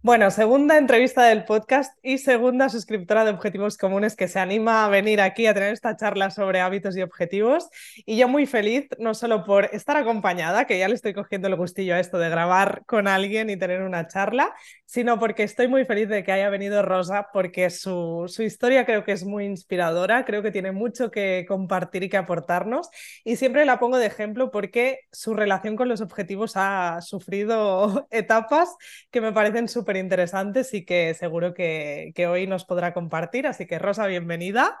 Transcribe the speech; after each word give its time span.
Bueno, 0.00 0.30
segunda 0.30 0.78
entrevista 0.78 1.24
del 1.24 1.44
podcast 1.44 1.92
y 2.04 2.18
segunda 2.18 2.68
suscriptora 2.68 3.24
de 3.24 3.32
Objetivos 3.32 3.76
Comunes 3.76 4.14
que 4.14 4.28
se 4.28 4.38
anima 4.38 4.84
a 4.84 4.88
venir 4.88 5.20
aquí 5.20 5.46
a 5.46 5.54
tener 5.54 5.72
esta 5.72 5.96
charla 5.96 6.30
sobre 6.30 6.60
hábitos 6.60 6.96
y 6.96 7.02
objetivos. 7.02 7.68
Y 8.06 8.16
yo 8.16 8.28
muy 8.28 8.46
feliz, 8.46 8.86
no 9.00 9.12
solo 9.14 9.44
por 9.44 9.64
estar 9.72 9.96
acompañada, 9.96 10.66
que 10.66 10.78
ya 10.78 10.86
le 10.86 10.94
estoy 10.94 11.14
cogiendo 11.14 11.48
el 11.48 11.56
gustillo 11.56 11.96
a 11.96 12.00
esto 12.00 12.16
de 12.18 12.30
grabar 12.30 12.84
con 12.86 13.08
alguien 13.08 13.50
y 13.50 13.56
tener 13.56 13.82
una 13.82 14.06
charla, 14.06 14.54
sino 14.86 15.18
porque 15.18 15.42
estoy 15.42 15.66
muy 15.66 15.84
feliz 15.84 16.08
de 16.08 16.22
que 16.22 16.30
haya 16.30 16.48
venido 16.48 16.80
Rosa, 16.82 17.28
porque 17.32 17.68
su, 17.68 18.26
su 18.28 18.44
historia 18.44 18.86
creo 18.86 19.02
que 19.04 19.12
es 19.12 19.24
muy 19.24 19.46
inspiradora, 19.46 20.24
creo 20.24 20.42
que 20.42 20.52
tiene 20.52 20.70
mucho 20.70 21.10
que 21.10 21.44
compartir 21.48 22.04
y 22.04 22.08
que 22.08 22.16
aportarnos. 22.16 22.88
Y 23.24 23.34
siempre 23.34 23.64
la 23.66 23.80
pongo 23.80 23.98
de 23.98 24.06
ejemplo 24.06 24.52
porque 24.52 25.00
su 25.10 25.34
relación 25.34 25.74
con 25.74 25.88
los 25.88 26.00
objetivos 26.00 26.52
ha 26.54 27.00
sufrido 27.02 28.06
etapas 28.12 28.76
que 29.10 29.20
me 29.20 29.32
parecen 29.32 29.68
súper 29.68 29.88
interesantes 29.98 30.72
y 30.74 30.84
que 30.84 31.14
seguro 31.14 31.54
que, 31.54 32.12
que 32.14 32.26
hoy 32.26 32.46
nos 32.46 32.64
podrá 32.64 32.94
compartir. 32.94 33.46
Así 33.46 33.66
que 33.66 33.78
Rosa, 33.78 34.06
bienvenida. 34.06 34.78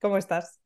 ¿Cómo 0.00 0.16
estás? 0.16 0.60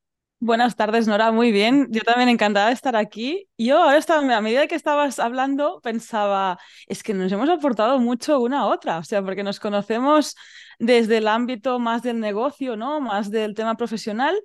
Buenas 0.44 0.74
tardes, 0.74 1.06
Nora. 1.06 1.30
Muy 1.30 1.52
bien. 1.52 1.86
Yo 1.90 2.00
también 2.00 2.28
encantada 2.28 2.66
de 2.66 2.72
estar 2.72 2.96
aquí. 2.96 3.48
Yo 3.56 3.80
ahora 3.80 3.96
estaba, 3.96 4.36
a 4.36 4.40
medida 4.40 4.66
que 4.66 4.74
estabas 4.74 5.20
hablando, 5.20 5.80
pensaba, 5.84 6.58
es 6.88 7.04
que 7.04 7.14
nos 7.14 7.30
hemos 7.30 7.48
aportado 7.48 8.00
mucho 8.00 8.40
una 8.40 8.62
a 8.62 8.66
otra, 8.66 8.98
o 8.98 9.04
sea, 9.04 9.22
porque 9.22 9.44
nos 9.44 9.60
conocemos 9.60 10.34
desde 10.80 11.18
el 11.18 11.28
ámbito 11.28 11.78
más 11.78 12.02
del 12.02 12.18
negocio, 12.18 12.74
¿no? 12.76 13.00
Más 13.00 13.30
del 13.30 13.54
tema 13.54 13.76
profesional. 13.76 14.36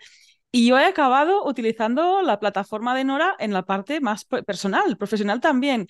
Y 0.51 0.67
yo 0.67 0.77
he 0.77 0.85
acabado 0.85 1.43
utilizando 1.47 2.21
la 2.21 2.39
plataforma 2.39 2.95
de 2.95 3.03
Nora 3.03 3.35
en 3.39 3.51
la 3.51 3.63
parte 3.63 3.99
más 3.99 4.23
personal, 4.25 4.97
profesional 4.97 5.41
también. 5.41 5.87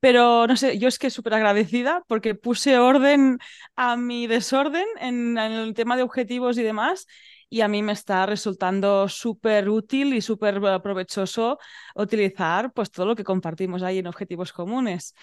Pero 0.00 0.46
no 0.46 0.56
sé, 0.56 0.78
yo 0.78 0.88
es 0.88 0.98
que 0.98 1.10
súper 1.10 1.34
agradecida 1.34 2.04
porque 2.06 2.34
puse 2.34 2.78
orden 2.78 3.38
a 3.76 3.96
mi 3.96 4.26
desorden 4.26 4.86
en, 5.00 5.36
en, 5.38 5.52
el 5.52 5.74
tema 5.74 5.96
de 5.96 6.02
objetivos 6.04 6.56
y 6.58 6.62
demás 6.62 7.06
y 7.50 7.62
a 7.62 7.68
mí 7.68 7.82
me 7.82 7.92
está 7.92 8.26
resultando 8.26 9.08
súper 9.08 9.68
útil 9.68 10.14
y 10.14 10.20
súper 10.20 10.60
provechoso 10.82 11.58
utilizar 11.94 12.72
pues 12.72 12.90
todo 12.90 13.06
lo 13.06 13.16
que 13.16 13.24
compartimos 13.24 13.82
ahí 13.82 13.98
en 13.98 14.06
objetivos 14.06 14.52
comunes. 14.52 15.14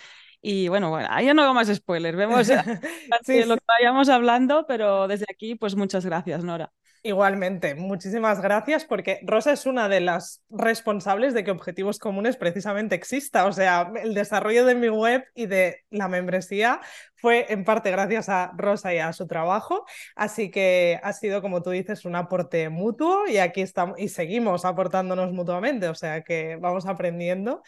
Y 0.42 0.68
bueno, 0.68 0.90
bueno, 0.90 1.08
ahí 1.10 1.26
ya 1.26 1.34
no 1.34 1.44
hago 1.44 1.54
más 1.54 1.74
spoilers, 1.74 2.18
vemos 2.18 2.48
sí, 3.24 3.44
lo 3.46 3.56
que 3.58 3.64
vayamos 3.68 4.10
hablando, 4.10 4.66
pero 4.68 5.08
desde 5.08 5.26
aquí 5.30 5.56
pues 5.56 5.76
muchas 5.76 6.06
gracias, 6.06 6.44
Nora. 6.44 6.72
Igualmente, 7.08 7.76
muchísimas 7.76 8.42
gracias 8.42 8.84
porque 8.84 9.20
Rosa 9.22 9.52
es 9.54 9.68
una 9.68 9.88
de 9.88 10.00
las 10.00 10.42
responsables 10.50 11.36
de 11.36 11.44
que 11.44 11.52
Objetivos 11.52 12.00
Comunes 12.00 12.36
precisamente 12.36 12.96
exista. 12.96 13.46
O 13.46 13.52
sea, 13.52 13.92
el 14.02 14.16
desarrollo 14.16 14.66
de 14.66 14.74
mi 14.74 14.90
web 14.90 15.24
y 15.36 15.46
de 15.46 15.84
la 15.92 16.08
membresía 16.08 16.82
fue 17.16 17.46
en 17.54 17.64
parte 17.64 17.92
gracias 17.92 18.28
a 18.28 18.54
Rosa 18.58 18.92
y 18.96 18.98
a 18.98 19.14
su 19.14 19.28
trabajo. 19.28 19.86
Así 20.16 20.50
que 20.50 21.00
ha 21.04 21.14
sido, 21.14 21.44
como 21.44 21.62
tú 21.62 21.70
dices, 21.70 22.06
un 22.06 22.16
aporte 22.16 22.70
mutuo 22.70 23.28
y 23.28 23.38
aquí 23.38 23.62
estamos 23.62 24.00
y 24.00 24.08
seguimos 24.10 24.66
aportándonos 24.66 25.32
mutuamente. 25.32 25.90
O 25.90 25.96
sea 25.96 26.24
que 26.24 26.56
vamos 26.56 26.88
aprendiendo. 26.88 27.62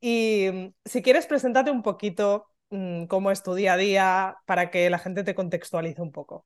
Y 0.00 0.50
mm, 0.52 0.74
si 0.84 1.00
quieres, 1.02 1.26
preséntate 1.26 1.70
un 1.70 1.82
poquito 1.82 2.46
mmm, 2.68 3.06
cómo 3.06 3.30
es 3.30 3.42
tu 3.42 3.54
día 3.54 3.72
a 3.72 3.76
día 3.78 4.36
para 4.44 4.70
que 4.70 4.90
la 4.90 4.98
gente 4.98 5.24
te 5.24 5.34
contextualice 5.34 6.02
un 6.02 6.12
poco. 6.12 6.44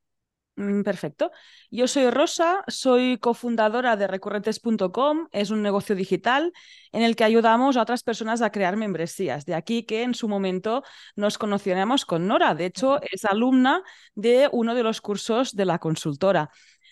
Mm, 0.56 0.82
perfecto. 0.84 1.32
Yo 1.70 1.86
soy 1.86 2.08
Rosa, 2.10 2.64
soy 2.66 3.18
cofundadora 3.18 3.96
de 3.96 4.06
recurrentes.com, 4.06 5.28
es 5.30 5.50
un 5.50 5.62
negocio 5.62 5.94
digital 5.94 6.52
en 6.92 7.02
el 7.02 7.14
que 7.14 7.24
ayudamos 7.24 7.76
a 7.76 7.82
otras 7.82 8.02
personas 8.02 8.40
a 8.40 8.50
crear 8.50 8.74
membresías. 8.76 9.44
De 9.44 9.54
aquí 9.54 9.84
que 9.84 10.02
en 10.02 10.14
su 10.14 10.28
momento 10.28 10.82
nos 11.14 11.36
conoceremos 11.36 12.06
con 12.06 12.26
Nora. 12.26 12.54
De 12.54 12.64
hecho, 12.66 13.00
es 13.02 13.26
alumna 13.26 13.82
de 14.14 14.48
uno 14.50 14.74
de 14.74 14.82
los 14.82 15.02
cursos 15.02 15.54
de 15.54 15.66
la 15.66 15.78
consultora. 15.78 16.48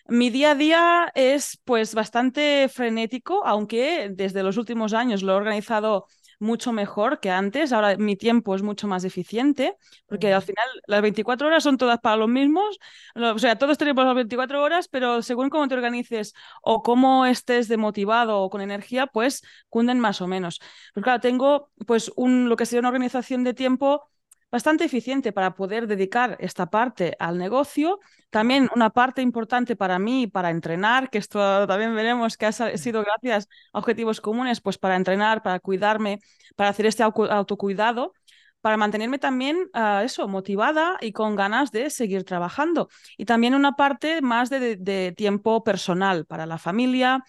Mi 0.08 0.28
día 0.28 0.50
a 0.50 0.54
día 0.54 1.12
es 1.14 1.58
pues 1.64 1.94
bastante 1.94 2.69
frenético, 2.69 3.47
aunque 3.47 4.10
desde 4.12 4.42
los 4.42 4.58
últimos 4.58 4.92
años 4.92 5.22
lo 5.22 5.32
he 5.32 5.36
organizado 5.36 6.06
mucho 6.44 6.72
mejor 6.72 7.21
que 7.21 7.31
antes. 7.31 7.72
Ahora 7.72 7.97
mi 7.97 8.16
tiempo 8.16 8.55
es 8.55 8.62
mucho 8.62 8.87
más 8.87 9.05
eficiente, 9.05 9.77
porque 10.06 10.32
al 10.32 10.43
final 10.43 10.66
las 10.87 11.03
24 11.03 11.47
horas 11.49 11.62
son 11.65 11.77
todas 11.78 11.99
para 12.00 12.16
los 12.16 12.28
mismos. 12.28 12.78
O 13.16 13.38
sea, 13.38 13.56
todos 13.59 13.78
tenemos 13.78 14.05
las 14.05 14.15
24 14.15 14.62
horas, 14.62 14.88
pero 14.88 15.22
según 15.22 15.50
cómo 15.50 15.66
te 15.69 15.75
organices 15.75 16.34
o 16.62 16.83
cómo 16.83 17.27
estés 17.27 17.69
demotivado 17.69 18.41
o 18.41 18.50
con 18.50 18.60
energía, 18.60 19.06
pues 19.06 19.43
cunden 19.69 19.99
más 20.00 20.21
o 20.21 20.27
menos. 20.28 20.60
Pues 20.93 21.03
claro, 21.04 21.21
tengo 21.21 21.71
pues 21.87 22.12
un, 22.16 22.49
lo 22.49 22.56
que 22.56 22.66
sería 22.66 22.81
una 22.81 22.88
organización 22.88 23.44
de 23.44 23.54
tiempo 23.54 24.09
bastante 24.54 24.84
eficiente 24.84 25.32
para 25.32 25.56
poder 25.56 25.88
dedicar 25.88 26.37
esta 26.38 26.66
parte 26.66 27.16
al 27.19 27.38
negocio. 27.38 27.98
También 28.31 28.70
una 28.72 28.91
parte 28.91 29.20
importante 29.20 29.75
para 29.75 29.98
mí, 29.98 30.28
para 30.28 30.50
entrenar, 30.50 31.10
que 31.10 31.19
esto 31.19 31.66
también 31.66 31.92
veremos 31.97 32.37
que 32.37 32.47
ha 32.47 32.53
sido 32.53 33.03
gracias 33.03 33.48
a 33.72 33.81
objetivos 33.81 34.20
comunes, 34.20 34.60
pues 34.60 34.78
para 34.78 34.94
entrenar, 34.94 35.42
para 35.42 35.59
cuidarme, 35.59 36.20
para 36.54 36.70
hacer 36.70 36.87
este 36.87 37.03
autocuidado 37.03 38.12
para 38.60 38.76
mantenerme 38.78 39.19
también 39.19 39.56
uh, 39.75 40.04
eso, 40.04 40.26
motivada 40.26 40.97
y 41.03 41.12
con 41.12 41.36
ganas 41.36 41.71
de 41.71 41.91
seguir 41.91 42.25
trabajando. 42.25 42.88
Y 43.19 43.26
también 43.26 43.54
una 43.54 43.72
parte 43.72 44.22
más 44.22 44.48
de, 44.50 44.59
de, 44.60 44.76
de 44.76 45.12
tiempo 45.12 45.62
personal 45.65 46.25
para 46.25 46.47
la 46.47 46.56
familia. 46.59 47.22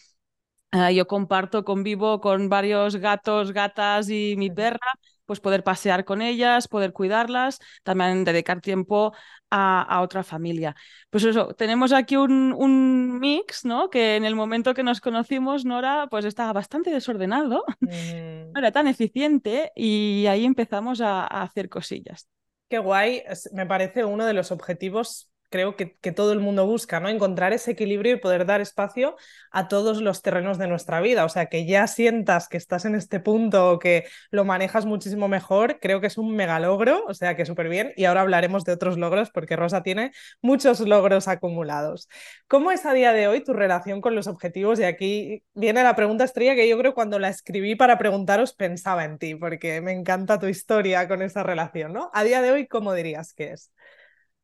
Uh, 0.71 0.91
yo 0.91 1.07
comparto, 1.07 1.65
convivo 1.65 2.21
con 2.21 2.49
varios 2.49 2.97
gatos, 2.97 3.51
gatas 3.51 4.09
y 4.09 4.35
mi 4.37 4.49
perra 4.49 4.79
pues 5.25 5.39
poder 5.39 5.63
pasear 5.63 6.05
con 6.05 6.21
ellas, 6.21 6.67
poder 6.67 6.93
cuidarlas, 6.93 7.59
también 7.83 8.23
dedicar 8.23 8.61
tiempo 8.61 9.13
a, 9.49 9.81
a 9.81 10.01
otra 10.01 10.23
familia. 10.23 10.75
Pues 11.09 11.23
eso, 11.23 11.53
tenemos 11.55 11.93
aquí 11.93 12.17
un, 12.17 12.53
un, 12.53 13.19
mix, 13.19 13.65
¿no? 13.65 13.89
Que 13.89 14.15
en 14.15 14.25
el 14.25 14.35
momento 14.35 14.73
que 14.73 14.83
nos 14.83 15.01
conocimos, 15.01 15.65
Nora, 15.65 16.07
pues 16.09 16.25
estaba 16.25 16.53
bastante 16.53 16.91
desordenado, 16.91 17.63
mm. 17.79 17.87
no 18.53 18.59
era 18.59 18.71
tan 18.71 18.87
eficiente 18.87 19.71
y 19.75 20.25
ahí 20.27 20.45
empezamos 20.45 21.01
a, 21.01 21.21
a 21.21 21.43
hacer 21.43 21.69
cosillas. 21.69 22.27
Qué 22.69 22.79
guay, 22.79 23.23
me 23.53 23.65
parece 23.65 24.05
uno 24.05 24.25
de 24.25 24.33
los 24.33 24.51
objetivos 24.51 25.29
creo 25.55 25.77
que, 25.77 26.11
todo 26.11 26.33
el 26.33 26.41
mundo 26.41 26.65
busca, 26.67 26.99
¿no? 26.99 27.07
Encontrar 27.07 27.53
ese 27.53 27.71
equilibrio 27.71 28.15
y 28.15 28.19
poder 28.19 28.45
dar 28.45 28.59
espacio 28.59 29.15
a 29.51 29.69
todos 29.69 30.01
los 30.01 30.21
terrenos 30.21 30.57
de 30.57 30.67
nuestra 30.67 30.99
vida. 30.99 31.23
O 31.23 31.29
sea, 31.29 31.45
que 31.45 31.65
ya 31.65 31.87
sientas 31.87 32.49
que 32.49 32.57
estás 32.57 32.83
en 32.83 32.93
este 32.93 33.21
punto 33.21 33.71
o 33.71 33.79
que 33.79 34.05
lo 34.31 34.43
manejas 34.43 34.85
muchísimo 34.85 35.29
mejor, 35.29 35.79
creo 35.79 36.01
que 36.01 36.07
es 36.07 36.17
un 36.17 36.35
mega 36.35 36.59
logro, 36.59 37.05
o 37.07 37.13
sea, 37.13 37.37
que 37.37 37.45
súper 37.45 37.69
bien. 37.69 37.93
Y 37.95 38.03
ahora 38.03 38.21
hablaremos 38.21 38.65
de 38.65 38.73
otros 38.73 38.97
logros 38.97 39.31
porque 39.31 39.55
Rosa 39.55 39.81
tiene 39.81 40.11
muchos 40.41 40.81
logros 40.81 41.29
acumulados. 41.29 42.09
¿Cómo 42.49 42.71
es 42.71 42.85
a 42.85 42.91
día 42.91 43.13
de 43.13 43.27
hoy 43.29 43.41
tu 43.41 43.53
relación 43.53 44.01
con 44.01 44.13
los 44.13 44.27
objetivos? 44.27 44.77
Y 44.79 44.83
aquí 44.83 45.43
viene 45.53 45.83
la 45.83 45.95
pregunta 45.95 46.25
estrella 46.25 46.55
que 46.55 46.67
yo 46.67 46.77
creo 46.77 46.93
cuando 46.93 47.17
la 47.17 47.29
escribí 47.29 47.75
para 47.75 47.97
preguntaros 47.97 48.53
pensaba 48.53 49.05
en 49.05 49.17
ti, 49.19 49.35
porque 49.35 49.79
me 49.79 49.93
encanta 49.93 50.37
tu 50.37 50.47
historia 50.47 51.07
con 51.07 51.21
esa 51.21 51.43
relación, 51.43 51.93
¿no? 51.93 52.11
A 52.13 52.25
día 52.25 52.41
de 52.41 52.51
hoy, 52.51 52.67
¿cómo 52.67 52.93
dirías 52.93 53.33
que 53.33 53.53
es? 53.53 53.71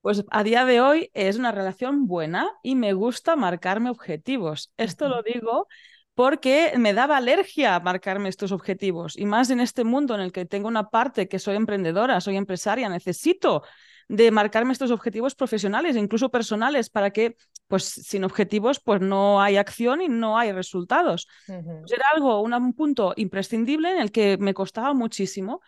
Pues 0.02 0.26
a 0.32 0.44
día 0.44 0.66
de 0.66 0.82
hoy 0.82 1.12
es 1.14 1.38
una 1.38 1.52
relación 1.52 2.08
buena 2.08 2.50
y 2.64 2.76
me 2.76 2.94
gusta 2.94 3.36
marcarme 3.36 3.92
objetivos. 3.92 4.74
Esto 4.78 5.08
lo 5.08 5.22
digo 5.22 5.68
porque 6.16 6.74
me 6.78 6.94
daba 6.94 7.18
alergia 7.18 7.80
marcarme 7.80 8.28
estos 8.30 8.52
objetivos 8.52 9.18
y 9.18 9.26
más 9.26 9.52
en 9.52 9.60
este 9.60 9.84
mundo 9.84 10.16
en 10.16 10.22
el 10.22 10.32
que 10.32 10.46
tengo 10.46 10.68
una 10.68 10.90
parte 10.90 11.28
que 11.28 11.40
soy 11.40 11.56
emprendedora, 11.56 12.20
soy 12.20 12.36
empresaria, 12.36 12.90
necesito 12.90 13.64
de 14.10 14.30
marcarme 14.32 14.74
estos 14.74 14.92
objetivos 14.92 15.36
profesionales, 15.36 15.96
incluso 15.96 16.30
personales, 16.30 16.90
para 16.90 17.12
que, 17.12 17.38
pues 17.68 17.86
sin 17.86 18.26
objetivos, 18.26 18.82
pues 18.82 19.00
no 19.00 19.42
hay 19.42 19.56
acción 19.56 20.02
y 20.02 20.10
no 20.10 20.38
hay 20.38 20.52
resultados. 20.52 21.28
Pues 21.46 21.94
era 21.94 22.04
algo, 22.14 22.42
un 22.42 22.74
punto 22.74 23.14
imprescindible 23.16 23.90
en 23.90 24.00
el 24.00 24.12
que 24.12 24.38
me 24.38 24.54
costaba 24.54 24.94
muchísimo 24.94 25.62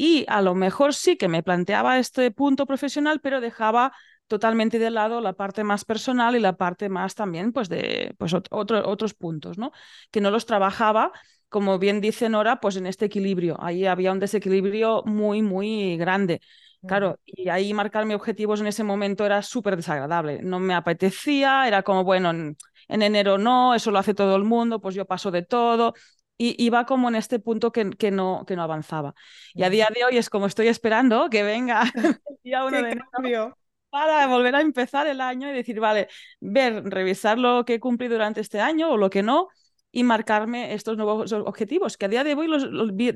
y 0.00 0.24
a 0.28 0.42
lo 0.42 0.54
mejor 0.54 0.94
sí 0.94 1.16
que 1.16 1.26
me 1.26 1.42
planteaba 1.42 1.98
este 1.98 2.30
punto 2.30 2.66
profesional, 2.66 3.18
pero 3.20 3.40
dejaba 3.40 3.92
totalmente 4.28 4.78
de 4.78 4.90
lado 4.90 5.20
la 5.20 5.32
parte 5.32 5.64
más 5.64 5.84
personal 5.84 6.36
y 6.36 6.38
la 6.38 6.52
parte 6.56 6.88
más 6.88 7.16
también 7.16 7.52
pues 7.52 7.68
de 7.68 8.14
pues, 8.16 8.32
otros 8.32 9.14
puntos, 9.14 9.58
¿no? 9.58 9.72
Que 10.12 10.20
no 10.20 10.30
los 10.30 10.46
trabajaba, 10.46 11.10
como 11.48 11.80
bien 11.80 12.00
dice 12.00 12.28
Nora, 12.28 12.60
pues 12.60 12.76
en 12.76 12.86
este 12.86 13.06
equilibrio. 13.06 13.56
Ahí 13.60 13.86
había 13.86 14.12
un 14.12 14.20
desequilibrio 14.20 15.02
muy, 15.04 15.42
muy 15.42 15.96
grande. 15.96 16.40
Claro, 16.86 17.18
y 17.26 17.48
ahí 17.48 17.74
marcarme 17.74 18.14
objetivos 18.14 18.60
en 18.60 18.68
ese 18.68 18.84
momento 18.84 19.26
era 19.26 19.42
súper 19.42 19.74
desagradable. 19.74 20.42
No 20.44 20.60
me 20.60 20.74
apetecía, 20.74 21.66
era 21.66 21.82
como, 21.82 22.04
bueno, 22.04 22.30
en, 22.30 22.56
enero 22.86 23.36
no, 23.36 23.74
eso 23.74 23.90
lo 23.90 23.98
hace 23.98 24.14
todo 24.14 24.36
el 24.36 24.44
mundo, 24.44 24.80
pues 24.80 24.94
yo 24.94 25.04
paso 25.06 25.32
de 25.32 25.42
todo. 25.42 25.94
Y 26.38 26.54
iba 26.64 26.86
como 26.86 27.08
en 27.08 27.16
este 27.16 27.40
punto 27.40 27.72
que, 27.72 27.90
que, 27.90 28.10
no, 28.10 28.44
que 28.46 28.56
no 28.56 28.62
avanzaba. 28.62 29.14
Y 29.54 29.64
a 29.64 29.70
día 29.70 29.88
de 29.94 30.04
hoy 30.04 30.16
es 30.16 30.30
como 30.30 30.46
estoy 30.46 30.68
esperando 30.68 31.28
que 31.28 31.42
venga 31.42 31.82
el 32.26 32.38
día 32.42 32.64
uno 32.64 32.80
de 32.80 32.92
enero 32.92 33.56
para 33.90 34.26
volver 34.26 34.54
a 34.54 34.60
empezar 34.60 35.06
el 35.06 35.20
año 35.20 35.48
y 35.50 35.52
decir, 35.52 35.80
vale, 35.80 36.08
ver, 36.40 36.84
revisar 36.84 37.38
lo 37.38 37.64
que 37.64 37.74
he 37.74 37.80
cumplido 37.80 38.14
durante 38.14 38.40
este 38.40 38.60
año 38.60 38.90
o 38.90 38.96
lo 38.96 39.10
que 39.10 39.22
no 39.22 39.48
y 39.90 40.04
marcarme 40.04 40.74
estos 40.74 40.96
nuevos 40.96 41.32
objetivos, 41.32 41.96
que 41.96 42.06
a 42.06 42.08
día 42.08 42.24
de 42.24 42.34
hoy 42.34 42.46
los, 42.46 42.64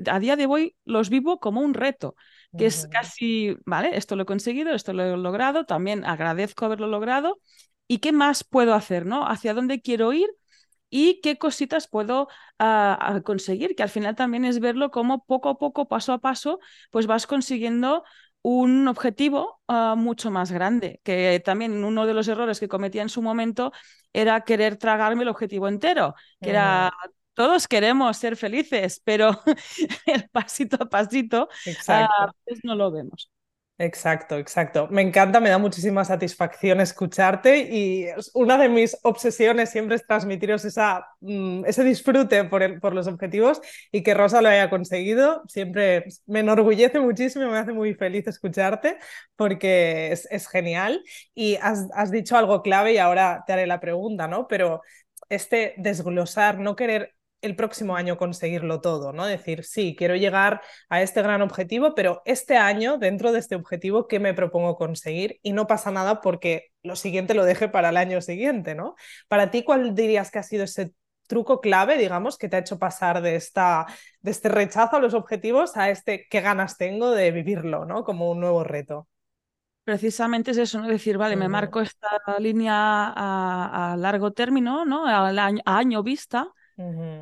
a 0.07 0.19
día 0.19 0.35
de 0.35 0.45
hoy 0.47 0.75
los 0.85 1.09
vivo 1.09 1.39
como 1.39 1.61
un 1.61 1.73
reto, 1.73 2.15
que 2.57 2.65
es 2.65 2.87
casi, 2.87 3.55
vale, 3.65 3.95
esto 3.95 4.15
lo 4.15 4.23
he 4.23 4.25
conseguido, 4.25 4.73
esto 4.73 4.93
lo 4.93 5.03
he 5.03 5.17
logrado, 5.17 5.65
también 5.65 6.03
agradezco 6.03 6.65
haberlo 6.65 6.87
logrado 6.87 7.39
y 7.87 7.99
qué 7.99 8.11
más 8.11 8.43
puedo 8.43 8.73
hacer, 8.73 9.05
¿no? 9.05 9.27
¿Hacia 9.27 9.53
dónde 9.53 9.81
quiero 9.81 10.13
ir? 10.13 10.29
Y 10.95 11.21
qué 11.21 11.39
cositas 11.39 11.87
puedo 11.87 12.27
ah, 12.59 13.19
conseguir, 13.25 13.75
que 13.75 13.81
al 13.81 13.89
final 13.89 14.15
también 14.15 14.45
es 14.45 14.59
verlo 14.59 14.91
como 14.91 15.25
poco 15.25 15.49
a 15.49 15.57
poco, 15.57 15.87
paso 15.87 16.13
a 16.13 16.19
paso, 16.19 16.59
pues 16.91 17.07
vas 17.07 17.25
consiguiendo 17.25 18.03
un 18.43 18.87
objetivo 18.87 19.59
ah, 19.67 19.95
mucho 19.97 20.29
más 20.29 20.51
grande, 20.51 21.01
que 21.03 21.41
también 21.43 21.83
uno 21.83 22.05
de 22.05 22.13
los 22.13 22.27
errores 22.27 22.59
que 22.59 22.67
cometía 22.67 23.01
en 23.01 23.09
su 23.09 23.23
momento 23.23 23.71
era 24.13 24.41
querer 24.41 24.77
tragarme 24.77 25.23
el 25.23 25.29
objetivo 25.29 25.67
entero, 25.67 26.13
que 26.39 26.51
era 26.51 26.93
todos 27.33 27.67
queremos 27.67 28.15
ser 28.17 28.35
felices, 28.35 29.01
pero 29.03 29.31
el 30.05 30.29
pasito 30.29 30.77
a 30.79 30.89
pasito 30.89 31.49
uh, 31.65 32.57
no 32.63 32.75
lo 32.75 32.91
vemos. 32.91 33.31
Exacto, 33.79 34.37
exacto. 34.37 34.87
Me 34.91 35.01
encanta, 35.01 35.39
me 35.39 35.49
da 35.49 35.57
muchísima 35.57 36.05
satisfacción 36.05 36.79
escucharte 36.79 37.57
y 37.57 38.05
una 38.35 38.57
de 38.59 38.69
mis 38.69 38.95
obsesiones 39.01 39.71
siempre 39.71 39.95
es 39.95 40.05
transmitiros 40.05 40.63
esa, 40.63 41.07
mm, 41.21 41.65
ese 41.65 41.83
disfrute 41.83 42.43
por, 42.43 42.79
por, 42.79 42.93
los 42.93 43.07
objetivos 43.07 43.61
y 43.91 44.03
que 44.03 44.13
Rosa 44.13 44.43
lo 44.43 44.49
haya 44.49 44.69
conseguido. 44.69 45.41
Siempre 45.47 46.05
me 46.27 46.41
enorgullece 46.41 46.99
muchísimo, 46.99 47.49
me 47.49 47.57
hace 47.57 47.73
muy 47.73 47.95
feliz 47.95 48.27
escucharte 48.27 48.99
porque 49.35 50.11
es, 50.11 50.27
es 50.29 50.47
genial 50.47 51.03
y 51.33 51.55
has, 51.55 51.87
has 51.95 52.11
dicho 52.11 52.37
algo 52.37 52.61
clave 52.61 52.93
y 52.93 52.99
ahora 52.99 53.43
te 53.47 53.53
haré 53.53 53.65
la 53.65 53.79
pregunta, 53.79 54.27
¿no? 54.27 54.47
Pero 54.47 54.81
este 55.29 55.73
desglosar, 55.77 56.59
no 56.59 56.75
querer 56.75 57.12
el 57.43 57.55
próximo 57.55 57.95
año 57.95 58.17
conseguirlo 58.17 58.81
todo, 58.81 59.11
¿no? 59.11 59.25
Decir, 59.25 59.65
sí, 59.65 59.95
quiero 59.97 60.15
llegar 60.15 60.61
a 60.89 61.01
este 61.01 61.21
gran 61.21 61.41
objetivo, 61.41 61.93
pero 61.93 62.21
este 62.25 62.57
año, 62.57 62.97
dentro 62.97 63.31
de 63.31 63.39
este 63.39 63.55
objetivo, 63.55 64.07
¿qué 64.07 64.19
me 64.19 64.33
propongo 64.33 64.77
conseguir? 64.77 65.39
Y 65.43 65.51
no 65.51 65.67
pasa 65.67 65.91
nada 65.91 66.21
porque 66.21 66.71
lo 66.83 66.95
siguiente 66.95 67.33
lo 67.33 67.43
deje 67.43 67.67
para 67.67 67.89
el 67.89 67.97
año 67.97 68.21
siguiente, 68.21 68.75
¿no? 68.75 68.95
Para 69.27 69.51
ti, 69.51 69.63
¿cuál 69.63 69.93
dirías 69.93 70.31
que 70.31 70.39
ha 70.39 70.43
sido 70.43 70.63
ese 70.63 70.93
truco 71.27 71.59
clave, 71.59 71.97
digamos, 71.97 72.37
que 72.37 72.47
te 72.47 72.55
ha 72.55 72.59
hecho 72.59 72.79
pasar 72.79 73.21
de, 73.21 73.35
esta, 73.35 73.85
de 74.21 74.31
este 74.31 74.49
rechazo 74.49 74.95
a 74.95 74.99
los 74.99 75.13
objetivos 75.13 75.75
a 75.77 75.89
este 75.89 76.27
qué 76.29 76.41
ganas 76.41 76.77
tengo 76.77 77.11
de 77.11 77.31
vivirlo, 77.31 77.85
¿no? 77.85 78.03
Como 78.03 78.31
un 78.31 78.39
nuevo 78.39 78.63
reto. 78.63 79.07
Precisamente 79.83 80.51
es 80.51 80.57
eso, 80.57 80.79
¿no? 80.79 80.87
Decir, 80.87 81.17
vale, 81.17 81.35
me 81.35 81.49
marco 81.49 81.81
esta 81.81 82.07
línea 82.39 83.11
a, 83.13 83.95
largo 83.97 84.31
término, 84.31 84.85
¿no? 84.85 85.05
A, 85.05 85.29
a 85.29 85.77
año 85.77 86.03
vista 86.03 86.47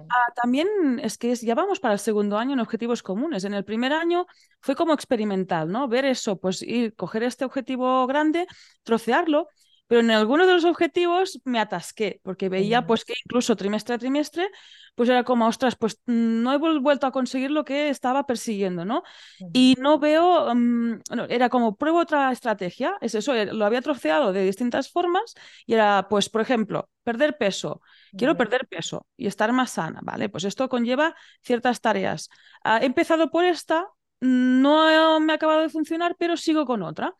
Ah, 0.09 0.31
también 0.41 0.67
es 1.01 1.17
que 1.17 1.33
ya 1.35 1.55
vamos 1.55 1.79
para 1.79 1.93
el 1.93 1.99
segundo 1.99 2.37
año 2.37 2.53
en 2.53 2.59
objetivos 2.59 3.01
comunes. 3.01 3.43
En 3.45 3.53
el 3.53 3.63
primer 3.63 3.93
año 3.93 4.25
fue 4.59 4.75
como 4.75 4.93
experimental, 4.93 5.69
¿no? 5.71 5.87
Ver 5.87 6.05
eso, 6.05 6.37
pues 6.37 6.61
ir, 6.61 6.93
coger 6.95 7.23
este 7.23 7.45
objetivo 7.45 8.05
grande, 8.07 8.45
trocearlo, 8.83 9.47
pero 9.91 9.99
en 9.99 10.11
algunos 10.11 10.47
de 10.47 10.53
los 10.53 10.63
objetivos 10.63 11.41
me 11.43 11.59
atasqué, 11.59 12.21
porque 12.23 12.47
veía 12.47 12.87
pues 12.87 13.03
que 13.03 13.13
incluso 13.25 13.57
trimestre 13.57 13.95
a 13.95 13.97
trimestre, 13.97 14.49
pues 14.95 15.09
era 15.09 15.25
como, 15.25 15.45
ostras, 15.47 15.75
pues 15.75 16.01
no 16.05 16.53
he 16.53 16.79
vuelto 16.79 17.07
a 17.07 17.11
conseguir 17.11 17.51
lo 17.51 17.65
que 17.65 17.89
estaba 17.89 18.25
persiguiendo, 18.25 18.85
¿no? 18.85 19.03
Y 19.51 19.75
no 19.81 19.99
veo, 19.99 20.55
mm, 20.55 21.01
era 21.27 21.49
como, 21.49 21.75
pruebo 21.75 21.99
otra 21.99 22.31
estrategia, 22.31 22.97
es 23.01 23.15
eso, 23.15 23.35
eh, 23.35 23.47
lo 23.47 23.65
había 23.65 23.81
troceado 23.81 24.31
de 24.31 24.45
distintas 24.45 24.89
formas 24.89 25.33
y 25.65 25.73
era, 25.73 26.07
pues, 26.09 26.29
por 26.29 26.39
ejemplo, 26.39 26.89
perder 27.03 27.37
peso, 27.37 27.81
quiero 28.17 28.37
perder 28.37 28.67
peso 28.69 29.05
y 29.17 29.27
estar 29.27 29.51
más 29.51 29.71
sana, 29.71 29.99
¿vale? 30.03 30.29
Pues 30.29 30.45
esto 30.45 30.69
conlleva 30.69 31.17
ciertas 31.41 31.81
tareas. 31.81 32.29
Ah, 32.63 32.79
he 32.81 32.85
empezado 32.85 33.29
por 33.29 33.43
esta, 33.43 33.89
no 34.21 35.19
me 35.19 35.33
ha 35.33 35.35
acabado 35.35 35.61
de 35.61 35.69
funcionar, 35.69 36.15
pero 36.17 36.37
sigo 36.37 36.65
con 36.65 36.83
otra. 36.83 37.15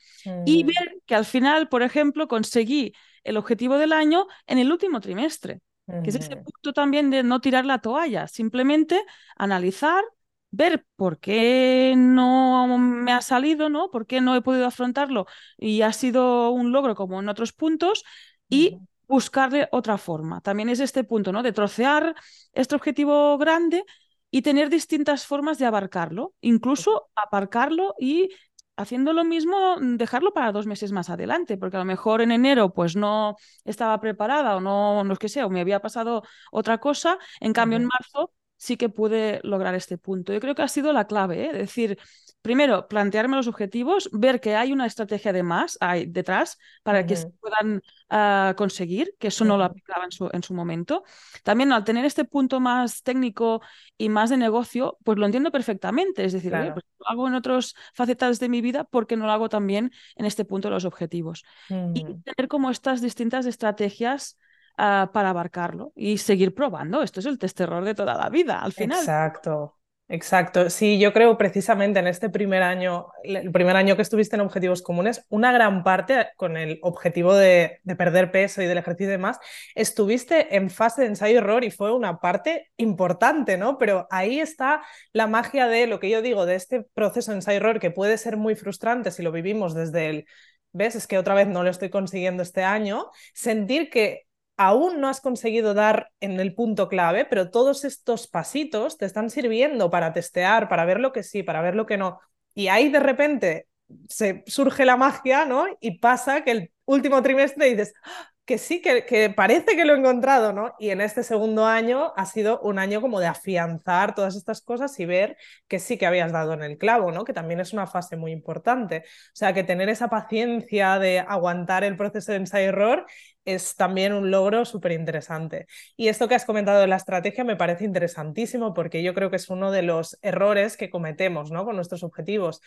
Y 0.45 0.63
ver 0.63 1.01
que 1.06 1.15
al 1.15 1.25
final, 1.25 1.68
por 1.68 1.83
ejemplo, 1.83 2.27
conseguí 2.27 2.94
el 3.24 3.38
objetivo 3.38 3.77
del 3.77 3.92
año 3.92 4.27
en 4.48 4.59
el 4.59 4.71
último 4.71 5.01
trimestre, 5.01 5.62
que 6.03 6.09
es 6.12 6.15
ese 6.15 6.38
punto 6.38 6.74
también 6.74 7.09
de 7.09 7.24
no 7.24 7.42
tirar 7.42 7.65
la 7.65 7.80
toalla, 7.80 8.27
simplemente 8.27 9.03
analizar, 9.36 10.03
ver 10.51 10.86
por 10.95 11.19
qué 11.19 11.95
no 11.98 12.77
me 12.77 13.12
ha 13.12 13.21
salido, 13.21 13.69
¿no? 13.69 13.89
Por 13.89 14.06
qué 14.06 14.21
no 14.21 14.36
he 14.36 14.42
podido 14.42 14.65
afrontarlo 14.68 15.25
y 15.57 15.81
ha 15.81 15.94
sido 15.94 16.51
un 16.51 16.71
logro 16.71 16.95
como 16.95 17.19
en 17.19 17.30
otros 17.30 17.53
puntos 17.53 18.03
y 18.50 18.77
buscarle 19.07 19.68
otra 19.71 19.98
forma. 19.98 20.42
También 20.42 20.69
es 20.69 20.80
este 20.80 21.03
punto, 21.03 21.31
¿no? 21.31 21.44
De 21.44 21.51
trocear 21.51 22.15
este 22.53 22.75
objetivo 22.75 23.38
grande 23.38 23.83
y 24.31 24.42
tener 24.42 24.69
distintas 24.69 25.25
formas 25.25 25.60
de 25.60 25.66
abarcarlo, 25.66 26.33
incluso 26.42 27.10
aparcarlo 27.16 27.94
y 28.00 28.30
haciendo 28.78 29.13
lo 29.13 29.24
mismo, 29.24 29.75
dejarlo 29.80 30.33
para 30.33 30.51
dos 30.51 30.66
meses 30.66 30.92
más 30.92 31.10
adelante, 31.10 31.57
porque 31.57 31.78
a 31.78 31.80
lo 31.80 31.86
mejor 31.86 32.22
en 32.22 32.31
enero 32.31 32.74
pues 32.74 32.95
no 32.95 33.36
estaba 33.66 34.00
preparada 34.00 34.56
o 34.56 34.62
no, 34.62 35.04
no 35.04 35.13
es 35.13 35.19
que 35.19 35.30
sea, 35.30 35.45
o 35.45 35.50
me 35.50 35.62
había 35.62 35.81
pasado 35.81 36.24
otra 36.51 36.80
cosa, 36.80 37.19
en 37.39 37.54
cambio 37.54 37.78
en 37.78 37.86
marzo 37.86 38.31
sí 38.57 38.78
que 38.78 38.89
pude 38.89 39.39
lograr 39.44 39.75
este 39.75 39.98
punto. 39.98 40.34
Yo 40.34 40.39
creo 40.39 40.56
que 40.56 40.62
ha 40.62 40.68
sido 40.68 40.94
la 40.94 41.06
clave, 41.06 41.50
¿eh? 41.50 41.54
decir, 41.54 42.00
primero, 42.42 42.88
plantearme 42.88 43.36
los 43.36 43.48
objetivos, 43.48 44.10
ver 44.12 44.40
que 44.40 44.56
hay 44.56 44.74
una 44.74 44.86
estrategia 44.86 45.34
de 45.34 45.44
más 45.44 45.78
hay 45.80 46.06
detrás 46.06 46.58
para 46.84 47.06
que 47.06 47.16
se 47.16 47.28
puedan 47.28 47.82
ah, 48.10 48.54
conseguir, 48.58 49.15
que 49.20 49.27
eso 49.27 49.46
no 49.46 49.58
lo 49.58 49.63
aplicaba 49.63 50.06
en 50.06 50.12
su, 50.12 50.30
en 50.32 50.44
su 50.44 50.54
momento. 50.54 51.04
También 51.44 51.72
al 51.72 51.84
tener 51.84 52.06
este 52.06 52.25
punto 52.25 52.60
más 52.60 53.04
técnico 53.04 53.62
y 53.98 54.10
más 54.10 54.30
de 54.30 54.38
negocio, 54.38 54.98
pues 55.04 55.18
lo 55.18 55.25
entiendo 55.25 55.51
perfectamente. 55.51 56.25
Es 56.25 56.34
decir, 56.34 56.51
pues 56.51 56.86
lo 57.00 57.10
hago 57.10 57.27
en 57.27 57.36
otras 57.36 57.75
facetas 57.94 58.39
de 58.39 58.50
mi 58.50 58.62
vida 58.62 58.84
porque 58.84 59.18
no 59.18 59.25
lo 59.25 59.32
hago 59.32 59.50
también 59.50 59.92
en 60.15 60.25
este 60.25 60.46
punto 60.46 60.68
de 60.68 60.74
los 60.74 60.86
objetivos. 60.86 61.44
Y 61.70 62.04
tener 62.04 62.48
como 62.48 62.72
estas 62.72 63.01
distintas 63.01 63.46
estrategias 63.46 64.38
Ah, 64.77 65.12
para 65.13 65.30
abarcarlo 65.30 65.92
y 65.96 66.18
seguir 66.18 66.56
probando. 66.56 67.04
Esto 67.04 67.20
es 67.20 67.25
el 67.25 67.38
test 67.38 67.60
error 67.60 67.84
de 67.84 67.94
toda 67.94 68.15
la 68.15 68.30
vida, 68.30 68.62
al 68.62 68.74
final. 68.74 69.00
Exacto. 69.00 69.77
Exacto, 70.13 70.70
sí, 70.70 71.00
yo 71.00 71.13
creo 71.13 71.38
precisamente 71.38 72.00
en 72.00 72.08
este 72.08 72.30
primer 72.30 72.63
año, 72.63 73.08
el 73.24 73.50
primer 73.53 73.77
año 73.77 73.96
que 73.96 74.01
estuviste 74.01 74.36
en 74.36 74.41
Objetivos 74.41 74.82
Comunes, 74.82 75.25
una 75.30 75.53
gran 75.53 75.86
parte 75.86 76.27
con 76.36 76.58
el 76.58 76.80
objetivo 76.82 77.34
de, 77.34 77.80
perder 77.98 78.30
peso 78.30 78.62
y 78.62 78.65
del 78.65 78.77
ejercicio 78.77 79.08
y 79.08 79.12
demás, 79.12 79.39
estuviste 79.74 80.58
en 80.58 80.70
fase 80.70 81.03
de 81.03 81.08
ensayo-error 81.08 81.63
y 81.63 81.72
fue 81.72 81.94
una 81.94 82.20
parte 82.20 82.72
importante, 82.75 83.56
¿no? 83.56 83.77
Pero 83.77 84.06
ahí 84.12 84.41
está 84.41 84.82
la 85.13 85.27
magia 85.27 85.68
de 85.68 85.88
lo 85.88 86.01
que 86.01 86.10
yo 86.10 86.22
digo, 86.22 86.46
de 86.46 86.56
este 86.56 86.84
proceso 86.94 87.32
de 87.32 87.38
ensayo-error 87.38 87.80
que 87.80 87.91
puede 87.91 88.18
ser 88.18 88.36
muy 88.36 88.56
frustrante 88.56 89.12
si 89.12 89.24
lo 89.24 89.32
vivimos 89.32 89.74
desde 89.74 90.10
el, 90.10 90.25
ves, 90.74 90.96
es 90.96 91.08
que 91.08 91.20
otra 91.20 91.36
vez 91.36 91.48
no 91.48 91.63
lo 91.63 91.70
estoy 91.70 91.89
consiguiendo 91.89 92.44
este 92.44 92.63
año, 92.65 93.10
sentir 93.34 93.89
que 93.89 94.25
aún 94.58 95.01
no 95.01 95.08
has 95.08 95.22
conseguido 95.22 95.74
dar 95.74 96.12
en 96.20 96.39
el 96.39 96.53
punto 96.53 96.88
clave, 96.88 97.25
pero 97.25 97.50
todos 97.50 97.84
estos 97.84 98.27
pasitos 98.27 98.98
te 98.98 99.05
están 99.05 99.29
sirviendo 99.29 99.89
para 99.89 100.13
testear, 100.13 100.70
para 100.70 100.86
ver 100.86 101.00
lo 101.00 101.12
que 101.12 101.24
sí, 101.24 101.43
para 101.43 101.62
ver 101.62 101.75
lo 101.75 101.86
que 101.86 101.98
no. 101.98 102.20
Y 102.53 102.67
ahí 102.67 102.89
de 102.89 103.00
repente 103.00 103.67
se 104.08 104.43
surge 104.48 104.86
la 104.86 104.98
magia, 104.98 105.46
¿no? 105.46 105.65
Y 105.79 106.00
pasa 106.00 106.43
que 106.43 106.51
el 106.51 106.72
último 106.86 107.22
trimestre 107.22 107.70
dices, 107.70 107.93
¡Ah! 108.03 108.31
que 108.46 108.58
sí, 108.58 108.81
que, 108.81 109.05
que, 109.05 109.29
parece 109.29 109.75
que 109.77 109.86
lo 109.86 109.93
he 109.93 109.98
encontrado, 109.98 110.51
¿no? 110.51 110.74
Y 110.79 110.89
en 110.89 111.00
este 111.00 111.24
segundo 111.24 111.65
año 111.65 112.12
ha 112.17 112.25
sido 112.25 112.60
un 112.62 112.79
año 112.79 113.00
como 113.00 113.20
de 113.20 113.27
afianzar 113.27 114.13
todas 114.15 114.36
estas 114.36 114.62
cosas 114.62 115.00
y 115.00 115.05
ver 115.05 115.38
que 115.67 115.79
sí 115.79 115.98
que 115.98 116.05
habías 116.05 116.31
dado 116.34 116.53
en 116.53 116.63
el 116.63 116.77
clavo, 116.77 117.12
¿no? 117.12 117.24
Que 117.24 117.34
también 117.34 117.60
es 117.60 117.72
una 117.72 117.88
fase 117.88 118.17
muy 118.17 118.31
importante. 118.31 119.03
O 119.05 119.36
sea, 119.36 119.53
que 119.53 119.63
tener 119.63 119.89
esa 119.89 120.10
paciencia 120.10 121.00
de 121.00 121.20
aguantar 121.20 121.84
el 121.84 121.96
proceso 121.96 122.31
de 122.31 122.39
ensayo-error 122.39 123.05
es 123.45 123.75
también 123.75 124.13
un 124.13 124.31
logro 124.31 124.65
súper 124.65 124.91
interesante. 124.91 125.67
Y 125.98 126.07
esto 126.07 126.27
que 126.27 126.36
has 126.36 126.45
comentado 126.45 126.79
de 126.81 126.88
la 126.88 126.95
estrategia 126.98 127.43
me 127.43 127.55
parece 127.55 127.86
interesantísimo 127.86 128.74
porque 128.74 129.03
yo 129.03 129.13
creo 129.13 129.29
que 129.29 129.38
es 129.38 129.50
uno 129.50 129.71
de 129.71 129.81
los 129.83 130.17
errores 130.21 130.77
que 130.77 130.89
cometemos, 130.89 131.51
¿no? 131.51 131.65
Con 131.65 131.75
nuestros 131.75 132.03
objetivos 132.03 132.62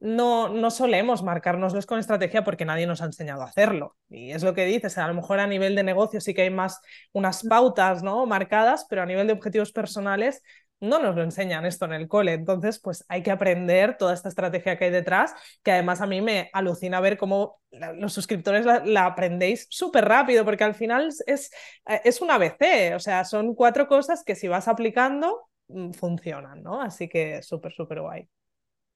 no, 0.00 0.48
no 0.48 0.70
solemos 0.70 1.22
marcárnoslos 1.22 1.86
con 1.86 1.98
estrategia 1.98 2.44
porque 2.44 2.64
nadie 2.64 2.86
nos 2.86 3.02
ha 3.02 3.06
enseñado 3.06 3.42
a 3.42 3.46
hacerlo. 3.46 3.96
Y 4.08 4.30
es 4.30 4.42
lo 4.42 4.54
que 4.54 4.64
dices, 4.64 4.96
a 4.98 5.08
lo 5.08 5.14
mejor 5.14 5.40
a 5.40 5.46
nivel 5.46 5.74
de 5.74 5.82
negocio 5.82 6.20
sí 6.20 6.34
que 6.34 6.42
hay 6.42 6.50
más 6.50 6.80
unas 7.12 7.44
pautas 7.44 8.02
¿no? 8.02 8.24
marcadas, 8.26 8.86
pero 8.88 9.02
a 9.02 9.06
nivel 9.06 9.26
de 9.26 9.32
objetivos 9.32 9.72
personales 9.72 10.42
no 10.80 11.00
nos 11.00 11.16
lo 11.16 11.22
enseñan 11.22 11.66
esto 11.66 11.84
en 11.84 11.92
el 11.92 12.08
cole. 12.08 12.32
Entonces, 12.32 12.78
pues 12.78 13.04
hay 13.08 13.22
que 13.22 13.30
aprender 13.30 13.96
toda 13.96 14.14
esta 14.14 14.28
estrategia 14.28 14.76
que 14.76 14.86
hay 14.86 14.90
detrás, 14.90 15.34
que 15.62 15.72
además 15.72 16.00
a 16.00 16.06
mí 16.06 16.20
me 16.20 16.50
alucina 16.52 17.00
ver 17.00 17.18
cómo 17.18 17.60
los 17.70 18.12
suscriptores 18.12 18.64
la, 18.64 19.06
aprendéis 19.06 19.66
súper 19.70 20.06
rápido, 20.06 20.44
porque 20.44 20.64
al 20.64 20.74
final 20.74 21.08
es, 21.26 21.50
es 21.86 22.20
un 22.20 22.30
ABC, 22.30 22.94
o 22.94 23.00
sea, 23.00 23.24
son 23.24 23.54
cuatro 23.54 23.88
cosas 23.88 24.24
que 24.24 24.34
si 24.34 24.48
vas 24.48 24.68
aplicando 24.68 25.48
mm, 25.68 25.92
funcionan, 25.92 26.62
¿no? 26.62 26.80
Así 26.80 27.08
que 27.08 27.42
súper, 27.42 27.72
súper 27.72 28.00
guay. 28.00 28.28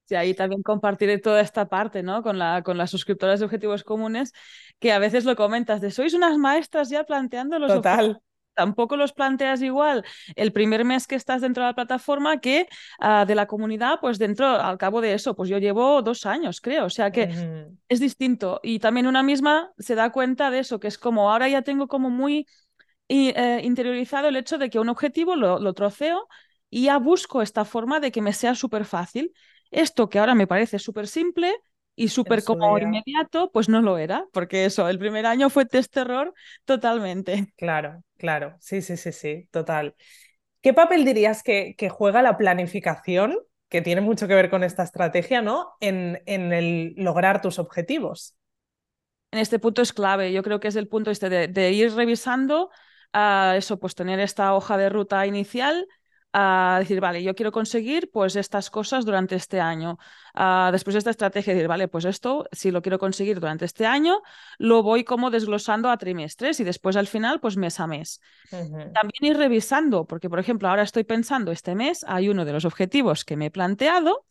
Y 0.08 0.14
ahí 0.14 0.34
también 0.34 0.62
compartiré 0.62 1.18
toda 1.18 1.40
esta 1.40 1.68
parte, 1.68 2.02
¿no? 2.02 2.22
Con, 2.22 2.38
la, 2.38 2.62
con 2.62 2.76
las 2.76 2.90
suscriptoras 2.90 3.40
de 3.40 3.46
objetivos 3.46 3.82
comunes, 3.82 4.32
que 4.78 4.92
a 4.92 4.98
veces 4.98 5.24
lo 5.24 5.36
comentas 5.36 5.80
de 5.80 5.90
sois 5.90 6.12
unas 6.12 6.36
maestras 6.36 6.90
ya 6.90 7.04
planteando 7.04 7.58
los 7.58 7.72
Total. 7.72 8.20
Tampoco 8.54 8.97
los 8.97 9.12
planteas 9.12 9.62
igual 9.62 10.04
el 10.37 10.52
primer 10.52 10.85
mes 10.85 11.06
que 11.06 11.14
estás 11.14 11.40
dentro 11.40 11.62
de 11.62 11.71
la 11.71 11.75
plataforma 11.75 12.40
que 12.40 12.68
uh, 13.00 13.25
de 13.26 13.35
la 13.35 13.47
comunidad, 13.47 13.99
pues 14.00 14.18
dentro, 14.18 14.47
al 14.47 14.78
cabo 14.78 15.00
de 15.00 15.14
eso, 15.14 15.35
pues 15.35 15.49
yo 15.49 15.59
llevo 15.59 16.02
dos 16.02 16.26
años, 16.26 16.61
creo. 16.61 16.85
O 16.85 16.90
sea 16.90 17.11
que 17.11 17.25
uh 17.25 17.26
-huh. 17.28 17.78
es 17.88 18.00
distinto. 18.00 18.61
Y 18.62 18.78
también 18.78 19.06
una 19.06 19.23
misma 19.23 19.73
se 19.78 19.94
da 19.94 20.11
cuenta 20.11 20.50
de 20.50 20.59
eso, 20.59 20.78
que 20.78 20.88
es 20.88 20.99
como 20.99 21.30
ahora 21.30 21.49
ya 21.49 21.62
tengo 21.62 21.88
como 21.88 22.11
muy 22.11 22.47
eh, 23.09 23.61
interiorizado 23.64 24.28
el 24.28 24.37
hecho 24.37 24.59
de 24.59 24.71
que 24.71 24.78
un 24.78 24.88
objetivo 24.88 25.37
lo, 25.37 25.59
lo 25.59 25.73
troceo 25.75 26.28
y 26.71 26.85
ya 26.85 26.99
busco 26.99 27.42
esta 27.42 27.64
forma 27.64 28.00
de 28.00 28.11
que 28.11 28.23
me 28.23 28.32
sea 28.32 28.54
súper 28.54 28.85
fácil. 28.85 29.32
Esto 29.71 30.09
que 30.09 30.18
ahora 30.18 30.35
me 30.35 30.47
parece 30.47 30.78
súper 30.78 31.06
simple 31.06 31.54
y 31.94 32.08
súper 32.08 32.42
como 32.44 32.78
inmediato, 32.78 33.50
pues 33.52 33.68
no 33.68 33.82
lo 33.82 33.99
era, 33.99 34.26
porque 34.32 34.64
eso, 34.64 34.88
el 34.88 34.99
primer 34.99 35.26
año 35.26 35.50
fue 35.50 35.66
test 35.66 35.92
terror 35.92 36.34
totalmente. 36.64 37.52
Claro, 37.56 38.02
claro, 38.16 38.56
sí, 38.61 38.82
sí, 38.82 38.96
sí, 38.96 39.12
sí, 39.12 39.49
total. 39.50 39.94
¿Qué 40.61 40.72
papel 40.72 41.04
dirías 41.04 41.42
que, 41.42 41.75
que 41.76 41.88
juega 41.88 42.22
la 42.22 42.37
planificación, 42.37 43.37
que 43.68 43.82
tiene 43.82 44.00
mucho 44.00 44.28
que 44.28 44.34
ver 44.34 44.50
con 44.50 44.64
esta 44.64 44.82
estrategia, 44.82 45.42
¿no? 45.42 45.72
En, 45.80 46.22
en 46.26 46.52
el 46.52 46.94
lograr 46.96 47.40
tus 47.40 47.58
objetivos. 47.58 48.37
En 49.30 49.38
este 49.38 49.58
punto 49.58 49.80
es 49.82 49.92
clave, 49.92 50.32
yo 50.32 50.42
creo 50.42 50.61
que 50.61 50.68
es 50.68 50.76
el 50.76 50.88
punto 50.88 51.11
este 51.11 51.30
de, 51.30 51.49
de 51.49 51.72
ir 51.72 51.94
revisando 51.94 52.70
uh, 53.14 53.54
eso, 53.54 53.78
pues 53.80 53.94
tener 53.94 54.20
esta 54.20 54.54
hoja 54.54 54.76
de 54.76 54.90
ruta 54.90 55.26
inicial 55.26 55.87
a 56.32 56.76
decir, 56.80 57.00
vale, 57.00 57.22
yo 57.22 57.34
quiero 57.34 57.52
conseguir 57.52 58.10
pues 58.10 58.36
estas 58.36 58.70
cosas 58.70 59.04
durante 59.04 59.34
este 59.34 59.60
año. 59.60 59.98
Uh, 60.34 60.72
después 60.72 60.94
de 60.94 60.98
esta 60.98 61.10
estrategia, 61.10 61.52
decir, 61.52 61.68
vale, 61.68 61.88
pues 61.88 62.04
esto, 62.06 62.46
si 62.52 62.70
lo 62.70 62.80
quiero 62.80 62.98
conseguir 62.98 63.38
durante 63.38 63.64
este 63.66 63.84
año, 63.84 64.22
lo 64.58 64.82
voy 64.82 65.04
como 65.04 65.30
desglosando 65.30 65.90
a 65.90 65.98
trimestres 65.98 66.58
y 66.60 66.64
después 66.64 66.96
al 66.96 67.06
final, 67.06 67.40
pues 67.40 67.56
mes 67.56 67.78
a 67.80 67.86
mes. 67.86 68.20
Uh 68.50 68.56
-huh. 68.56 68.92
También 68.92 69.32
ir 69.32 69.36
revisando, 69.36 70.06
porque 70.06 70.30
por 70.30 70.38
ejemplo, 70.38 70.68
ahora 70.68 70.82
estoy 70.82 71.04
pensando, 71.04 71.52
este 71.52 71.74
mes 71.74 72.04
hay 72.08 72.28
uno 72.28 72.44
de 72.44 72.52
los 72.52 72.64
objetivos 72.64 73.24
que 73.24 73.36
me 73.36 73.46
he 73.46 73.50
planteado, 73.50 74.26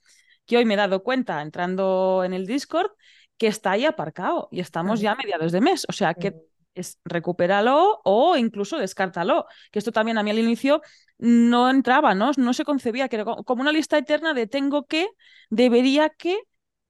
que 0.47 0.57
hoy 0.57 0.65
me 0.65 0.73
he 0.73 0.77
dado 0.77 1.03
cuenta 1.03 1.41
entrando 1.41 2.23
en 2.25 2.33
el 2.33 2.47
Discord, 2.47 2.91
que 3.37 3.47
está 3.47 3.71
ahí 3.71 3.85
aparcado 3.85 4.49
y 4.51 4.59
estamos 4.59 4.99
uh 4.99 5.01
-huh. 5.01 5.03
ya 5.05 5.11
a 5.11 5.15
mediados 5.15 5.51
de 5.51 5.61
mes. 5.61 5.85
O 5.87 5.93
sea 5.93 6.13
que 6.15 6.50
es 6.75 6.99
recupéralo 7.05 8.01
o 8.03 8.37
incluso 8.37 8.77
descártalo. 8.77 9.45
Que 9.71 9.79
esto 9.79 9.91
también 9.91 10.17
a 10.17 10.23
mí 10.23 10.31
al 10.31 10.39
inicio 10.39 10.81
no 11.17 11.69
entraba, 11.69 12.15
¿no? 12.15 12.31
No 12.37 12.53
se 12.53 12.65
concebía, 12.65 13.07
que 13.07 13.17
era 13.17 13.25
como 13.25 13.61
una 13.61 13.71
lista 13.71 13.97
eterna 13.97 14.33
de 14.33 14.47
tengo 14.47 14.85
que, 14.85 15.09
debería 15.49 16.09
que, 16.09 16.39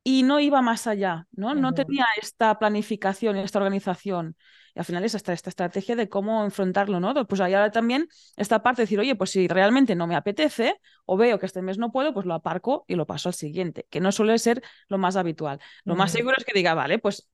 y 0.03 0.23
no 0.23 0.39
iba 0.39 0.61
más 0.61 0.87
allá, 0.87 1.27
¿no? 1.31 1.53
No 1.53 1.73
tenía 1.73 2.05
esta 2.19 2.57
planificación, 2.57 3.37
esta 3.37 3.59
organización. 3.59 4.35
Y 4.73 4.79
al 4.79 4.85
final 4.85 5.03
es 5.03 5.15
hasta 5.15 5.33
esta 5.33 5.49
estrategia 5.49 5.95
de 5.95 6.09
cómo 6.09 6.43
enfrentarlo, 6.43 6.99
¿no? 6.99 7.13
Pues 7.27 7.41
ahí 7.41 7.53
ahora 7.53 7.71
también 7.71 8.07
esta 8.37 8.63
parte 8.63 8.81
de 8.81 8.83
decir, 8.85 8.99
oye, 8.99 9.15
pues 9.15 9.31
si 9.31 9.47
realmente 9.47 9.95
no 9.95 10.07
me 10.07 10.15
apetece 10.15 10.79
o 11.05 11.17
veo 11.17 11.39
que 11.39 11.45
este 11.45 11.61
mes 11.61 11.77
no 11.77 11.91
puedo, 11.91 12.13
pues 12.13 12.25
lo 12.25 12.33
aparco 12.33 12.85
y 12.87 12.95
lo 12.95 13.05
paso 13.05 13.29
al 13.29 13.35
siguiente, 13.35 13.85
que 13.89 13.99
no 13.99 14.11
suele 14.11 14.37
ser 14.39 14.63
lo 14.87 14.97
más 14.97 15.17
habitual. 15.17 15.59
Lo 15.83 15.95
más 15.95 16.11
seguro 16.11 16.35
es 16.37 16.45
que 16.45 16.53
diga, 16.53 16.73
vale, 16.73 16.99
pues 16.99 17.29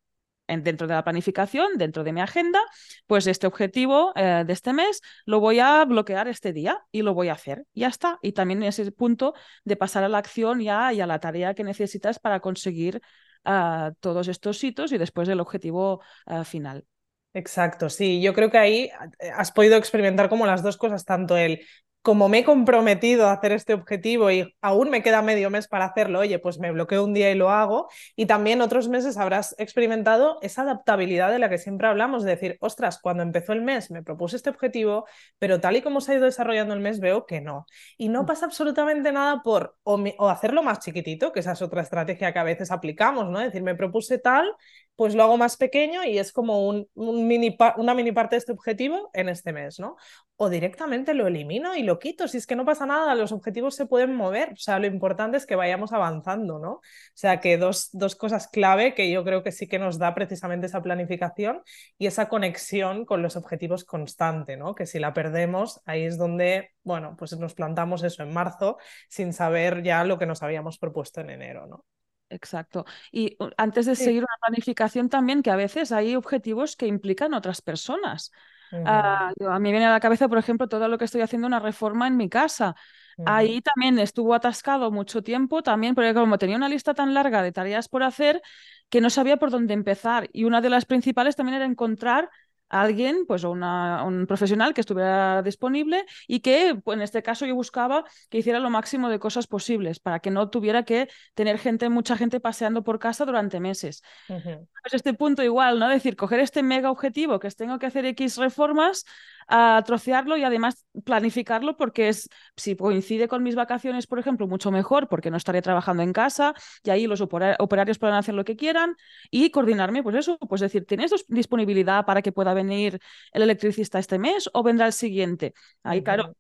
dentro 0.48 0.88
de 0.88 0.94
la 0.94 1.04
planificación, 1.04 1.78
dentro 1.78 2.04
de 2.04 2.14
mi 2.14 2.22
agenda, 2.22 2.60
pues 3.06 3.28
este 3.28 3.48
objetivo 3.48 4.14
eh, 4.16 4.44
de 4.46 4.54
este 4.54 4.74
mes 4.74 5.02
lo 5.26 5.40
voy 5.40 5.60
a 5.60 5.84
bloquear 5.86 6.28
este 6.28 6.54
día 6.54 6.82
y 6.92 7.02
lo 7.02 7.14
voy 7.14 7.30
a 7.30 7.34
hacer. 7.34 7.66
Ya 7.74 7.88
está. 7.88 8.20
Y 8.22 8.32
también 8.32 8.64
ese 8.64 8.92
punto 8.92 9.34
de 9.64 9.76
pasar 9.76 10.04
a 10.04 10.10
la 10.10 10.18
acción 10.18 10.62
ya 10.62 10.94
y 10.94 11.02
a 11.02 11.08
la 11.08 11.20
tarea 11.20 11.54
que 11.54 11.64
necesitas 11.64 12.20
para 12.20 12.40
conseguir 12.40 13.02
uh, 13.46 13.94
todos 14.00 14.28
estos 14.28 14.64
hitos 14.64 14.92
y 14.92 14.98
después 14.98 15.28
el 15.30 15.40
objetivo 15.40 16.02
uh, 16.26 16.44
final. 16.44 16.86
Exacto, 17.34 17.90
sí, 17.90 18.20
yo 18.20 18.34
creo 18.34 18.50
que 18.50 18.58
ahí 18.58 18.90
eh, 19.20 19.30
has 19.36 19.52
podido 19.52 19.78
experimentar 19.78 20.28
como 20.28 20.48
las 20.48 20.64
dos 20.64 20.76
cosas, 20.76 21.06
tanto 21.06 21.38
el 21.38 21.62
como 22.08 22.30
me 22.30 22.38
he 22.40 22.44
comprometido 22.46 23.28
a 23.28 23.34
hacer 23.34 23.52
este 23.52 23.74
objetivo 23.74 24.32
y 24.32 24.56
aún 24.62 24.90
me 24.90 25.04
queda 25.04 25.22
medio 25.22 25.50
mes 25.50 25.68
para 25.68 25.84
hacerlo, 25.84 26.20
oye, 26.20 26.40
pues 26.40 26.58
me 26.58 26.72
bloqueo 26.72 27.04
un 27.04 27.14
día 27.14 27.30
y 27.32 27.36
lo 27.36 27.50
hago. 27.50 27.90
Y 28.16 28.28
también 28.28 28.62
otros 28.62 28.88
meses 28.88 29.18
habrás 29.18 29.54
experimentado 29.58 30.40
esa 30.42 30.62
adaptabilidad 30.62 31.32
de 31.32 31.40
la 31.40 31.50
que 31.50 31.58
siempre 31.58 31.86
hablamos, 31.86 32.24
de 32.24 32.32
decir, 32.32 32.58
ostras, 32.62 33.00
cuando 33.02 33.24
empezó 33.24 33.52
el 33.52 33.62
mes 33.62 33.92
me 33.92 34.04
propuse 34.04 34.38
este 34.38 34.50
objetivo, 34.50 35.06
pero 35.38 35.60
tal 35.60 35.76
y 35.76 35.82
como 35.82 36.00
se 36.00 36.14
ha 36.14 36.16
ido 36.16 36.24
desarrollando 36.24 36.74
el 36.74 36.80
mes 36.80 37.02
veo 37.02 37.26
que 37.26 37.42
no. 37.42 37.66
Y 37.98 38.08
no 38.08 38.26
pasa 38.26 38.46
absolutamente 38.46 39.12
nada 39.12 39.42
por 39.44 39.76
o, 39.84 39.98
me, 39.98 40.16
o 40.18 40.30
hacerlo 40.30 40.64
más 40.64 40.80
chiquitito, 40.80 41.34
que 41.34 41.42
esa 41.42 41.52
es 41.52 41.62
otra 41.62 41.82
estrategia 41.82 42.32
que 42.32 42.40
a 42.40 42.44
veces 42.44 42.72
aplicamos, 42.72 43.28
¿no? 43.30 43.42
Es 43.42 43.48
decir, 43.48 43.64
me 43.64 43.76
propuse 43.76 44.18
tal, 44.18 44.50
pues 44.98 45.14
lo 45.16 45.24
hago 45.24 45.38
más 45.38 45.58
pequeño 45.58 46.04
y 46.04 46.18
es 46.18 46.34
como 46.34 46.68
un, 46.68 46.90
un 46.96 47.28
mini 47.28 47.56
una 47.78 47.94
mini 47.94 48.12
parte 48.12 48.36
de 48.36 48.40
este 48.40 48.52
objetivo 48.52 49.12
en 49.14 49.30
este 49.30 49.54
mes, 49.54 49.80
¿no? 49.80 49.96
O 50.38 50.50
directamente 50.50 51.14
lo 51.14 51.28
elimino 51.28 51.76
y 51.76 51.84
lo 51.84 52.00
quito, 52.00 52.28
si 52.28 52.38
es 52.38 52.48
que 52.48 52.56
no 52.56 52.66
pasa 52.66 52.88
nada, 52.88 53.14
los 53.16 53.32
objetivos 53.32 53.76
se 53.76 53.86
pueden 53.86 54.16
mover, 54.16 54.54
o 54.54 54.56
sea, 54.58 54.80
lo 54.80 54.88
importante 54.88 55.38
es 55.38 55.46
que 55.46 55.56
vayamos 55.56 55.94
avanzando, 55.94 56.60
¿no? 56.60 56.72
O 56.72 56.82
sea, 57.14 57.40
que 57.40 57.58
dos, 57.58 57.90
dos 57.94 58.16
cosas 58.16 58.48
clave 58.48 58.96
que 58.96 59.12
yo 59.12 59.24
creo 59.24 59.44
que 59.44 59.52
sí 59.52 59.68
que 59.68 59.78
nos 59.80 60.00
da 60.00 60.16
precisamente 60.16 60.66
esa 60.66 60.82
planificación 60.82 61.62
y 62.00 62.08
esa 62.08 62.28
conexión 62.28 63.06
con 63.06 63.22
los 63.22 63.36
objetivos 63.36 63.86
constante, 63.86 64.58
¿no? 64.58 64.74
Que 64.74 64.88
si 64.88 64.98
la 65.00 65.14
perdemos, 65.14 65.80
ahí 65.86 66.04
es 66.06 66.18
donde, 66.18 66.72
bueno, 66.84 67.16
pues 67.20 67.38
nos 67.38 67.54
plantamos 67.54 68.04
eso 68.04 68.24
en 68.24 68.34
marzo 68.34 68.78
sin 69.10 69.32
saber 69.32 69.84
ya 69.84 70.04
lo 70.04 70.18
que 70.18 70.26
nos 70.26 70.42
habíamos 70.42 70.80
propuesto 70.80 71.22
en 71.22 71.30
enero, 71.30 71.68
¿no? 71.68 71.86
Exacto. 72.30 72.86
Y 73.12 73.38
antes 73.58 73.86
de 73.86 73.96
sí. 73.96 74.04
seguir 74.04 74.24
una 74.24 74.38
planificación 74.46 75.10
también, 75.10 75.42
que 75.42 75.52
a 75.52 75.56
veces 75.56 75.92
hay 75.92 76.16
objetivos 76.16 76.76
que 76.76 76.88
implican 76.88 77.34
otras 77.34 77.62
personas. 77.62 78.32
Uh 78.72 78.78
-huh. 78.78 79.34
uh, 79.40 79.50
a 79.50 79.60
mí 79.60 79.72
viene 79.72 79.86
a 79.86 79.92
la 79.92 80.00
cabeza, 80.00 80.28
por 80.28 80.38
ejemplo, 80.38 80.68
todo 80.68 80.88
lo 80.88 80.98
que 80.98 81.06
estoy 81.06 81.22
haciendo 81.22 81.48
una 81.48 81.60
reforma 81.60 82.08
en 82.08 82.18
mi 82.18 82.30
casa. 82.30 82.76
Uh 83.18 83.24
-huh. 83.24 83.26
Ahí 83.28 83.62
también 83.62 83.98
estuvo 84.00 84.34
atascado 84.34 84.92
mucho 84.92 85.24
tiempo, 85.24 85.64
también 85.64 85.96
porque 85.96 86.14
como 86.14 86.38
tenía 86.38 86.58
una 86.58 86.70
lista 86.70 86.94
tan 86.94 87.14
larga 87.14 87.42
de 87.42 87.52
tareas 87.52 87.88
por 87.88 88.04
hacer, 88.04 88.42
que 88.90 89.02
no 89.02 89.10
sabía 89.10 89.38
por 89.38 89.52
dónde 89.52 89.74
empezar. 89.74 90.30
Y 90.34 90.44
una 90.44 90.62
de 90.62 90.70
las 90.70 90.86
principales 90.86 91.36
también 91.36 91.56
era 91.56 91.66
encontrar 91.66 92.30
alguien, 92.70 93.26
pues 93.28 93.44
una, 93.44 94.04
un 94.04 94.28
profesional 94.28 94.74
que 94.74 94.82
estuviera 94.82 95.42
disponible 95.42 96.06
y 96.28 96.42
que 96.42 96.80
pues, 96.84 96.98
en 96.98 97.02
este 97.02 97.24
caso 97.24 97.46
yo 97.46 97.56
buscaba 97.56 98.04
que 98.30 98.40
hiciera 98.40 98.60
lo 98.60 98.70
máximo 98.70 99.10
de 99.10 99.20
cosas 99.20 99.48
posibles 99.48 100.00
para 100.00 100.20
que 100.20 100.32
no 100.32 100.50
tuviera 100.50 100.84
que 100.84 101.08
tener 101.34 101.58
gente, 101.60 101.90
mucha 101.90 102.18
gente 102.18 102.40
paseando 102.40 102.84
por 102.84 103.00
casa 103.00 103.26
durante 103.26 103.60
meses. 103.60 104.02
Uh 104.30 104.34
-huh. 104.34 104.68
Pues 104.82 104.94
este 104.94 105.14
punto 105.14 105.44
igual, 105.44 105.80
¿no? 105.80 105.88
Es 105.88 105.96
decir, 105.96 106.16
coger 106.16 106.40
este 106.40 106.64
mega 106.64 106.92
objetivo 106.92 107.40
que 107.40 107.48
es 107.48 107.56
tengo 107.56 107.80
que 107.80 107.86
hacer 107.86 108.06
X 108.06 108.38
reformas, 108.38 109.06
a 109.48 109.82
trocearlo 109.86 110.38
y 110.38 110.44
además 110.44 110.86
planificarlo 111.06 111.78
porque 111.78 112.10
es, 112.10 112.30
si 112.56 112.76
coincide 112.76 113.28
con 113.28 113.44
mis 113.44 113.56
vacaciones, 113.56 114.06
por 114.06 114.20
ejemplo, 114.20 114.48
mucho 114.48 114.72
mejor 114.72 115.08
porque 115.08 115.32
no 115.32 115.38
estaré 115.38 115.62
trabajando 115.62 116.04
en 116.04 116.14
casa 116.14 116.54
y 116.84 116.90
ahí 116.90 117.08
los 117.08 117.22
operarios 117.22 117.98
puedan 117.98 118.18
hacer 118.18 118.36
lo 118.36 118.44
que 118.44 118.58
quieran 118.58 118.96
y 119.32 119.50
coordinarme, 119.52 120.04
pues 120.04 120.16
eso, 120.18 120.38
pues 120.38 120.62
decir, 120.62 120.86
¿tienes 120.86 121.12
disponibilidad 121.30 122.06
para 122.06 122.22
que 122.22 122.32
pueda 122.32 122.54
venir 122.58 123.00
el 123.32 123.42
electricista 123.42 124.00
este 124.00 124.20
mes 124.20 124.50
o 124.54 124.64
vendrá 124.64 124.86
el 124.86 124.94
siguiente? 124.94 125.54
Ahí, 125.84 126.04
claro, 126.04 126.36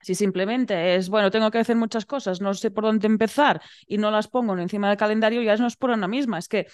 si 0.00 0.14
simplemente 0.14 0.94
es, 0.94 1.08
bueno, 1.08 1.30
tengo 1.30 1.50
que 1.50 1.58
hacer 1.58 1.76
muchas 1.76 2.06
cosas, 2.06 2.40
no 2.40 2.54
sé 2.54 2.70
por 2.70 2.84
dónde 2.84 3.06
empezar 3.06 3.60
y 3.86 3.98
no 3.98 4.10
las 4.10 4.28
pongo 4.28 4.56
encima 4.56 4.88
del 4.88 4.96
calendario, 4.96 5.42
ya 5.42 5.56
no 5.56 5.66
es 5.66 5.76
por 5.76 5.90
una 5.90 6.08
misma, 6.08 6.38
es 6.38 6.48
que 6.48 6.66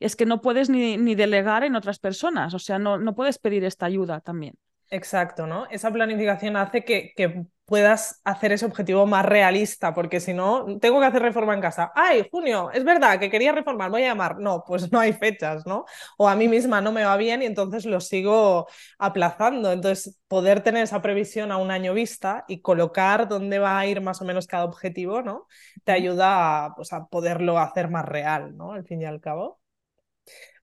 es 0.00 0.14
que 0.14 0.26
no 0.26 0.40
puedes 0.40 0.70
ni, 0.70 0.96
ni 0.96 1.16
delegar 1.16 1.64
en 1.64 1.74
otras 1.74 1.98
personas, 1.98 2.54
o 2.54 2.58
sea, 2.60 2.78
no, 2.78 2.98
no 2.98 3.14
puedes 3.16 3.38
pedir 3.38 3.64
esta 3.64 3.86
ayuda 3.86 4.20
también. 4.20 4.54
Exacto, 4.90 5.46
¿no? 5.46 5.66
Esa 5.70 5.92
planificación 5.92 6.56
hace 6.56 6.84
que, 6.84 7.12
que, 7.16 7.46
puedas 7.68 8.20
hacer 8.24 8.50
ese 8.52 8.64
objetivo 8.64 9.06
más 9.06 9.26
realista, 9.26 9.92
porque 9.92 10.20
si 10.20 10.32
no, 10.32 10.64
tengo 10.80 11.00
que 11.00 11.06
hacer 11.06 11.20
reforma 11.20 11.52
en 11.52 11.60
casa. 11.60 11.92
¡Ay, 11.94 12.26
junio! 12.30 12.70
Es 12.72 12.82
verdad 12.82 13.20
que 13.20 13.30
quería 13.30 13.52
reformar, 13.52 13.90
voy 13.90 14.04
a 14.04 14.08
llamar. 14.08 14.38
No, 14.38 14.64
pues 14.66 14.90
no 14.90 14.98
hay 14.98 15.12
fechas, 15.12 15.66
¿no? 15.66 15.84
O 16.16 16.28
a 16.28 16.34
mí 16.34 16.48
misma 16.48 16.80
no 16.80 16.92
me 16.92 17.04
va 17.04 17.16
bien 17.18 17.42
y 17.42 17.46
entonces 17.46 17.84
lo 17.84 18.00
sigo 18.00 18.66
aplazando. 18.98 19.70
Entonces, 19.70 20.18
poder 20.28 20.62
tener 20.62 20.84
esa 20.84 21.02
previsión 21.02 21.52
a 21.52 21.58
un 21.58 21.70
año 21.70 21.92
vista 21.92 22.44
y 22.48 22.62
colocar 22.62 23.28
dónde 23.28 23.58
va 23.58 23.78
a 23.78 23.86
ir 23.86 24.00
más 24.00 24.22
o 24.22 24.24
menos 24.24 24.46
cada 24.46 24.64
objetivo, 24.64 25.20
¿no? 25.22 25.46
Te 25.84 25.92
ayuda 25.92 26.64
a, 26.66 26.74
pues, 26.74 26.92
a 26.94 27.06
poderlo 27.06 27.58
hacer 27.58 27.90
más 27.90 28.06
real, 28.06 28.56
¿no? 28.56 28.72
Al 28.72 28.84
fin 28.84 29.02
y 29.02 29.04
al 29.04 29.20
cabo. 29.20 29.60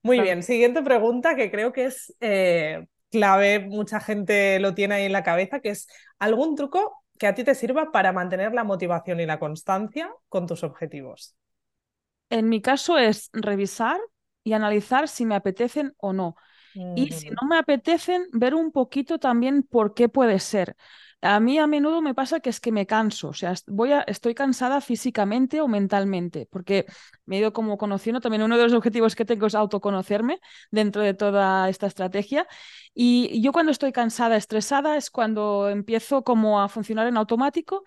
Muy 0.02 0.20
bien, 0.20 0.42
siguiente 0.42 0.82
pregunta 0.82 1.34
que 1.36 1.50
creo 1.50 1.72
que 1.72 1.86
es 1.86 2.14
eh, 2.20 2.86
clave, 3.10 3.60
mucha 3.60 4.00
gente 4.00 4.58
lo 4.60 4.74
tiene 4.74 4.96
ahí 4.96 5.04
en 5.04 5.12
la 5.12 5.22
cabeza, 5.22 5.60
que 5.60 5.70
es 5.70 5.88
algún 6.18 6.56
truco 6.56 7.02
que 7.18 7.26
a 7.26 7.34
ti 7.34 7.44
te 7.44 7.54
sirva 7.54 7.92
para 7.92 8.12
mantener 8.12 8.52
la 8.52 8.64
motivación 8.64 9.20
y 9.20 9.26
la 9.26 9.38
constancia 9.38 10.10
con 10.28 10.46
tus 10.46 10.64
objetivos. 10.64 11.36
En 12.30 12.48
mi 12.48 12.60
caso 12.60 12.98
es 12.98 13.30
revisar 13.32 14.00
y 14.44 14.52
analizar 14.52 15.08
si 15.08 15.24
me 15.26 15.34
apetecen 15.34 15.94
o 15.98 16.12
no. 16.12 16.36
Y 16.94 17.12
si 17.12 17.26
no 17.30 17.48
me 17.48 17.58
apetecen, 17.58 18.26
ver 18.32 18.54
un 18.54 18.72
poquito 18.72 19.18
también 19.18 19.62
por 19.62 19.94
qué 19.94 20.08
puede 20.08 20.40
ser. 20.40 20.76
A 21.26 21.40
mí 21.40 21.58
a 21.58 21.66
menudo 21.66 22.02
me 22.02 22.14
pasa 22.14 22.40
que 22.40 22.50
es 22.50 22.60
que 22.60 22.72
me 22.72 22.86
canso, 22.86 23.28
o 23.28 23.32
sea, 23.32 23.54
voy 23.66 23.92
a, 23.92 24.00
estoy 24.02 24.34
cansada 24.34 24.80
físicamente 24.80 25.60
o 25.60 25.68
mentalmente, 25.68 26.46
porque 26.50 26.86
me 27.24 27.36
he 27.36 27.38
ido 27.40 27.52
como 27.52 27.78
conociendo, 27.78 28.20
también 28.20 28.42
uno 28.42 28.56
de 28.56 28.64
los 28.64 28.72
objetivos 28.72 29.14
que 29.16 29.24
tengo 29.24 29.46
es 29.46 29.54
autoconocerme 29.54 30.40
dentro 30.70 31.02
de 31.02 31.14
toda 31.14 31.68
esta 31.68 31.86
estrategia. 31.86 32.46
Y 32.94 33.40
yo 33.42 33.52
cuando 33.52 33.72
estoy 33.72 33.92
cansada, 33.92 34.36
estresada, 34.36 34.96
es 34.96 35.10
cuando 35.10 35.68
empiezo 35.68 36.22
como 36.22 36.60
a 36.60 36.68
funcionar 36.68 37.06
en 37.08 37.16
automático 37.16 37.84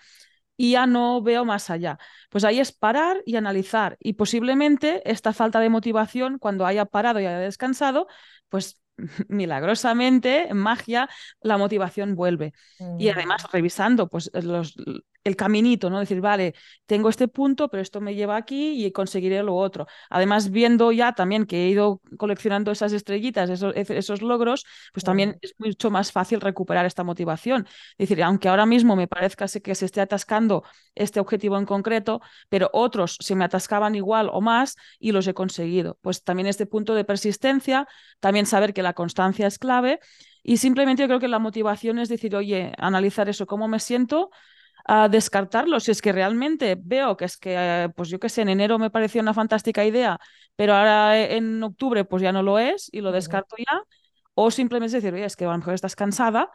y 0.58 0.72
ya 0.72 0.88
no 0.88 1.22
veo 1.22 1.46
más 1.46 1.70
allá. 1.70 1.98
Pues 2.30 2.44
ahí 2.44 2.60
es 2.60 2.72
parar 2.74 3.24
y 3.26 3.38
analizar. 3.38 3.98
Y 4.02 4.14
posiblemente 4.14 5.02
esta 5.10 5.34
falta 5.34 5.60
de 5.62 5.70
motivación, 5.70 6.38
cuando 6.40 6.66
haya 6.66 6.86
parado 6.86 7.20
y 7.20 7.26
haya 7.26 7.40
descansado, 7.40 8.08
pues 8.50 8.82
milagrosamente, 9.28 10.50
en 10.50 10.58
magia, 10.58 11.10
la 11.42 11.58
motivación 11.58 12.16
vuelve. 12.16 12.54
Y 12.98 13.10
además 13.10 13.46
revisando 13.52 14.08
pues, 14.08 14.30
los, 14.34 14.76
el 15.24 15.36
caminito, 15.36 15.90
¿no? 15.90 16.00
Decir, 16.00 16.22
vale, 16.22 16.56
tengo 16.86 17.10
este 17.10 17.28
punto, 17.28 17.70
pero 17.70 17.82
esto 17.82 18.02
me 18.02 18.16
lleva 18.16 18.36
aquí 18.36 18.86
y 18.86 18.92
conseguiré 18.92 19.44
lo 19.44 19.56
otro. 19.56 19.88
Además, 20.10 20.50
viendo 20.52 20.92
ya 20.92 21.14
también 21.14 21.46
que 21.46 21.66
he 21.66 21.70
ido 21.70 22.02
coleccionando 22.18 22.72
esas 22.72 22.94
estrellitas, 22.94 23.50
esos, 23.50 23.74
esos 23.76 24.22
logros, 24.22 24.66
pues 24.94 25.04
también 25.04 25.38
es 25.42 25.54
mucho 25.58 25.92
más 25.92 26.12
fácil 26.12 26.42
recuperar 26.42 26.86
esta 26.86 27.04
motivación. 27.04 27.68
Es 27.98 28.10
decir, 28.10 28.24
aunque 28.24 28.50
ahora 28.50 28.66
mismo 28.66 28.96
me 28.96 29.08
parezca 29.08 29.46
que 29.48 29.76
se 29.76 29.86
esté 29.86 30.02
atascando 30.02 30.64
este 30.96 31.20
objetivo 31.20 31.58
en 31.58 31.66
concreto, 31.66 32.22
pero 32.50 32.70
otros 32.74 33.18
se 33.20 33.36
me 33.36 33.46
atascaban 33.46 33.96
igual 33.96 34.30
o 34.32 34.42
más 34.42 34.76
y 35.00 35.12
los 35.12 35.28
he 35.28 35.34
conseguido. 35.34 35.98
Pues 36.02 36.24
también 36.24 36.48
este 36.48 36.66
punto 36.66 36.96
de 36.96 37.04
persistencia, 37.04 37.88
también 38.20 38.46
saber 38.46 38.74
que 38.74 38.84
la 38.84 38.89
constancia 38.94 39.48
es 39.48 39.60
clave 39.60 40.00
y 40.44 40.58
simplemente 40.58 41.04
yo 41.04 41.08
creo 41.08 41.20
que 41.20 41.28
la 41.28 41.40
motivación 41.40 42.00
es 42.00 42.10
decir, 42.10 42.36
oye, 42.36 42.74
analizar 42.78 43.30
eso, 43.30 43.46
cómo 43.46 43.68
me 43.68 43.80
siento, 43.80 44.30
a 44.86 45.10
descartarlo. 45.10 45.80
Si 45.80 45.92
es 45.92 46.02
que 46.02 46.12
realmente 46.12 46.78
veo 46.80 47.18
que 47.18 47.26
es 47.26 47.38
que, 47.38 47.92
pues 47.96 48.10
yo 48.10 48.20
qué 48.20 48.30
sé, 48.30 48.42
en 48.42 48.50
enero 48.50 48.80
me 48.80 48.90
pareció 48.90 49.22
una 49.22 49.34
fantástica 49.34 49.86
idea, 49.86 50.20
pero 50.56 50.74
ahora 50.74 51.20
en 51.20 51.62
octubre 51.64 52.06
pues 52.06 52.24
ya 52.24 52.32
no 52.32 52.44
lo 52.44 52.60
es 52.60 52.90
y 52.92 53.02
lo 53.02 53.12
descarto 53.12 53.56
ya. 53.58 53.84
O 54.34 54.52
simplemente 54.52 54.96
decir, 54.96 55.14
oye, 55.14 55.26
es 55.26 55.36
que 55.36 55.46
a 55.46 55.52
lo 55.52 55.58
mejor 55.58 55.74
estás 55.74 55.96
cansada 55.96 56.50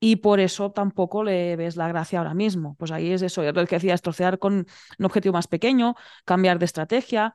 y 0.00 0.16
por 0.16 0.40
eso 0.40 0.72
tampoco 0.72 1.22
le 1.24 1.56
ves 1.56 1.76
la 1.76 1.88
gracia 1.88 2.18
ahora 2.18 2.34
mismo. 2.34 2.76
Pues 2.78 2.90
ahí 2.92 3.12
es 3.12 3.22
eso, 3.22 3.42
lo 3.42 3.66
que 3.66 3.76
decía, 3.76 3.96
trocear 3.98 4.38
con 4.38 4.66
un 4.98 5.04
objetivo 5.04 5.34
más 5.34 5.48
pequeño, 5.48 5.94
cambiar 6.24 6.58
de 6.58 6.64
estrategia, 6.66 7.34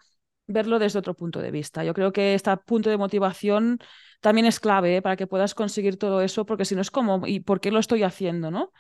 verlo 0.52 0.80
desde 0.80 1.00
otro 1.00 1.14
punto 1.16 1.42
de 1.42 1.52
vista. 1.52 1.84
Yo 1.84 1.94
creo 1.94 2.12
que 2.12 2.34
este 2.34 2.56
punto 2.58 2.90
de 2.90 2.98
motivación 2.98 3.80
también 4.22 4.46
es 4.46 4.60
clave 4.60 4.98
¿eh? 4.98 5.02
para 5.02 5.16
que 5.16 5.28
puedas 5.28 5.56
conseguir 5.56 5.98
todo 5.98 6.22
eso, 6.22 6.46
porque 6.46 6.66
si 6.66 6.76
no 6.76 6.82
es 6.82 6.92
como, 6.92 7.26
¿y 7.28 7.40
por 7.40 7.60
qué 7.60 7.72
lo 7.72 7.80
estoy 7.80 8.04
haciendo? 8.04 8.52
¿no? 8.52 8.72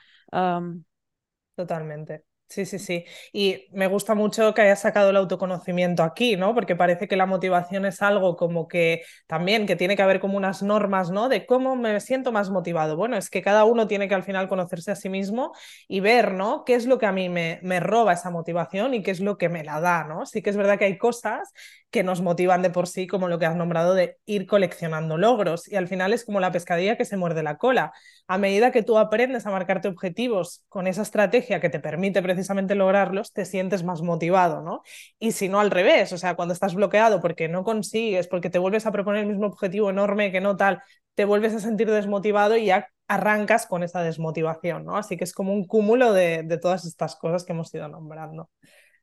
Totalmente. 1.56 2.26
Sí, 2.52 2.66
sí, 2.66 2.80
sí. 2.80 3.06
Y 3.32 3.68
me 3.72 3.88
gusta 3.88 4.14
mucho 4.14 4.54
que 4.54 4.62
hayas 4.62 4.82
sacado 4.82 5.10
el 5.12 5.16
autoconocimiento 5.16 6.04
aquí, 6.04 6.36
¿no? 6.36 6.54
Porque 6.54 6.76
parece 6.76 7.08
que 7.08 7.16
la 7.16 7.26
motivación 7.26 7.86
es 7.86 8.02
algo 8.02 8.36
como 8.36 8.68
que 8.68 9.04
también 9.26 9.66
que 9.66 9.78
tiene 9.78 9.96
que 9.96 10.02
haber 10.02 10.20
como 10.20 10.36
unas 10.36 10.62
normas, 10.62 11.12
¿no? 11.12 11.30
De 11.30 11.46
cómo 11.46 11.78
me 11.78 11.98
siento 12.02 12.34
más 12.34 12.50
motivado. 12.50 12.98
Bueno, 12.98 13.16
es 13.16 13.30
que 13.30 13.42
cada 13.42 13.64
uno 13.64 13.88
tiene 13.88 14.10
que 14.10 14.16
al 14.16 14.24
final 14.24 14.50
conocerse 14.50 14.92
a 14.92 14.96
sí 14.98 15.08
mismo 15.08 15.54
y 15.88 16.02
ver, 16.02 16.34
¿no? 16.34 16.66
¿Qué 16.66 16.76
es 16.76 16.88
lo 16.88 16.98
que 17.00 17.06
a 17.06 17.14
mí 17.14 17.30
me, 17.30 17.60
me 17.64 17.80
roba 17.80 18.12
esa 18.14 18.30
motivación 18.32 18.94
y 18.94 19.02
qué 19.02 19.12
es 19.12 19.22
lo 19.22 19.38
que 19.38 19.48
me 19.48 19.64
la 19.64 19.80
da, 19.80 20.04
¿no? 20.04 20.26
Sí 20.26 20.42
que 20.42 20.50
es 20.50 20.58
verdad 20.58 20.78
que 20.78 20.86
hay 20.86 20.98
cosas 20.98 21.54
que 21.92 22.04
nos 22.04 22.22
motivan 22.22 22.62
de 22.62 22.70
por 22.70 22.88
sí, 22.88 23.06
como 23.06 23.28
lo 23.28 23.38
que 23.38 23.46
has 23.46 23.56
nombrado 23.56 23.94
de 23.94 24.18
ir 24.26 24.48
coleccionando 24.48 25.18
logros. 25.18 25.68
Y 25.68 25.76
al 25.76 25.88
final 25.88 26.14
es 26.14 26.24
como 26.26 26.40
la 26.40 26.52
pescadilla 26.52 26.98
que 26.98 27.06
se 27.06 27.18
muerde 27.18 27.44
la 27.44 27.58
cola. 27.58 27.92
A 28.28 28.38
medida 28.38 28.72
que 28.72 28.82
tú 28.82 28.98
aprendes 28.98 29.46
a 29.46 29.52
marcarte 29.52 29.90
objetivos 29.90 30.64
con 30.70 30.88
esa 30.88 31.02
estrategia 31.02 31.60
que 31.60 31.70
te 31.70 31.82
permite 31.82 32.22
precisamente 32.22 32.76
lograrlos, 32.76 33.34
te 33.34 33.46
sientes 33.46 33.84
más 33.84 34.02
motivado, 34.02 34.62
¿no? 34.62 34.84
Y 35.20 35.34
si 35.34 35.50
no 35.50 35.60
al 35.60 35.70
revés, 35.70 36.14
o 36.14 36.18
sea, 36.18 36.36
cuando 36.36 36.54
estás 36.54 36.76
bloqueado 36.76 37.22
porque 37.22 37.50
no 37.50 37.64
consigues, 37.64 38.28
porque 38.28 38.50
te 38.50 38.60
vuelves 38.60 38.86
a 38.86 38.92
proponer 38.92 39.24
el 39.24 39.28
mismo 39.30 39.48
objetivo 39.48 39.90
enorme 39.90 40.32
que 40.32 40.42
no 40.42 40.56
tal, 40.56 40.82
te 41.16 41.26
vuelves 41.26 41.54
a 41.54 41.60
sentir 41.60 41.92
desmotivado 41.92 42.56
y 42.56 42.66
ya 42.68 42.88
arrancas 43.10 43.68
con 43.68 43.84
esa 43.84 44.02
desmotivación, 44.02 44.86
¿no? 44.86 44.96
Así 44.96 45.18
que 45.18 45.26
es 45.26 45.34
como 45.34 45.54
un 45.54 45.66
cúmulo 45.66 46.14
de, 46.14 46.44
de 46.44 46.58
todas 46.58 46.86
estas 46.86 47.18
cosas 47.18 47.44
que 47.44 47.52
hemos 47.52 47.74
ido 47.74 47.90
nombrando. 47.90 48.50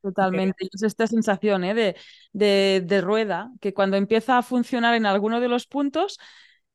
Totalmente. 0.01 0.67
Es 0.71 0.83
esta 0.83 1.07
sensación 1.07 1.63
¿eh? 1.63 1.73
de, 1.73 1.95
de, 2.31 2.81
de, 2.85 3.01
rueda 3.01 3.51
que 3.59 3.73
cuando 3.73 3.97
empieza 3.97 4.37
a 4.37 4.43
funcionar 4.43 4.95
en 4.95 5.05
alguno 5.05 5.39
de 5.39 5.49
los 5.49 5.67
puntos, 5.67 6.19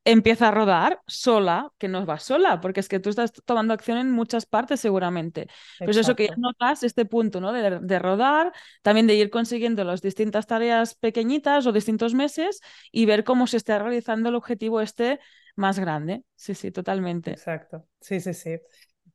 empieza 0.05 0.49
a 0.49 0.51
rodar 0.51 1.01
sola, 1.07 1.71
que 1.79 1.89
no 1.89 2.05
va 2.05 2.19
sola, 2.19 2.61
porque 2.61 2.81
es 2.81 2.89
que 2.89 3.01
tú 3.01 3.09
estás 3.09 3.33
tomando 3.33 3.73
acción 3.73 3.97
en 3.99 4.11
muchas 4.11 4.45
partes 4.45 4.81
seguramente. 4.81 5.49
Pues 5.79 5.97
eso 5.97 6.15
que 6.15 6.29
ya 6.29 6.37
notas, 6.37 6.83
este 6.83 7.07
punto 7.07 7.41
¿no? 7.41 7.53
de, 7.53 7.81
de, 7.81 7.99
rodar, 7.99 8.53
también 8.83 9.07
de 9.07 9.15
ir 9.15 9.31
consiguiendo 9.31 9.83
las 9.85 10.03
distintas 10.03 10.47
tareas 10.47 10.95
pequeñitas 10.95 11.67
o 11.67 11.73
distintos 11.73 12.13
meses 12.13 12.61
y 12.93 13.07
ver 13.07 13.25
cómo 13.25 13.47
se 13.47 13.57
está 13.57 13.79
realizando 13.79 14.29
el 14.29 14.35
objetivo 14.35 14.83
este 14.83 15.21
más 15.57 15.79
grande. 15.79 16.23
Sí, 16.35 16.55
sí, 16.55 16.71
totalmente. 16.71 17.31
Exacto. 17.31 17.87
Sí, 18.01 18.21
sí, 18.21 18.35
sí. 18.35 18.59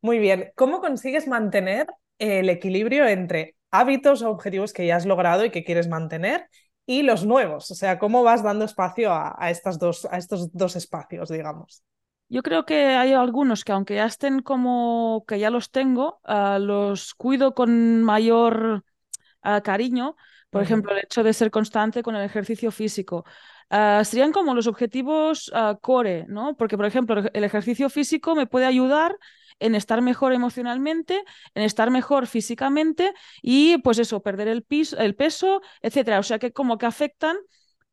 Muy 0.01 0.17
bien. 0.17 0.51
¿Cómo 0.55 0.79
consigues 0.79 1.27
mantener 1.27 1.87
el 2.17 2.49
equilibrio 2.49 3.05
entre 3.07 3.55
hábitos 3.71 4.21
o 4.21 4.29
objetivos 4.29 4.73
que 4.73 4.85
ya 4.85 4.95
has 4.95 5.05
logrado 5.05 5.45
y 5.45 5.51
que 5.51 5.63
quieres 5.63 5.87
mantener 5.87 6.47
y 6.85 7.03
los 7.03 7.23
nuevos. 7.23 7.69
O 7.69 7.75
sea, 7.75 7.99
cómo 7.99 8.23
vas 8.23 8.41
dando 8.41 8.65
espacio 8.65 9.13
a, 9.13 9.51
estas 9.51 9.77
dos, 9.77 10.05
a 10.09 10.17
estos 10.17 10.51
dos 10.53 10.75
espacios, 10.75 11.29
digamos. 11.29 11.83
Yo 12.29 12.41
creo 12.41 12.65
que 12.65 12.87
hay 12.87 13.13
algunos 13.13 13.63
que 13.63 13.71
aunque 13.71 13.95
ya 13.95 14.05
estén 14.05 14.41
como 14.41 15.23
que 15.27 15.37
ya 15.37 15.51
los 15.51 15.69
tengo, 15.69 16.19
uh, 16.27 16.59
los 16.59 17.13
cuido 17.13 17.53
con 17.53 18.01
mayor 18.03 18.83
uh, 19.43 19.61
cariño. 19.63 20.15
Por 20.49 20.61
uh 20.61 20.63
-huh. 20.63 20.65
ejemplo, 20.65 20.91
el 20.93 21.03
hecho 21.03 21.21
de 21.23 21.33
ser 21.33 21.51
constante 21.51 22.01
con 22.01 22.15
el 22.15 22.25
ejercicio 22.25 22.71
físico. 22.71 23.23
Uh, 23.69 24.03
serían 24.03 24.31
como 24.31 24.55
los 24.55 24.65
objetivos 24.65 25.51
core, 25.81 26.25
¿no? 26.27 26.55
Porque, 26.57 26.75
por 26.75 26.87
ejemplo, 26.87 27.23
el 27.31 27.43
ejercicio 27.43 27.87
físico 27.91 28.33
me 28.33 28.47
puede 28.47 28.65
ayudar 28.65 29.15
en 29.59 29.75
estar 29.75 30.01
mejor 30.01 30.33
emocionalmente, 30.33 31.23
en 31.53 31.63
estar 31.63 31.91
mejor 31.91 32.27
físicamente 32.27 33.13
y 33.41 33.77
pues 33.79 33.99
eso, 33.99 34.21
perder 34.21 34.47
el, 34.47 34.63
piso, 34.63 34.97
el 34.97 35.15
peso, 35.15 35.61
etcétera. 35.81 36.19
O 36.19 36.23
sea 36.23 36.39
que 36.39 36.51
como 36.51 36.77
que 36.77 36.85
afectan 36.85 37.37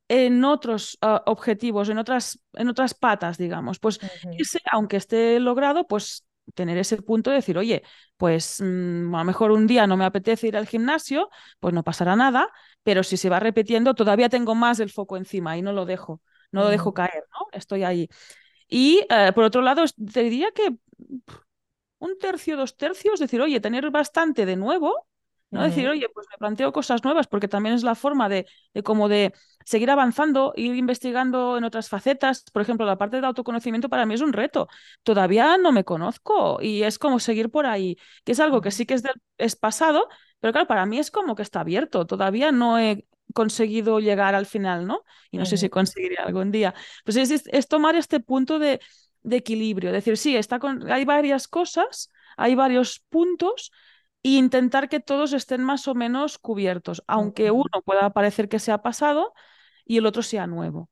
en 0.08 0.44
otros 0.44 0.98
uh, 1.02 1.18
objetivos, 1.26 1.88
en 1.88 1.98
otras, 1.98 2.38
en 2.54 2.68
otras 2.68 2.94
patas, 2.94 3.38
digamos. 3.38 3.78
Pues 3.78 3.98
uh 4.02 4.06
-huh. 4.06 4.36
ese, 4.38 4.60
aunque 4.70 4.96
esté 4.96 5.40
logrado, 5.40 5.86
pues 5.86 6.24
tener 6.54 6.78
ese 6.78 7.02
punto 7.02 7.30
de 7.30 7.36
decir, 7.36 7.58
oye, 7.58 7.82
pues 8.16 8.60
mmm, 8.60 9.12
a 9.14 9.18
lo 9.18 9.24
mejor 9.24 9.50
un 9.50 9.66
día 9.66 9.86
no 9.88 9.96
me 9.96 10.04
apetece 10.04 10.46
ir 10.46 10.56
al 10.56 10.68
gimnasio, 10.68 11.28
pues 11.58 11.74
no 11.74 11.82
pasará 11.82 12.14
nada, 12.14 12.48
pero 12.84 13.02
si 13.02 13.16
se 13.16 13.28
va 13.28 13.40
repitiendo, 13.40 13.94
todavía 13.94 14.28
tengo 14.28 14.54
más 14.54 14.78
el 14.78 14.90
foco 14.90 15.16
encima 15.16 15.56
y 15.58 15.62
no 15.62 15.72
lo 15.72 15.84
dejo, 15.86 16.20
no 16.52 16.60
uh 16.60 16.62
-huh. 16.62 16.66
lo 16.66 16.70
dejo 16.70 16.94
caer, 16.94 17.24
¿no? 17.32 17.46
Estoy 17.50 17.82
ahí. 17.82 18.08
Y 18.68 19.00
uh, 19.10 19.32
por 19.32 19.44
otro 19.44 19.60
lado, 19.60 19.84
te 20.12 20.22
diría 20.22 20.52
que 20.52 20.76
un 21.98 22.18
tercio, 22.18 22.56
dos 22.56 22.76
tercios, 22.76 23.20
decir, 23.20 23.40
oye, 23.40 23.60
tener 23.60 23.90
bastante 23.90 24.46
de 24.46 24.56
nuevo, 24.56 25.06
¿no? 25.50 25.60
Uh 25.60 25.62
-huh. 25.62 25.66
Decir, 25.68 25.88
oye, 25.88 26.08
pues 26.12 26.26
me 26.30 26.38
planteo 26.38 26.72
cosas 26.72 27.04
nuevas, 27.04 27.26
porque 27.26 27.48
también 27.48 27.74
es 27.74 27.82
la 27.82 27.94
forma 27.94 28.28
de, 28.28 28.46
de 28.74 28.82
como 28.82 29.08
de 29.08 29.32
seguir 29.64 29.90
avanzando, 29.90 30.52
ir 30.56 30.74
investigando 30.74 31.56
en 31.58 31.64
otras 31.64 31.88
facetas. 31.88 32.44
Por 32.52 32.62
ejemplo, 32.62 32.86
la 32.86 32.98
parte 32.98 33.20
de 33.20 33.26
autoconocimiento 33.26 33.88
para 33.88 34.06
mí 34.06 34.14
es 34.14 34.20
un 34.20 34.32
reto. 34.32 34.68
Todavía 35.02 35.56
no 35.58 35.72
me 35.72 35.84
conozco 35.84 36.58
y 36.60 36.82
es 36.82 36.98
como 36.98 37.18
seguir 37.18 37.50
por 37.50 37.66
ahí, 37.66 37.96
que 38.24 38.32
es 38.32 38.40
algo 38.40 38.60
que 38.60 38.70
sí 38.70 38.86
que 38.86 38.94
es, 38.94 39.02
del, 39.02 39.14
es 39.38 39.56
pasado, 39.56 40.08
pero 40.40 40.52
claro, 40.52 40.66
para 40.68 40.86
mí 40.86 40.98
es 40.98 41.10
como 41.10 41.34
que 41.34 41.42
está 41.42 41.60
abierto. 41.60 42.06
Todavía 42.06 42.52
no 42.52 42.78
he 42.78 43.06
conseguido 43.34 44.00
llegar 44.00 44.34
al 44.34 44.46
final, 44.46 44.86
¿no? 44.86 45.04
Y 45.30 45.38
no 45.38 45.44
sé 45.46 45.56
si 45.56 45.68
conseguiré 45.68 46.16
algún 46.16 46.50
día. 46.52 46.74
Pues 47.04 47.16
es, 47.16 47.44
es, 47.46 47.68
tomar 47.68 47.96
este 47.96 48.20
punto 48.20 48.58
de, 48.58 48.80
de 49.26 49.36
equilibrio, 49.36 49.92
decir, 49.92 50.16
sí, 50.16 50.36
está 50.36 50.58
con, 50.58 50.90
hay 50.90 51.04
varias 51.04 51.48
cosas, 51.48 52.10
hay 52.36 52.54
varios 52.54 53.00
puntos, 53.10 53.72
e 54.22 54.30
intentar 54.30 54.88
que 54.88 55.00
todos 55.00 55.32
estén 55.32 55.62
más 55.62 55.88
o 55.88 55.94
menos 55.94 56.38
cubiertos, 56.38 57.02
aunque 57.06 57.50
uno 57.50 57.82
pueda 57.84 58.10
parecer 58.10 58.48
que 58.48 58.58
se 58.58 58.72
ha 58.72 58.82
pasado 58.82 59.34
y 59.84 59.98
el 59.98 60.06
otro 60.06 60.22
sea 60.22 60.46
nuevo. 60.46 60.90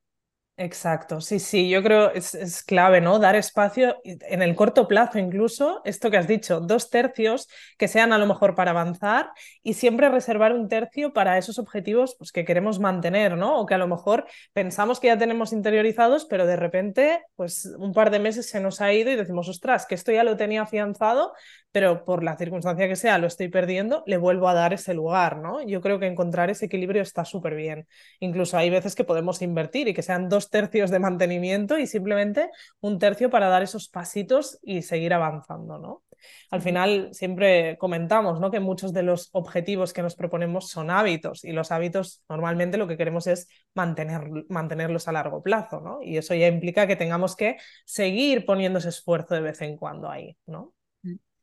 Exacto, 0.57 1.19
sí, 1.19 1.39
sí, 1.39 1.69
yo 1.69 1.83
creo 1.83 2.11
es, 2.11 2.33
es 2.33 2.63
clave, 2.63 3.01
¿no? 3.01 3.19
Dar 3.19 3.35
espacio 3.35 3.97
en 4.05 4.41
el 4.41 4.55
corto 4.55 4.87
plazo 4.87 5.19
incluso, 5.19 5.81
esto 5.83 6.09
que 6.09 6.15
has 6.15 6.29
dicho, 6.29 6.61
dos 6.61 6.89
tercios 6.89 7.49
que 7.77 7.89
sean 7.89 8.13
a 8.13 8.17
lo 8.17 8.25
mejor 8.25 8.55
para 8.55 8.71
avanzar 8.71 9.31
y 9.63 9.73
siempre 9.73 10.07
reservar 10.07 10.53
un 10.53 10.69
tercio 10.69 11.11
para 11.11 11.37
esos 11.37 11.59
objetivos 11.59 12.15
pues, 12.17 12.31
que 12.31 12.45
queremos 12.45 12.79
mantener, 12.79 13.35
¿no? 13.35 13.59
O 13.59 13.65
que 13.65 13.73
a 13.73 13.77
lo 13.77 13.87
mejor 13.89 14.27
pensamos 14.53 15.01
que 15.01 15.07
ya 15.07 15.17
tenemos 15.17 15.51
interiorizados, 15.51 16.23
pero 16.23 16.45
de 16.47 16.55
repente, 16.55 17.21
pues 17.35 17.65
un 17.77 17.91
par 17.91 18.09
de 18.09 18.19
meses 18.19 18.47
se 18.49 18.61
nos 18.61 18.79
ha 18.79 18.93
ido 18.93 19.11
y 19.11 19.17
decimos, 19.17 19.49
ostras, 19.49 19.85
que 19.85 19.95
esto 19.95 20.13
ya 20.13 20.23
lo 20.23 20.37
tenía 20.37 20.61
afianzado, 20.61 21.33
pero 21.75 22.05
por 22.05 22.23
la 22.23 22.37
circunstancia 22.37 22.87
que 22.87 22.95
sea 22.95 23.17
lo 23.17 23.27
estoy 23.27 23.49
perdiendo, 23.49 24.01
le 24.07 24.15
vuelvo 24.15 24.47
a 24.47 24.53
dar 24.53 24.71
ese 24.71 24.93
lugar, 24.93 25.39
¿no? 25.39 25.61
Yo 25.61 25.81
creo 25.81 25.99
que 25.99 26.07
encontrar 26.07 26.49
ese 26.49 26.67
equilibrio 26.67 27.01
está 27.01 27.25
súper 27.25 27.53
bien. 27.53 27.85
Incluso 28.21 28.55
hay 28.55 28.69
veces 28.69 28.95
que 28.95 29.03
podemos 29.03 29.41
invertir 29.41 29.89
y 29.89 29.93
que 29.93 30.01
sean 30.01 30.29
dos 30.29 30.49
tercios 30.49 30.89
de 30.89 30.99
mantenimiento 30.99 31.77
y 31.77 31.85
simplemente 31.85 32.49
un 32.79 32.97
tercio 32.97 33.29
para 33.29 33.49
dar 33.49 33.61
esos 33.61 33.89
pasitos 33.89 34.57
y 34.63 34.83
seguir 34.83 35.13
avanzando, 35.13 35.77
¿no? 35.77 36.03
Al 36.49 36.61
final 36.61 37.09
siempre 37.11 37.77
comentamos 37.77 38.39
¿no? 38.39 38.51
que 38.51 38.61
muchos 38.61 38.93
de 38.93 39.03
los 39.03 39.29
objetivos 39.33 39.91
que 39.91 40.01
nos 40.01 40.15
proponemos 40.15 40.69
son 40.69 40.89
hábitos 40.89 41.43
y 41.43 41.51
los 41.51 41.73
hábitos 41.73 42.23
normalmente 42.29 42.77
lo 42.77 42.87
que 42.87 42.95
queremos 42.97 43.27
es 43.27 43.49
mantener, 43.73 44.29
mantenerlos 44.47 45.09
a 45.09 45.11
largo 45.11 45.43
plazo 45.43 45.81
¿no? 45.81 46.01
y 46.01 46.17
eso 46.17 46.33
ya 46.33 46.47
implica 46.47 46.87
que 46.87 46.95
tengamos 46.95 47.35
que 47.35 47.57
seguir 47.85 48.45
poniendo 48.45 48.79
ese 48.79 48.89
esfuerzo 48.89 49.35
de 49.35 49.41
vez 49.41 49.61
en 49.61 49.75
cuando 49.77 50.09
ahí. 50.09 50.37
¿no? 50.47 50.74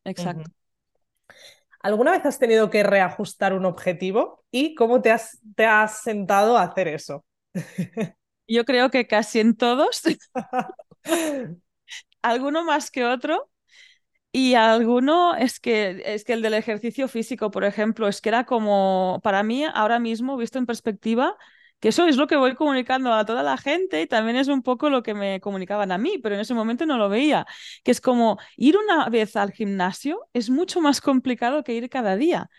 Exacto. 0.04 0.50
¿Alguna 1.80 2.12
vez 2.12 2.24
has 2.24 2.38
tenido 2.38 2.70
que 2.70 2.82
reajustar 2.84 3.52
un 3.52 3.64
objetivo 3.64 4.44
y 4.50 4.74
cómo 4.74 5.02
te 5.02 5.10
has, 5.10 5.40
te 5.56 5.66
has 5.66 6.02
sentado 6.02 6.56
a 6.56 6.62
hacer 6.62 6.88
eso? 6.88 7.24
Yo 8.46 8.64
creo 8.64 8.90
que 8.90 9.06
casi 9.06 9.40
en 9.40 9.56
todos. 9.56 10.02
Alguno 12.22 12.64
más 12.64 12.90
que 12.90 13.04
otro. 13.04 13.48
Y 14.34 14.54
alguno 14.54 15.34
es 15.34 15.60
que, 15.60 16.02
es 16.06 16.24
que 16.24 16.32
el 16.32 16.40
del 16.40 16.54
ejercicio 16.54 17.06
físico, 17.06 17.50
por 17.50 17.64
ejemplo, 17.64 18.08
es 18.08 18.22
que 18.22 18.30
era 18.30 18.46
como, 18.46 19.20
para 19.22 19.42
mí, 19.42 19.64
ahora 19.74 19.98
mismo, 19.98 20.38
visto 20.38 20.58
en 20.58 20.64
perspectiva, 20.64 21.36
que 21.82 21.88
eso 21.90 22.06
es 22.06 22.16
lo 22.16 22.28
que 22.28 22.36
voy 22.36 22.54
comunicando 22.56 23.12
a 23.12 23.26
toda 23.26 23.44
la 23.44 23.58
gente 23.58 24.00
y 24.02 24.06
también 24.08 24.36
es 24.38 24.48
un 24.48 24.62
poco 24.62 24.90
lo 24.90 25.02
que 25.04 25.14
me 25.14 25.40
comunicaban 25.42 25.92
a 25.92 25.98
mí, 25.98 26.18
pero 26.22 26.36
en 26.36 26.42
ese 26.42 26.54
momento 26.54 26.86
no 26.86 26.98
lo 26.98 27.10
veía, 27.10 27.46
que 27.84 27.90
es 27.92 28.00
como 28.00 28.38
ir 28.56 28.78
una 28.78 29.08
vez 29.10 29.36
al 29.36 29.52
gimnasio 29.52 30.20
es 30.32 30.50
mucho 30.50 30.80
más 30.80 31.00
complicado 31.02 31.64
que 31.64 31.74
ir 31.74 31.90
cada 31.90 32.16
día. 32.16 32.50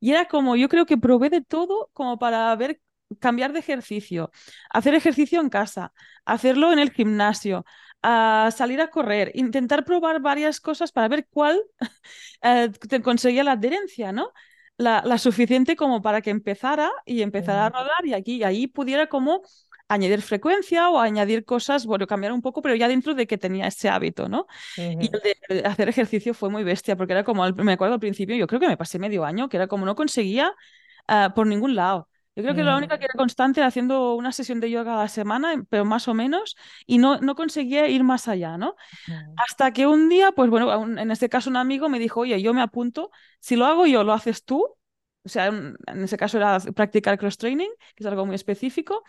Y 0.00 0.10
era 0.12 0.26
como, 0.26 0.56
yo 0.56 0.68
creo 0.68 0.86
que 0.86 0.98
probé 0.98 1.30
de 1.30 1.42
todo 1.42 1.90
como 1.92 2.18
para 2.18 2.54
ver, 2.56 2.80
cambiar 3.20 3.52
de 3.52 3.60
ejercicio, 3.60 4.30
hacer 4.70 4.94
ejercicio 4.94 5.40
en 5.40 5.48
casa, 5.50 5.92
hacerlo 6.24 6.72
en 6.72 6.78
el 6.80 6.90
gimnasio, 6.92 7.64
a 8.02 8.50
salir 8.56 8.80
a 8.80 8.88
correr, 8.90 9.30
intentar 9.34 9.84
probar 9.84 10.20
varias 10.20 10.60
cosas 10.60 10.90
para 10.92 11.08
ver 11.08 11.28
cuál 11.30 11.60
eh, 12.42 12.70
te 12.88 13.00
conseguía 13.02 13.44
la 13.44 13.52
adherencia, 13.52 14.12
¿no? 14.12 14.32
La, 14.78 15.18
suficiente 15.18 15.76
como 15.76 16.02
para 16.02 16.20
que 16.20 16.30
empezara 16.30 16.90
y 17.04 17.22
empezara 17.22 17.66
a 17.66 17.70
rodar 17.70 18.04
y 18.04 18.14
aquí 18.14 18.42
ahí 18.42 18.66
pudiera 18.66 19.06
como 19.06 19.42
añadir 19.88 20.22
frecuencia 20.22 20.88
o 20.88 20.98
añadir 20.98 21.44
cosas, 21.44 21.84
bueno, 21.86 22.06
cambiar 22.06 22.32
un 22.32 22.40
poco, 22.40 22.62
pero 22.62 22.74
ya 22.74 22.88
dentro 22.88 23.14
de 23.14 23.26
que 23.26 23.36
tenía 23.36 23.66
ese 23.66 23.88
hábito, 23.88 24.28
¿no? 24.28 24.46
Y 24.76 25.10
el 25.12 25.20
de 25.48 25.64
hacer 25.66 25.88
ejercicio 25.88 26.32
fue 26.34 26.48
muy 26.48 26.64
bestia, 26.64 26.96
porque 26.96 27.12
era 27.12 27.24
como, 27.24 27.46
me 27.52 27.72
acuerdo 27.72 27.94
al 27.94 28.00
principio, 28.00 28.34
yo 28.34 28.46
creo 28.46 28.60
que 28.60 28.68
me 28.68 28.76
pasé 28.76 28.98
medio 28.98 29.24
año, 29.24 29.48
que 29.48 29.58
era 29.58 29.66
como 29.66 29.84
no 29.84 29.94
conseguía 29.94 30.54
ah, 31.08 31.32
por 31.34 31.46
ningún 31.46 31.74
lado. 31.74 32.08
Yo 32.34 32.42
creo 32.42 32.54
que 32.54 32.64
la 32.64 32.76
única 32.76 32.98
que 32.98 33.04
era 33.04 33.14
constante 33.14 33.60
era 33.60 33.66
haciendo 33.68 34.14
una 34.14 34.32
sesión 34.32 34.58
de 34.60 34.70
yoga 34.70 34.94
a 34.94 35.02
la 35.02 35.08
semana, 35.08 35.62
pero 35.68 35.84
más 35.84 36.08
o 36.08 36.14
menos, 36.14 36.56
y 36.86 36.98
no, 36.98 37.18
no 37.20 37.34
conseguía 37.34 37.88
ir 37.88 38.04
más 38.04 38.26
allá, 38.28 38.56
¿no? 38.56 38.74
Hasta 39.36 39.72
que 39.72 39.86
un 39.86 40.08
día, 40.08 40.32
pues 40.32 40.50
bueno, 40.50 40.98
en 40.98 41.10
este 41.10 41.28
caso 41.28 41.50
un 41.50 41.56
amigo 41.56 41.88
me 41.88 41.98
dijo, 41.98 42.20
oye, 42.20 42.42
yo 42.42 42.54
me 42.54 42.62
apunto, 42.62 43.10
si 43.40 43.56
lo 43.56 43.66
hago 43.66 43.86
yo, 43.86 44.04
lo 44.04 44.12
haces 44.14 44.44
tú, 44.44 44.76
o 45.24 45.28
sea, 45.28 45.46
en 45.46 46.02
ese 46.02 46.16
caso 46.16 46.36
era 46.36 46.58
practicar 46.74 47.16
cross-training, 47.16 47.70
que 47.94 48.02
es 48.02 48.06
algo 48.06 48.26
muy 48.26 48.34
específico. 48.34 49.04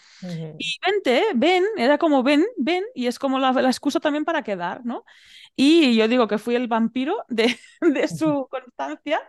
Y 0.60 0.78
vente, 0.86 1.24
ven, 1.36 1.64
era 1.76 1.98
como 1.98 2.22
ven, 2.22 2.46
ven, 2.58 2.84
y 2.94 3.08
es 3.08 3.18
como 3.18 3.40
la, 3.40 3.52
la, 3.52 3.70
excusa 3.70 4.00
también 4.00 4.24
para 4.24 4.44
quedar, 4.44 4.86
¿no? 4.86 5.06
Y 5.56 5.96
yo 5.96 6.08
digo 6.08 6.28
que 6.28 6.38
fui 6.38 6.56
el 6.56 6.68
vampiro 6.68 7.26
de, 7.30 7.58
de 7.82 8.08
su 8.08 8.48
constancia 8.50 9.22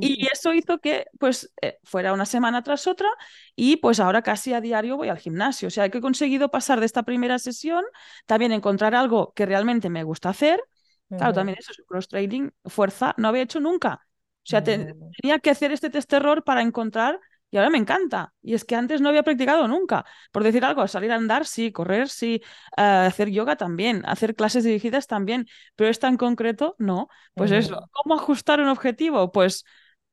y 0.00 0.26
eso 0.32 0.52
hizo 0.52 0.78
que 0.78 1.06
pues 1.18 1.52
eh, 1.62 1.78
fuera 1.82 2.12
una 2.12 2.26
semana 2.26 2.62
tras 2.62 2.86
otra 2.86 3.08
y 3.56 3.76
pues 3.76 3.98
ahora 3.98 4.22
casi 4.22 4.52
a 4.52 4.60
diario 4.60 4.96
voy 4.96 5.08
al 5.08 5.18
gimnasio. 5.18 5.68
O 5.68 5.70
sea, 5.70 5.88
que 5.88 5.98
he 5.98 6.00
conseguido 6.00 6.50
pasar 6.50 6.80
de 6.80 6.86
esta 6.86 7.02
primera 7.02 7.38
sesión, 7.38 7.84
también 8.26 8.52
encontrar 8.52 8.94
algo 8.94 9.32
que 9.34 9.46
realmente 9.46 9.90
me 9.90 10.04
gusta 10.04 10.30
hacer. 10.30 10.60
Claro, 11.08 11.32
también 11.32 11.58
eso, 11.58 11.72
cross-training, 11.86 12.50
fuerza, 12.64 13.14
no 13.18 13.28
había 13.28 13.42
hecho 13.42 13.60
nunca. 13.60 14.04
O 14.44 14.46
sea, 14.46 14.62
tenía 14.62 15.38
que 15.42 15.50
hacer 15.50 15.72
este 15.72 15.90
test 15.90 16.12
error 16.12 16.44
para 16.44 16.62
encontrar 16.62 17.18
y 17.50 17.56
ahora 17.56 17.70
me 17.70 17.78
encanta. 17.78 18.34
Y 18.42 18.54
es 18.54 18.64
que 18.64 18.74
antes 18.74 19.00
no 19.00 19.08
había 19.08 19.22
practicado 19.22 19.68
nunca. 19.68 20.04
Por 20.32 20.42
decir 20.42 20.64
algo, 20.64 20.88
salir 20.88 21.12
a 21.12 21.14
andar, 21.14 21.46
sí, 21.46 21.70
correr, 21.70 22.08
sí, 22.08 22.42
eh, 22.76 22.82
hacer 22.82 23.30
yoga 23.30 23.56
también, 23.56 24.02
hacer 24.06 24.34
clases 24.34 24.64
dirigidas 24.64 25.06
también, 25.06 25.46
pero 25.76 25.88
esta 25.88 26.08
en 26.08 26.16
concreto, 26.16 26.74
no. 26.78 27.08
Pues 27.34 27.52
eso, 27.52 27.88
¿cómo 27.92 28.16
ajustar 28.16 28.60
un 28.60 28.68
objetivo? 28.68 29.30
Pues 29.30 29.64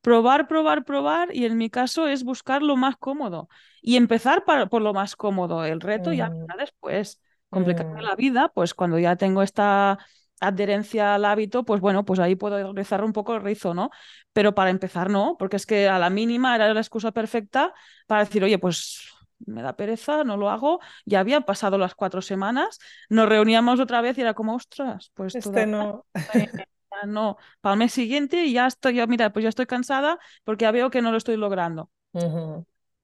probar, 0.02 0.46
probar, 0.46 0.84
probar 0.84 1.34
y 1.34 1.44
en 1.44 1.56
mi 1.56 1.68
caso 1.68 2.06
es 2.06 2.22
buscar 2.22 2.62
lo 2.62 2.76
más 2.76 2.96
cómodo 2.96 3.48
y 3.80 3.96
empezar 3.96 4.44
por 4.44 4.80
lo 4.80 4.94
más 4.94 5.16
cómodo. 5.16 5.64
El 5.64 5.80
reto 5.80 6.12
ya 6.12 6.30
después. 6.58 7.20
Complicarme 7.50 8.00
la 8.00 8.14
vida, 8.16 8.50
pues 8.54 8.72
cuando 8.72 8.98
ya 8.98 9.16
tengo 9.16 9.42
esta 9.42 9.98
adherencia 10.42 11.14
al 11.14 11.24
hábito, 11.24 11.64
pues 11.64 11.80
bueno, 11.80 12.04
pues 12.04 12.18
ahí 12.20 12.34
puedo 12.34 12.72
rezar 12.72 13.04
un 13.04 13.12
poco 13.12 13.34
el 13.34 13.42
rizo, 13.42 13.74
¿no? 13.74 13.90
Pero 14.32 14.54
para 14.54 14.70
empezar, 14.70 15.08
no, 15.08 15.36
porque 15.38 15.56
es 15.56 15.66
que 15.66 15.88
a 15.88 15.98
la 15.98 16.10
mínima 16.10 16.54
era 16.54 16.74
la 16.74 16.80
excusa 16.80 17.12
perfecta 17.12 17.72
para 18.06 18.24
decir, 18.24 18.42
oye, 18.42 18.58
pues 18.58 19.08
me 19.46 19.62
da 19.62 19.76
pereza, 19.76 20.24
no 20.24 20.36
lo 20.36 20.50
hago. 20.50 20.80
Ya 21.04 21.20
habían 21.20 21.44
pasado 21.44 21.78
las 21.78 21.94
cuatro 21.94 22.22
semanas, 22.22 22.78
nos 23.08 23.28
reuníamos 23.28 23.80
otra 23.80 24.00
vez 24.00 24.18
y 24.18 24.22
era 24.22 24.34
como, 24.34 24.54
ostras, 24.54 25.10
pues 25.14 25.34
este 25.34 25.66
no. 25.66 26.06
no, 27.06 27.36
para 27.60 27.74
el 27.74 27.78
mes 27.78 27.92
siguiente 27.92 28.44
y 28.44 28.52
ya 28.52 28.66
estoy, 28.66 28.94
ya, 28.94 29.06
mira, 29.06 29.32
pues 29.32 29.44
ya 29.44 29.48
estoy 29.48 29.66
cansada 29.66 30.18
porque 30.44 30.64
ya 30.64 30.72
veo 30.72 30.90
que 30.90 31.02
no 31.02 31.10
lo 31.10 31.18
estoy 31.18 31.36
logrando. 31.36 31.90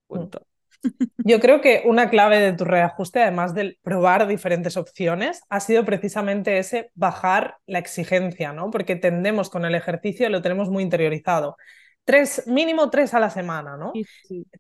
Punto. 0.06 0.46
Yo 1.24 1.40
creo 1.40 1.60
que 1.60 1.82
una 1.84 2.10
clave 2.10 2.38
de 2.38 2.52
tu 2.52 2.64
reajuste, 2.64 3.20
además 3.22 3.54
de 3.54 3.78
probar 3.82 4.26
diferentes 4.26 4.76
opciones, 4.76 5.42
ha 5.48 5.60
sido 5.60 5.84
precisamente 5.84 6.58
ese 6.58 6.90
bajar 6.94 7.56
la 7.66 7.78
exigencia, 7.78 8.52
¿no? 8.52 8.70
Porque 8.70 8.96
tendemos 8.96 9.50
con 9.50 9.64
el 9.64 9.74
ejercicio, 9.74 10.28
lo 10.30 10.42
tenemos 10.42 10.70
muy 10.70 10.82
interiorizado 10.82 11.56
tres, 12.08 12.46
mínimo 12.46 12.88
tres 12.88 13.12
a 13.12 13.20
la 13.20 13.28
semana, 13.28 13.76
¿no? 13.76 13.92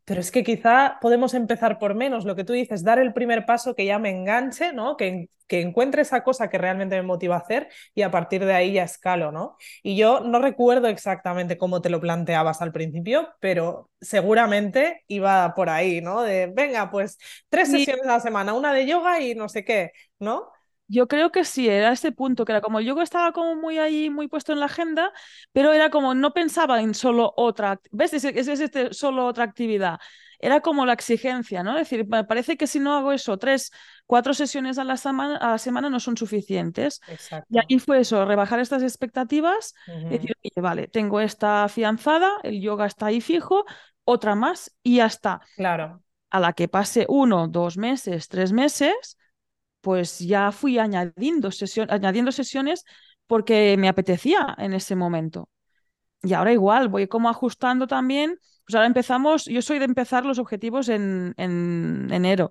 Pero 0.04 0.20
es 0.20 0.30
que 0.30 0.44
quizá 0.44 0.98
podemos 1.00 1.32
empezar 1.32 1.78
por 1.78 1.94
menos, 1.94 2.26
lo 2.26 2.36
que 2.36 2.44
tú 2.44 2.52
dices, 2.52 2.84
dar 2.84 2.98
el 2.98 3.14
primer 3.14 3.46
paso 3.46 3.74
que 3.74 3.86
ya 3.86 3.98
me 3.98 4.10
enganche, 4.10 4.74
¿no? 4.74 4.98
Que, 4.98 5.30
que 5.46 5.62
encuentre 5.62 6.02
esa 6.02 6.22
cosa 6.22 6.50
que 6.50 6.58
realmente 6.58 6.96
me 6.96 7.04
motiva 7.04 7.36
a 7.36 7.38
hacer 7.38 7.68
y 7.94 8.02
a 8.02 8.10
partir 8.10 8.44
de 8.44 8.52
ahí 8.52 8.74
ya 8.74 8.82
escalo, 8.82 9.32
¿no? 9.32 9.56
Y 9.82 9.96
yo 9.96 10.20
no 10.20 10.42
recuerdo 10.42 10.88
exactamente 10.88 11.56
cómo 11.56 11.80
te 11.80 11.88
lo 11.88 12.02
planteabas 12.02 12.60
al 12.60 12.70
principio, 12.70 13.30
pero 13.40 13.88
seguramente 13.98 15.04
iba 15.08 15.54
por 15.54 15.70
ahí, 15.70 16.02
¿no? 16.02 16.20
De, 16.20 16.52
venga, 16.54 16.90
pues 16.90 17.16
tres 17.48 17.70
sesiones 17.70 18.04
a 18.04 18.08
la 18.08 18.20
semana, 18.20 18.52
una 18.52 18.74
de 18.74 18.86
yoga 18.86 19.22
y 19.22 19.34
no 19.34 19.48
sé 19.48 19.64
qué, 19.64 19.92
¿no? 20.18 20.50
Yo 20.88 21.06
creo 21.06 21.30
que 21.30 21.44
sí, 21.44 21.68
era 21.68 21.92
ese 21.92 22.12
punto, 22.12 22.44
que 22.44 22.52
era 22.52 22.62
como 22.62 22.78
el 22.78 22.86
yoga 22.86 23.02
estaba 23.02 23.32
como 23.32 23.54
muy 23.56 23.78
ahí, 23.78 24.08
muy 24.08 24.26
puesto 24.26 24.52
en 24.52 24.60
la 24.60 24.66
agenda, 24.66 25.12
pero 25.52 25.72
era 25.72 25.90
como 25.90 26.14
no 26.14 26.32
pensaba 26.32 26.80
en 26.80 26.94
solo 26.94 27.34
otra, 27.36 27.78
¿ves? 27.90 28.14
Es, 28.14 28.24
es, 28.24 28.48
este, 28.48 28.94
solo 28.94 29.26
otra 29.26 29.44
actividad. 29.44 29.98
Era 30.40 30.60
como 30.60 30.86
la 30.86 30.92
exigencia, 30.94 31.62
¿no? 31.62 31.72
Es 31.76 31.90
decir, 31.90 32.06
me 32.08 32.24
parece 32.24 32.56
que 32.56 32.66
si 32.66 32.80
no 32.80 32.96
hago 32.96 33.12
eso, 33.12 33.38
tres, 33.38 33.70
cuatro 34.06 34.32
sesiones 34.32 34.78
a 34.78 34.84
la 34.84 34.96
semana, 34.96 35.36
a 35.36 35.50
la 35.50 35.58
semana 35.58 35.90
no 35.90 36.00
son 36.00 36.16
suficientes. 36.16 37.00
Y 37.50 37.58
ahí 37.58 37.78
fue 37.80 38.00
eso, 38.00 38.24
rebajar 38.24 38.60
estas 38.60 38.82
expectativas, 38.82 39.74
decir, 40.08 40.36
vale, 40.56 40.88
tengo 40.88 41.20
esta 41.20 41.64
afianzada, 41.64 42.30
el 42.44 42.60
yoga 42.62 42.86
está 42.86 43.06
ahí 43.06 43.20
fijo, 43.20 43.66
otra 44.04 44.34
más 44.34 44.74
y 44.82 44.96
ya 44.96 45.06
está. 45.06 45.42
Claro. 45.56 46.02
A 46.30 46.40
la 46.40 46.52
que 46.52 46.68
pase 46.68 47.04
uno, 47.08 47.48
dos 47.48 47.76
meses, 47.76 48.28
tres 48.28 48.52
meses, 48.52 49.18
pues 49.80 50.18
ya 50.20 50.52
fui 50.52 50.78
añadiendo, 50.78 51.50
añadiendo 51.88 52.32
sesiones 52.32 52.84
porque 53.26 53.76
me 53.78 53.88
apetecía 53.88 54.54
en 54.58 54.72
ese 54.72 54.96
momento. 54.96 55.48
Y 56.22 56.34
ahora 56.34 56.52
igual, 56.52 56.88
voy 56.88 57.06
como 57.08 57.28
ajustando 57.28 57.86
también 57.86 58.38
Pues 58.66 58.74
ahora 58.74 58.86
empezamos, 58.86 59.44
yo 59.46 59.62
soy 59.62 59.78
de 59.78 59.84
empezar 59.86 60.26
los 60.26 60.38
objetivos 60.38 60.88
en, 60.88 61.34
en 61.36 62.08
enero, 62.12 62.50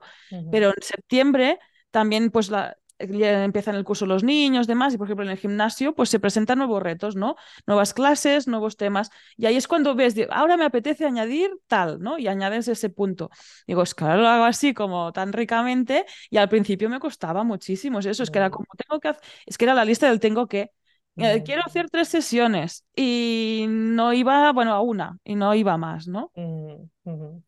pero 0.50 0.70
en 0.70 0.82
septiembre 0.82 1.60
también 1.92 2.32
pues 2.32 2.50
la, 2.50 2.78
ya 3.00 3.44
empiezan 3.44 3.76
el 3.76 3.84
curso 3.84 4.06
los 4.06 4.24
niños, 4.24 4.68
demás, 4.68 4.94
y 4.94 4.98
por 4.98 5.08
ejemplo 5.08 5.26
en 5.26 5.32
el 5.32 5.38
gimnasio, 5.38 5.94
pues 5.96 6.10
se 6.10 6.20
presentan 6.20 6.58
nuevos 6.58 6.82
retos, 6.82 7.16
¿no? 7.16 7.36
Nuevas 7.66 7.94
clases, 7.94 8.48
nuevos 8.48 8.78
temas, 8.78 9.10
y 9.36 9.46
ahí 9.46 9.56
es 9.56 9.68
cuando 9.68 9.96
ves, 9.96 10.16
ahora 10.32 10.58
me 10.58 10.66
apetece 10.66 11.06
añadir 11.06 11.52
tal, 11.68 12.00
¿no? 12.00 12.18
Y 12.18 12.28
añades 12.28 12.68
ese 12.68 12.90
punto. 12.90 13.30
Digo, 13.68 13.84
es 13.84 13.94
que 13.96 14.04
ahora 14.04 14.18
lo 14.18 14.28
hago 14.28 14.44
así 14.46 14.74
como 14.74 15.12
tan 15.14 15.34
ricamente, 15.34 16.06
y 16.30 16.38
al 16.38 16.50
principio 16.50 16.90
me 16.90 17.00
costaba 17.00 17.44
muchísimo, 17.44 18.00
eso, 18.00 18.24
es 18.24 18.32
que 18.32 18.40
era 18.40 18.50
como 18.50 18.66
tengo 18.78 19.00
que 19.00 19.14
es 19.46 19.58
que 19.58 19.66
era 19.66 19.74
la 19.74 19.86
lista 19.86 20.08
del 20.10 20.20
tengo 20.20 20.48
que. 20.48 20.72
Eh, 21.20 21.42
quiero 21.44 21.64
hacer 21.66 21.90
tres 21.90 22.10
sesiones 22.10 22.86
y 22.96 23.66
no 23.70 24.14
iba, 24.14 24.52
bueno, 24.54 24.74
a 24.74 24.82
una 24.82 25.18
y 25.24 25.36
no 25.36 25.56
iba 25.56 25.76
más, 25.78 26.08
¿no? 26.08 26.32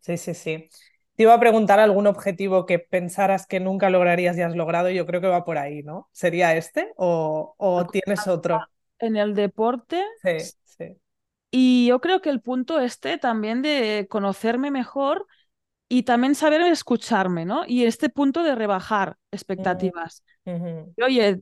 Sí, 0.02 0.18
sí, 0.18 0.34
sí. 0.34 0.70
Te 1.20 1.24
iba 1.24 1.34
a 1.34 1.40
preguntar 1.42 1.82
algún 1.82 2.08
objetivo 2.08 2.66
que 2.66 2.80
pensaras 2.80 3.46
que 3.46 3.60
nunca 3.60 3.90
lograrías 3.90 4.38
y 4.38 4.42
has 4.42 4.56
logrado. 4.56 4.90
Yo 4.90 5.06
creo 5.06 5.20
que 5.20 5.28
va 5.28 5.44
por 5.44 5.58
ahí, 5.58 5.84
¿no? 5.84 6.08
¿Sería 6.14 6.56
este 6.56 6.94
o, 6.96 7.86
tienes 7.92 8.26
otro? 8.26 8.62
En 9.00 9.18
el 9.18 9.34
deporte. 9.36 10.02
Sí, 10.24 10.56
sí. 10.64 10.98
Y 11.52 11.88
yo 11.88 12.00
creo 12.00 12.22
que 12.22 12.30
el 12.30 12.40
punto 12.40 12.80
este 12.80 13.18
también 13.18 13.62
de 13.62 14.08
conocerme 14.10 14.72
mejor 14.72 15.28
y 15.90 16.04
también 16.04 16.36
saber 16.36 16.62
escucharme, 16.62 17.44
¿no? 17.44 17.64
Y 17.68 17.84
este 17.84 18.08
punto 18.08 18.42
de 18.42 18.56
rebajar 18.56 19.18
expectativas. 19.30 20.24
oye, 21.06 21.42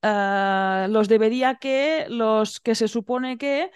ah, 0.00 0.86
los 0.88 1.06
debería 1.06 1.56
que, 1.56 2.06
los 2.08 2.60
que 2.60 2.74
se 2.74 2.88
supone 2.88 3.36
que, 3.36 3.70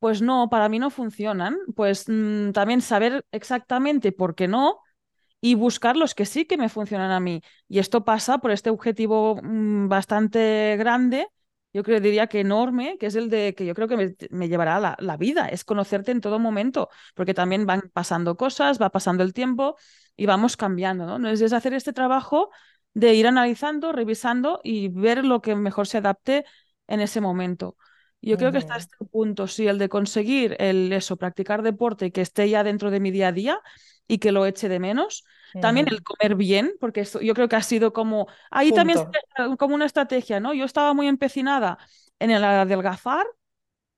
pues 0.00 0.20
no, 0.20 0.50
para 0.50 0.68
mí 0.68 0.78
no 0.78 0.90
funcionan. 0.90 1.56
Pues 1.74 2.04
mm, 2.08 2.50
también 2.50 2.82
saber 2.82 3.24
exactamente 3.32 4.12
por 4.12 4.34
qué 4.34 4.48
no 4.48 4.82
y 5.40 5.54
buscar 5.54 5.96
los 5.96 6.14
que 6.14 6.26
sí 6.26 6.46
que 6.46 6.56
me 6.56 6.68
funcionan 6.68 7.10
a 7.10 7.20
mí. 7.20 7.42
Y 7.68 7.78
esto 7.78 8.04
pasa 8.04 8.38
por 8.38 8.50
este 8.50 8.70
objetivo 8.70 9.40
mm, 9.42 9.88
bastante 9.88 10.76
grande, 10.78 11.28
yo 11.72 11.82
creo, 11.82 12.00
diría 12.00 12.26
que 12.28 12.40
enorme, 12.40 12.96
que 12.98 13.06
es 13.06 13.14
el 13.14 13.28
de 13.28 13.54
que 13.54 13.66
yo 13.66 13.74
creo 13.74 13.88
que 13.88 14.16
me, 14.30 14.48
llevará 14.48 14.80
la, 14.80 14.96
la, 14.98 15.16
vida, 15.16 15.48
es 15.48 15.64
conocerte 15.64 16.10
en 16.12 16.20
todo 16.20 16.38
momento, 16.38 16.88
porque 17.14 17.34
también 17.34 17.66
van 17.66 17.90
pasando 17.92 18.36
cosas, 18.36 18.80
va 18.80 18.90
pasando 18.90 19.22
el 19.22 19.34
tiempo 19.34 19.76
y 20.16 20.26
vamos 20.26 20.56
cambiando, 20.56 21.18
¿no? 21.18 21.28
Es, 21.28 21.52
hacer 21.52 21.74
este 21.74 21.92
trabajo 21.92 22.50
de 22.94 23.14
ir 23.14 23.26
analizando, 23.26 23.92
revisando 23.92 24.60
y 24.64 24.88
ver 24.88 25.24
lo 25.24 25.40
que 25.40 25.54
mejor 25.54 25.86
se 25.86 25.98
adapte 25.98 26.44
en 26.86 27.00
ese 27.00 27.20
momento. 27.20 27.76
Yo 28.20 28.36
creo 28.36 28.50
que 28.50 28.58
está 28.58 28.76
este 28.76 28.96
punto, 29.12 29.46
sí, 29.46 29.68
el 29.68 29.78
de 29.78 29.88
conseguir 29.88 30.56
el 30.58 30.92
eso, 30.92 31.16
practicar 31.16 31.62
deporte 31.62 32.06
y 32.06 32.10
que 32.10 32.20
esté 32.20 32.50
ya 32.50 32.64
dentro 32.64 32.90
de 32.90 32.98
mi 32.98 33.12
día 33.12 33.28
a 33.28 33.32
día, 33.32 33.60
y 34.08 34.18
que 34.18 34.32
lo 34.32 34.46
eche 34.46 34.68
de 34.68 34.80
menos. 34.80 35.24
También 35.60 35.86
el 35.88 36.02
comer 36.02 36.34
bien, 36.34 36.72
porque 36.80 37.04
yo 37.22 37.34
creo 37.34 37.48
que 37.48 37.56
ha 37.56 37.62
sido 37.62 37.92
como, 37.92 38.26
ahí 38.50 38.72
también 38.72 38.98
como 39.58 39.74
una 39.74 39.86
estrategia, 39.86 40.40
¿no? 40.40 40.52
Yo 40.52 40.64
estaba 40.64 40.92
muy 40.92 41.06
empecinada 41.06 41.78
en 42.18 42.30
el 42.30 42.44
adelgazar 42.44 43.26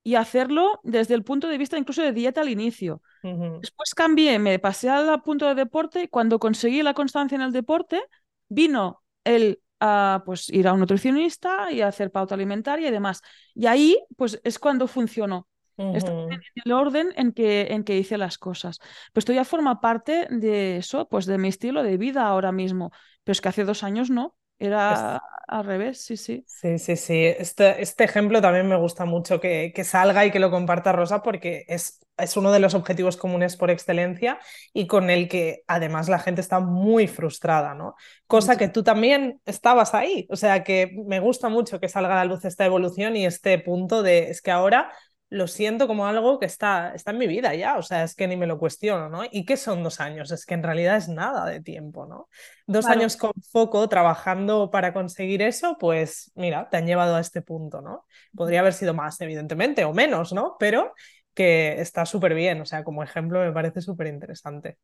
y 0.03 0.15
hacerlo 0.15 0.79
desde 0.83 1.13
el 1.13 1.23
punto 1.23 1.47
de 1.47 1.57
vista 1.57 1.77
incluso 1.77 2.01
de 2.01 2.13
dieta 2.13 2.41
al 2.41 2.49
inicio. 2.49 3.01
Después 3.23 3.93
cambié, 3.93 4.39
me 4.39 4.59
pasé 4.59 4.89
al 4.89 5.21
punto 5.21 5.47
de 5.47 5.55
deporte 5.55 6.03
y 6.03 6.07
cuando 6.07 6.39
conseguí 6.39 6.83
la 6.83 6.93
constancia 6.93 7.35
en 7.35 7.41
el 7.41 7.51
deporte, 7.51 8.01
vino 8.47 9.03
el 9.23 9.61
a 9.81 10.21
pues, 10.25 10.49
ir 10.49 10.67
a 10.67 10.73
un 10.73 10.79
nutricionista 10.79 11.71
y 11.71 11.81
hacer 11.81 12.11
pauta 12.11 12.35
alimentaria 12.35 12.87
y 12.87 12.91
demás. 12.91 13.21
Y 13.55 13.65
ahí 13.65 13.99
pues 14.15 14.39
es 14.43 14.59
cuando 14.59 14.87
funcionó 14.87 15.47
en 15.81 16.41
el 16.65 16.71
orden 16.71 17.09
en 17.15 17.31
que, 17.31 17.67
en 17.71 17.83
que 17.83 17.97
hice 17.97 18.17
las 18.17 18.37
cosas. 18.37 18.79
Pues 19.13 19.23
esto 19.23 19.33
ya 19.33 19.45
forma 19.45 19.81
parte 19.81 20.27
de 20.29 20.77
eso, 20.77 21.07
pues 21.09 21.25
de 21.25 21.37
mi 21.37 21.47
estilo 21.47 21.83
de 21.83 21.97
vida 21.97 22.27
ahora 22.27 22.51
mismo. 22.51 22.91
Pero 23.23 23.33
es 23.33 23.41
que 23.41 23.49
hace 23.49 23.63
dos 23.63 23.83
años 23.83 24.09
no, 24.09 24.35
era 24.61 25.21
al 25.47 25.65
revés, 25.65 26.01
sí, 26.01 26.17
sí. 26.17 26.45
Sí, 26.47 26.77
sí, 26.77 26.95
sí. 26.95 27.25
Este, 27.25 27.81
este 27.81 28.03
ejemplo 28.03 28.41
también 28.41 28.67
me 28.67 28.77
gusta 28.77 29.05
mucho 29.05 29.39
que, 29.39 29.73
que, 29.75 29.83
salga 29.83 30.25
y 30.25 30.31
que 30.31 30.39
lo 30.39 30.51
comparta 30.51 30.91
Rosa 30.91 31.23
porque 31.23 31.65
es, 31.67 31.99
es 32.17 32.37
uno 32.37 32.51
de 32.51 32.59
los 32.59 32.75
objetivos 32.75 33.17
comunes 33.17 33.57
por 33.57 33.71
excelencia 33.71 34.39
y 34.71 34.87
con 34.87 35.09
el 35.09 35.27
que 35.27 35.63
además 35.67 36.09
la 36.09 36.19
gente 36.19 36.41
está 36.41 36.59
muy 36.59 37.07
frustrada, 37.07 37.73
¿no? 37.73 37.95
Cosa 38.27 38.57
que 38.57 38.67
tú 38.67 38.83
también 38.83 39.41
estabas 39.45 39.93
ahí. 39.93 40.27
O 40.29 40.35
sea 40.35 40.63
que 40.63 40.95
me 41.05 41.19
gusta 41.19 41.49
mucho 41.49 41.79
que 41.79 41.89
salga 41.89 42.13
a 42.13 42.23
la 42.23 42.31
luz 42.31 42.45
esta 42.45 42.65
evolución 42.65 43.15
y 43.15 43.25
este 43.25 43.57
punto 43.59 44.03
de 44.03 44.29
es 44.29 44.41
que 44.41 44.51
ahora 44.51 44.91
lo 45.31 45.47
siento 45.47 45.87
como 45.87 46.05
algo 46.07 46.39
que 46.39 46.45
está, 46.45 46.93
está 46.93 47.11
en 47.11 47.17
mi 47.17 47.25
vida 47.25 47.55
ya, 47.55 47.77
o 47.77 47.81
sea, 47.81 48.03
es 48.03 48.15
que 48.15 48.27
ni 48.27 48.35
me 48.35 48.47
lo 48.47 48.59
cuestiono, 48.59 49.07
¿no? 49.07 49.23
¿Y 49.31 49.45
qué 49.45 49.55
son 49.55 49.81
dos 49.81 50.01
años? 50.01 50.29
Es 50.29 50.45
que 50.45 50.55
en 50.55 50.61
realidad 50.61 50.97
es 50.97 51.07
nada 51.07 51.45
de 51.45 51.61
tiempo, 51.61 52.05
¿no? 52.05 52.27
Dos 52.67 52.85
años 52.85 53.15
con 53.15 53.31
foco 53.49 53.87
trabajando 53.87 54.69
para 54.69 54.91
conseguir 54.91 55.41
eso, 55.41 55.77
pues 55.79 56.33
mira, 56.35 56.69
te 56.69 56.75
han 56.75 56.85
llevado 56.85 57.15
a 57.15 57.21
este 57.21 57.41
punto, 57.41 57.81
¿no? 57.81 58.05
Podría 58.35 58.59
haber 58.59 58.73
sido 58.73 58.93
más, 58.93 59.21
evidentemente, 59.21 59.85
o 59.85 59.93
menos, 59.93 60.33
¿no? 60.33 60.57
Pero 60.59 60.93
que 61.33 61.79
está 61.79 62.05
súper 62.05 62.33
bien, 62.33 62.59
o 62.59 62.65
sea, 62.65 62.83
como 62.83 63.01
ejemplo 63.01 63.39
me 63.39 63.53
parece 63.53 63.79
súper 63.79 64.07
interesante. 64.07 64.77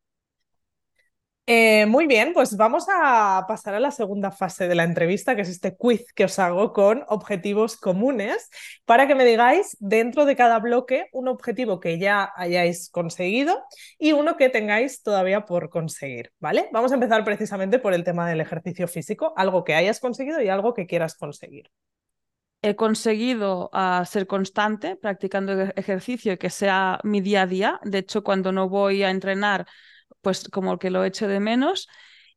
Eh, 1.50 1.86
muy 1.86 2.06
bien, 2.06 2.34
pues 2.34 2.58
vamos 2.58 2.84
a 2.94 3.46
pasar 3.48 3.74
a 3.74 3.80
la 3.80 3.90
segunda 3.90 4.30
fase 4.30 4.68
de 4.68 4.74
la 4.74 4.84
entrevista, 4.84 5.34
que 5.34 5.40
es 5.40 5.48
este 5.48 5.74
quiz 5.78 6.12
que 6.12 6.24
os 6.24 6.38
hago 6.38 6.74
con 6.74 7.04
objetivos 7.08 7.78
comunes, 7.78 8.50
para 8.84 9.06
que 9.06 9.14
me 9.14 9.24
digáis 9.24 9.74
dentro 9.80 10.26
de 10.26 10.36
cada 10.36 10.58
bloque 10.58 11.06
un 11.10 11.26
objetivo 11.26 11.80
que 11.80 11.98
ya 11.98 12.30
hayáis 12.36 12.90
conseguido 12.90 13.64
y 13.98 14.12
uno 14.12 14.36
que 14.36 14.50
tengáis 14.50 15.02
todavía 15.02 15.46
por 15.46 15.70
conseguir, 15.70 16.32
¿vale? 16.38 16.68
Vamos 16.70 16.92
a 16.92 16.96
empezar 16.96 17.24
precisamente 17.24 17.78
por 17.78 17.94
el 17.94 18.04
tema 18.04 18.28
del 18.28 18.42
ejercicio 18.42 18.86
físico, 18.86 19.32
algo 19.34 19.64
que 19.64 19.74
hayas 19.74 20.00
conseguido 20.00 20.42
y 20.42 20.48
algo 20.50 20.74
que 20.74 20.86
quieras 20.86 21.14
conseguir 21.16 21.70
he 22.60 22.74
conseguido 22.74 23.70
ah, 23.72 24.04
ser 24.04 24.26
constante 24.26 24.96
practicando 24.96 25.52
ejercicio 25.76 26.32
y 26.32 26.38
que 26.38 26.50
sea 26.50 26.98
mi 27.04 27.20
día 27.20 27.42
a 27.42 27.46
día. 27.46 27.80
De 27.84 27.98
hecho, 27.98 28.24
cuando 28.24 28.50
no 28.50 28.68
voy 28.68 29.04
a 29.04 29.10
entrenar, 29.10 29.66
pues 30.28 30.46
como 30.50 30.78
que 30.78 30.90
lo 30.90 31.04
echo 31.04 31.26
de 31.26 31.40
menos. 31.40 31.88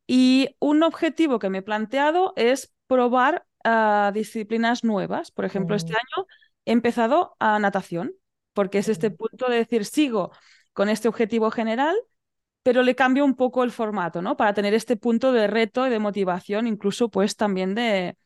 Y 0.06 0.56
un 0.60 0.82
objetivo 0.82 1.38
que 1.38 1.50
me 1.50 1.58
he 1.58 1.62
planteado 1.62 2.32
es 2.36 2.72
probar 2.86 3.46
ah, 3.64 4.12
disciplinas 4.14 4.82
nuevas. 4.82 5.30
Por 5.30 5.44
ejemplo, 5.44 5.76
este 5.76 5.92
año 5.92 6.26
he 6.64 6.72
empezado 6.72 7.36
a 7.38 7.58
natación, 7.58 8.14
porque 8.54 8.78
es 8.78 8.88
este 8.88 9.10
punto 9.10 9.50
de 9.50 9.58
decir, 9.58 9.84
sigo 9.84 10.32
con 10.72 10.88
este 10.88 11.06
objetivo 11.06 11.50
general, 11.50 11.94
pero 12.62 12.82
le 12.82 12.94
cambio 12.94 13.26
un 13.26 13.36
poco 13.36 13.62
el 13.62 13.70
formato, 13.70 14.22
¿no? 14.22 14.38
Para 14.38 14.54
tener 14.54 14.72
este 14.72 14.96
punto 14.96 15.32
de 15.34 15.46
reto 15.46 15.86
y 15.86 15.90
de 15.90 15.98
motivación, 15.98 16.66
incluso 16.66 17.10
pues 17.10 17.36
también 17.36 17.74
de, 17.74 18.16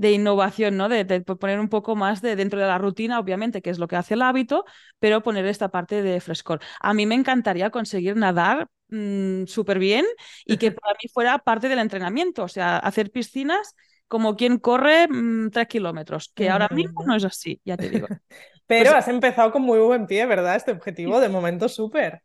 de 0.00 0.12
innovación, 0.12 0.78
¿no? 0.78 0.88
De, 0.88 1.04
poner 1.20 1.60
un 1.60 1.68
poco 1.68 1.94
más 1.94 2.22
de 2.22 2.34
dentro 2.34 2.58
de 2.58 2.66
la 2.66 2.78
rutina, 2.78 3.20
obviamente, 3.20 3.60
que 3.60 3.68
es 3.68 3.78
lo 3.78 3.86
que 3.86 3.96
hace 3.96 4.14
el 4.14 4.22
hábito, 4.22 4.64
pero 4.98 5.22
poner 5.22 5.44
esta 5.44 5.68
parte 5.68 6.02
de 6.02 6.22
frescor. 6.22 6.60
A 6.80 6.94
mí 6.94 7.04
me 7.04 7.14
encantaría 7.14 7.68
conseguir 7.68 8.16
nadar 8.16 8.66
mm, 8.88 9.44
súper 9.44 9.78
bien 9.78 10.06
y 10.46 10.56
que 10.56 10.72
para 10.72 10.94
mí 10.94 11.10
fuera 11.12 11.36
parte 11.36 11.68
del 11.68 11.80
entrenamiento, 11.80 12.44
o 12.44 12.48
sea, 12.48 12.78
hacer 12.78 13.10
piscinas 13.10 13.74
como 14.08 14.36
quien 14.36 14.56
corre 14.56 15.06
mm, 15.06 15.50
tres 15.50 15.68
kilómetros, 15.68 16.32
que 16.34 16.48
ahora 16.48 16.68
mismo 16.70 17.04
no 17.04 17.14
es 17.14 17.24
así, 17.24 17.60
ya 17.62 17.76
te 17.76 17.90
digo. 17.90 18.06
Pero 18.66 18.92
pues 18.92 19.04
has 19.04 19.08
empezado 19.08 19.52
con 19.52 19.60
muy 19.60 19.80
buen 19.80 20.06
pie, 20.06 20.24
¿verdad? 20.24 20.56
Este 20.56 20.70
objetivo, 20.70 21.20
de 21.20 21.28
momento 21.28 21.68
súper 21.68 22.22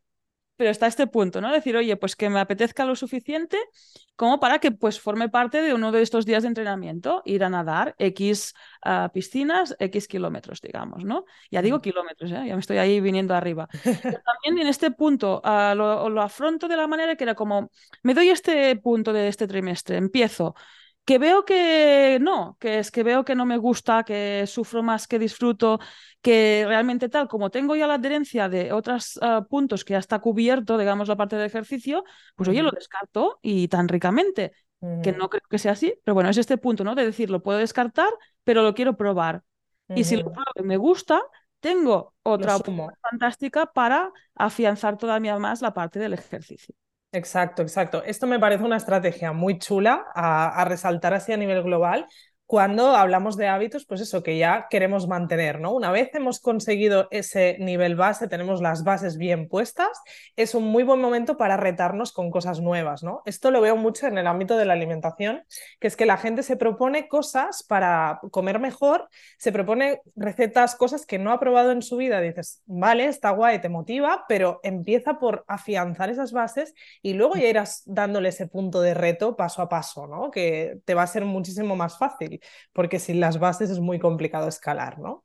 pero 0.55 0.69
está 0.69 0.87
este 0.87 1.07
punto, 1.07 1.41
¿no? 1.41 1.51
Decir, 1.51 1.75
oye, 1.75 1.95
pues 1.97 2.15
que 2.15 2.29
me 2.29 2.39
apetezca 2.39 2.85
lo 2.85 2.95
suficiente 2.95 3.57
como 4.15 4.39
para 4.39 4.59
que 4.59 4.71
pues 4.71 4.99
forme 4.99 5.29
parte 5.29 5.61
de 5.61 5.73
uno 5.73 5.91
de 5.91 6.01
estos 6.01 6.25
días 6.25 6.43
de 6.43 6.47
entrenamiento, 6.47 7.21
ir 7.25 7.43
a 7.43 7.49
nadar 7.49 7.95
X 7.99 8.53
ah, 8.81 9.11
piscinas, 9.13 9.75
X 9.79 10.07
kilómetros, 10.07 10.61
digamos, 10.61 11.03
¿no? 11.03 11.25
Ya 11.51 11.61
digo 11.61 11.81
kilómetros, 11.81 12.31
¿eh? 12.31 12.43
ya 12.47 12.53
me 12.53 12.61
estoy 12.61 12.77
ahí 12.77 13.01
viniendo 13.01 13.35
arriba. 13.35 13.67
también 14.25 14.59
en 14.59 14.67
este 14.67 14.91
punto 14.91 15.41
ah, 15.43 15.73
lo, 15.75 16.09
lo 16.09 16.21
afronto 16.21 16.67
de 16.67 16.77
la 16.77 16.87
manera 16.87 17.15
que 17.15 17.25
era 17.25 17.35
como, 17.35 17.71
me 18.03 18.13
doy 18.13 18.29
este 18.29 18.75
punto 18.77 19.11
de 19.11 19.27
este 19.27 19.47
trimestre, 19.47 19.97
empiezo 19.97 20.55
que 21.05 21.19
veo 21.19 21.45
que 21.45 22.17
no, 22.19 22.57
que 22.59 22.79
es 22.79 22.89
que 22.89 23.03
veo 23.03 23.23
que 23.23 23.35
no 23.35 23.45
me 23.45 23.57
gusta, 23.57 24.03
que 24.03 24.45
sufro 24.47 24.81
más 24.81 25.07
que 25.07 25.19
disfruto, 25.19 25.79
que 26.21 26.65
realmente 26.67 27.09
tal, 27.09 27.27
como 27.27 27.51
tengo 27.51 27.75
ya 27.75 27.85
la 27.85 27.93
adherencia 27.95 28.49
de 28.49 28.73
otros 28.73 29.19
ah, 29.21 29.45
puntos 29.47 29.85
que 29.85 29.93
ya 29.93 29.99
está 29.99 30.19
cubierto, 30.19 30.77
digamos, 30.79 31.07
la 31.07 31.15
parte 31.15 31.35
del 31.35 31.45
ejercicio, 31.45 32.03
pues 32.35 32.49
oye, 32.49 32.63
lo 32.63 32.71
descarto 32.71 33.39
y 33.43 33.67
tan 33.67 33.87
ricamente, 33.87 34.51
que 35.01 35.13
no 35.13 35.29
creo 35.29 35.41
que 35.49 35.57
sea 35.57 35.71
así, 35.71 35.95
pero 36.03 36.13
bueno, 36.13 36.29
es 36.29 36.37
este 36.37 36.57
punto, 36.57 36.83
¿no? 36.83 36.93
De 36.93 37.05
decir, 37.05 37.29
lo 37.31 37.41
puedo 37.41 37.57
descartar, 37.57 38.09
pero 38.43 38.61
lo 38.61 38.75
quiero 38.75 38.97
probar. 38.97 39.43
Y 39.87 40.03
si 40.03 40.15
lo 40.15 40.31
pruebo 40.31 40.51
y 40.55 40.63
me 40.63 40.77
gusta, 40.77 41.21
tengo 41.59 42.13
otra 42.23 42.55
opción 42.57 42.91
fantástica 43.01 43.67
para 43.67 44.11
afianzar 44.35 44.97
todavía 44.97 45.37
más 45.39 45.61
la 45.61 45.73
parte 45.73 45.99
del 45.99 46.13
ejercicio. 46.13 46.75
Exacto, 47.15 47.62
exacto. 47.62 48.04
Esto 48.04 48.28
me 48.28 48.39
parece 48.39 48.65
una 48.65 48.75
estrategia 48.75 49.32
muy 49.32 49.58
chula 49.58 50.06
a, 50.13 50.65
resaltar 50.65 51.13
así 51.13 51.32
a 51.32 51.38
nivel 51.38 51.63
global, 51.63 52.08
cuando 52.47 52.95
hablamos 52.95 53.38
de 53.38 53.47
hábitos, 53.47 53.86
pues 53.86 54.01
eso 54.01 54.21
que 54.21 54.38
ya 54.38 54.67
queremos 54.69 55.08
mantener, 55.08 55.60
¿no? 55.60 55.73
Una 55.73 55.89
vez 55.89 56.13
hemos 56.13 56.39
conseguido 56.39 57.08
ese 57.10 57.58
nivel 57.60 57.95
base, 57.95 58.27
tenemos 58.27 58.62
las 58.62 58.84
bases 58.84 59.17
bien 59.17 59.47
puestas, 59.47 59.89
es 60.36 60.53
un 60.53 60.65
muy 60.65 60.84
buen 60.84 61.01
momento 61.01 61.38
para 61.38 61.58
retarnos 61.58 62.12
con 62.12 62.29
cosas 62.29 62.62
nuevas, 62.62 63.01
¿no? 63.01 63.23
Esto 63.25 63.49
lo 63.49 63.62
veo 63.62 63.75
mucho 63.77 64.05
en 64.05 64.19
el 64.19 64.27
ámbito 64.27 64.58
de 64.58 64.65
la 64.65 64.73
alimentación, 64.73 65.43
que 65.79 65.88
es 65.88 65.95
que 65.95 66.05
la 66.05 66.17
gente 66.17 66.43
se 66.43 66.55
propone 66.55 67.08
cosas 67.08 67.63
para 67.63 68.19
comer 68.29 68.60
mejor, 68.60 69.10
se 69.39 69.51
propone 69.51 70.01
recetas, 70.15 70.75
cosas 70.75 71.08
que 71.08 71.17
no 71.17 71.31
ha 71.31 71.39
probado 71.39 71.71
en 71.71 71.81
su 71.81 71.97
vida, 71.97 72.21
dices, 72.21 72.62
vale, 72.67 73.05
está 73.05 73.31
guay, 73.31 73.60
te 73.60 73.69
motiva, 73.69 74.25
pero 74.27 74.60
empieza 74.62 75.17
por 75.17 75.45
afianzar 75.47 76.12
esas 76.12 76.31
bases 76.31 76.75
y 77.01 77.13
luego 77.13 77.36
ya 77.36 77.47
irás 77.47 77.81
dándole 77.88 78.29
ese 78.29 78.47
punto 78.47 78.81
de 78.81 78.93
reto 78.93 79.36
paso 79.36 79.63
a 79.63 79.69
paso, 79.69 80.05
¿no? 80.05 80.29
Que 80.29 80.79
te 80.86 80.93
va 80.93 81.01
a 81.01 81.08
ser 81.08 81.25
muchísimo 81.25 81.75
más 81.75 81.97
fácil 81.97 82.34
porque 82.73 82.99
sin 82.99 83.19
las 83.19 83.39
bases 83.39 83.69
es 83.69 83.79
muy 83.79 83.99
complicado 83.99 84.47
escalar, 84.47 84.99
¿no? 84.99 85.23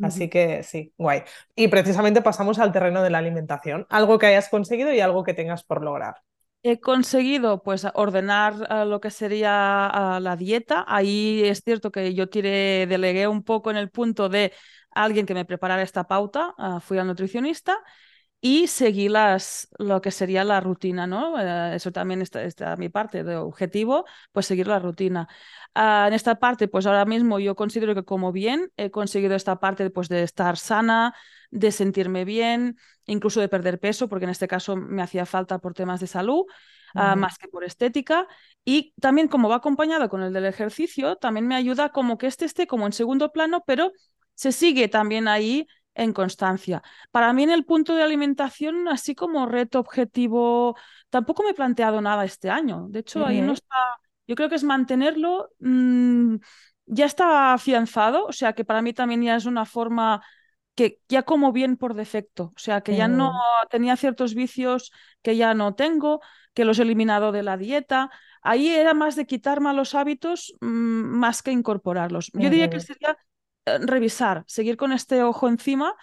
Así 0.00 0.28
que 0.28 0.62
sí, 0.62 0.92
guay. 0.96 1.22
Y 1.54 1.68
precisamente 1.68 2.22
pasamos 2.22 2.58
al 2.58 2.72
terreno 2.72 3.02
de 3.02 3.10
la 3.10 3.18
alimentación, 3.18 3.86
algo 3.88 4.18
que 4.18 4.26
hayas 4.26 4.48
conseguido 4.48 4.92
y 4.92 5.00
algo 5.00 5.22
que 5.22 5.34
tengas 5.34 5.62
por 5.62 5.82
lograr. 5.82 6.16
He 6.64 6.80
conseguido 6.80 7.62
pues 7.62 7.86
ordenar 7.94 8.54
uh, 8.54 8.84
lo 8.84 9.00
que 9.00 9.10
sería 9.10 9.90
uh, 9.92 10.20
la 10.20 10.36
dieta. 10.36 10.84
Ahí 10.88 11.42
es 11.44 11.62
cierto 11.64 11.90
que 11.90 12.14
yo 12.14 12.28
tiré, 12.28 12.86
delegué 12.86 13.26
un 13.26 13.42
poco 13.42 13.70
en 13.70 13.76
el 13.76 13.90
punto 13.90 14.28
de 14.28 14.52
alguien 14.90 15.26
que 15.26 15.34
me 15.34 15.44
preparara 15.44 15.82
esta 15.82 16.04
pauta. 16.04 16.54
Uh, 16.58 16.80
fui 16.80 16.98
al 16.98 17.06
nutricionista 17.06 17.78
y 18.44 18.66
seguí 18.66 19.08
las, 19.08 19.68
lo 19.78 20.00
que 20.00 20.10
sería 20.10 20.42
la 20.42 20.60
rutina, 20.60 21.06
¿no? 21.06 21.40
Eh, 21.40 21.76
eso 21.76 21.92
también 21.92 22.20
está, 22.22 22.42
está, 22.42 22.74
mi 22.74 22.88
parte 22.88 23.22
de 23.22 23.36
objetivo, 23.36 24.04
pues 24.32 24.46
seguir 24.46 24.66
la 24.66 24.80
rutina. 24.80 25.28
Uh, 25.76 26.08
en 26.08 26.12
esta 26.12 26.40
parte, 26.40 26.66
pues 26.66 26.84
ahora 26.86 27.04
mismo 27.04 27.38
yo 27.38 27.54
considero 27.54 27.94
que 27.94 28.02
como 28.02 28.32
bien 28.32 28.72
he 28.76 28.90
conseguido 28.90 29.36
esta 29.36 29.60
parte 29.60 29.88
pues, 29.90 30.08
de 30.08 30.24
estar 30.24 30.58
sana, 30.58 31.14
de 31.52 31.70
sentirme 31.70 32.24
bien, 32.24 32.76
incluso 33.06 33.40
de 33.40 33.48
perder 33.48 33.78
peso, 33.78 34.08
porque 34.08 34.24
en 34.24 34.32
este 34.32 34.48
caso 34.48 34.74
me 34.74 35.02
hacía 35.02 35.24
falta 35.24 35.60
por 35.60 35.72
temas 35.72 36.00
de 36.00 36.08
salud. 36.08 36.44
Uh, 36.94 37.16
más 37.16 37.38
que 37.38 37.48
por 37.48 37.64
estética. 37.64 38.26
Y 38.66 38.92
también 39.00 39.28
como 39.28 39.48
va 39.48 39.56
acompañado 39.56 40.10
con 40.10 40.22
el 40.22 40.32
del 40.34 40.44
ejercicio, 40.44 41.16
también 41.16 41.46
me 41.46 41.54
ayuda 41.54 41.88
como 41.88 42.18
que 42.18 42.26
este 42.26 42.44
esté 42.44 42.66
como 42.66 42.84
en 42.84 42.92
segundo 42.92 43.32
plano, 43.32 43.62
pero 43.66 43.92
se 44.34 44.52
sigue 44.52 44.88
también 44.88 45.26
ahí 45.26 45.66
en 45.94 46.12
constancia. 46.12 46.82
Para 47.10 47.32
mí 47.32 47.42
en 47.42 47.50
el 47.50 47.64
punto 47.64 47.94
de 47.94 48.02
alimentación, 48.02 48.88
así 48.88 49.14
como 49.14 49.46
reto 49.46 49.78
objetivo, 49.78 50.76
tampoco 51.10 51.42
me 51.42 51.50
he 51.50 51.54
planteado 51.54 52.00
nada 52.00 52.24
este 52.24 52.48
año. 52.50 52.86
De 52.88 53.00
hecho, 53.00 53.20
uh 53.20 53.22
-huh. 53.22 53.28
ahí 53.28 53.40
no 53.42 53.52
está, 53.52 53.76
yo 54.26 54.34
creo 54.34 54.48
que 54.48 54.54
es 54.56 54.64
mantenerlo, 54.64 55.50
mmm, 55.58 56.36
ya 56.86 57.06
está 57.06 57.52
afianzado, 57.52 58.26
o 58.26 58.32
sea 58.32 58.54
que 58.54 58.64
para 58.64 58.82
mí 58.82 58.92
también 58.92 59.22
ya 59.22 59.36
es 59.36 59.46
una 59.46 59.64
forma 59.64 60.22
que 60.74 61.00
ya 61.08 61.22
como 61.22 61.52
bien 61.52 61.76
por 61.76 61.92
defecto, 61.94 62.52
o 62.56 62.58
sea 62.58 62.80
que 62.80 62.92
uh 62.92 62.94
-huh. 62.94 62.98
ya 62.98 63.08
no 63.08 63.32
tenía 63.70 63.96
ciertos 63.96 64.34
vicios 64.34 64.90
que 65.20 65.36
ya 65.36 65.52
no 65.54 65.74
tengo, 65.74 66.20
que 66.54 66.64
los 66.64 66.78
he 66.78 66.82
eliminado 66.82 67.32
de 67.32 67.42
la 67.42 67.56
dieta. 67.56 68.10
Ahí 68.42 68.68
era 68.68 68.94
más 68.94 69.14
de 69.14 69.26
quitar 69.26 69.60
malos 69.60 69.94
hábitos 69.94 70.54
mmm, 70.60 71.18
más 71.18 71.42
que 71.42 71.52
incorporarlos. 71.52 72.30
Yo 72.32 72.40
uh 72.40 72.42
-huh. 72.44 72.50
diría 72.50 72.70
que 72.70 72.80
sería 72.80 73.16
revisar, 73.66 74.44
seguir 74.46 74.76
con 74.76 74.92
este 74.92 75.22
ojo 75.22 75.48
encima 75.48 75.94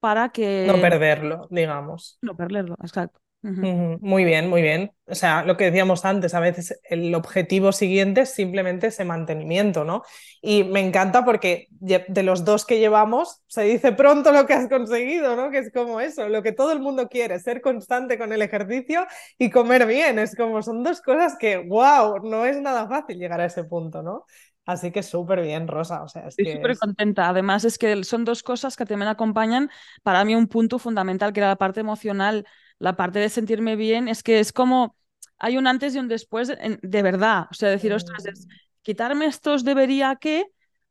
para 0.00 0.28
que... 0.30 0.64
No 0.66 0.80
perderlo, 0.80 1.48
digamos. 1.50 2.18
No 2.22 2.36
perderlo, 2.36 2.76
exacto. 2.82 3.20
Uh 3.42 3.48
-huh. 3.48 3.98
Muy 4.00 4.24
bien, 4.24 4.48
muy 4.48 4.60
bien. 4.60 4.90
O 5.06 5.14
sea, 5.14 5.44
lo 5.44 5.56
que 5.56 5.66
decíamos 5.66 6.04
antes, 6.04 6.34
a 6.34 6.40
veces 6.40 6.80
el 6.82 7.14
objetivo 7.14 7.70
siguiente 7.70 8.22
es 8.22 8.34
simplemente 8.34 8.88
ese 8.88 9.04
mantenimiento, 9.04 9.84
¿no? 9.84 10.02
Y 10.42 10.64
me 10.64 10.80
encanta 10.80 11.24
porque 11.24 11.68
de 11.70 12.22
los 12.24 12.44
dos 12.44 12.64
que 12.64 12.80
llevamos 12.80 13.42
se 13.46 13.62
dice 13.62 13.92
pronto 13.92 14.32
lo 14.32 14.46
que 14.46 14.54
has 14.54 14.68
conseguido, 14.68 15.36
¿no? 15.36 15.50
Que 15.50 15.58
es 15.58 15.72
como 15.72 16.00
eso, 16.00 16.28
lo 16.28 16.42
que 16.42 16.50
todo 16.52 16.72
el 16.72 16.80
mundo 16.80 17.08
quiere, 17.08 17.38
ser 17.38 17.60
constante 17.60 18.18
con 18.18 18.32
el 18.32 18.42
ejercicio 18.42 19.06
y 19.38 19.50
comer 19.50 19.86
bien. 19.86 20.18
Es 20.18 20.34
como, 20.34 20.60
son 20.62 20.82
dos 20.82 21.00
cosas 21.00 21.36
que, 21.38 21.58
wow, 21.58 22.18
no 22.28 22.46
es 22.46 22.60
nada 22.60 22.88
fácil 22.88 23.18
llegar 23.18 23.40
a 23.40 23.46
ese 23.46 23.62
punto, 23.62 24.02
¿no? 24.02 24.24
Así 24.66 24.90
que 24.90 25.02
súper 25.02 25.42
bien, 25.42 25.68
Rosa. 25.68 26.02
O 26.02 26.08
sea, 26.08 26.22
es 26.22 26.36
Estoy 26.36 26.56
súper 26.56 26.72
es... 26.72 26.80
contenta. 26.80 27.28
Además, 27.28 27.64
es 27.64 27.78
que 27.78 28.02
son 28.04 28.24
dos 28.24 28.42
cosas 28.42 28.76
que 28.76 28.84
también 28.84 29.08
acompañan 29.08 29.70
para 30.02 30.24
mí 30.24 30.34
un 30.34 30.48
punto 30.48 30.78
fundamental, 30.78 31.32
que 31.32 31.40
era 31.40 31.48
la 31.48 31.56
parte 31.56 31.80
emocional, 31.80 32.46
la 32.78 32.96
parte 32.96 33.20
de 33.20 33.28
sentirme 33.28 33.76
bien. 33.76 34.08
Es 34.08 34.22
que 34.22 34.40
es 34.40 34.52
como 34.52 34.96
hay 35.38 35.56
un 35.56 35.66
antes 35.66 35.94
y 35.94 35.98
un 35.98 36.08
después 36.08 36.48
de, 36.48 36.78
de 36.82 37.02
verdad. 37.02 37.46
O 37.50 37.54
sea, 37.54 37.70
decir, 37.70 37.92
mm. 37.92 37.96
ostras, 37.96 38.26
es, 38.26 38.48
quitarme 38.82 39.26
estos 39.26 39.64
debería 39.64 40.16
que 40.16 40.46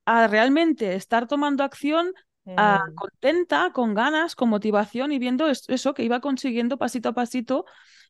a 0.05 0.27
realmente 0.27 0.95
estar 0.95 1.27
tomando 1.27 1.63
acción 1.63 2.13
a, 2.55 2.79
Mm. 2.87 2.95
contenta, 2.95 3.71
con 3.73 3.93
ganas, 3.93 4.35
con 4.35 4.49
motivación 4.49 5.11
y 5.11 5.19
viendo 5.19 5.47
eso 5.47 5.93
que 5.93 6.03
iba 6.03 6.19
consiguiendo 6.21 6.77
pasito 6.77 7.09
a 7.09 7.13
pasito. 7.13 7.65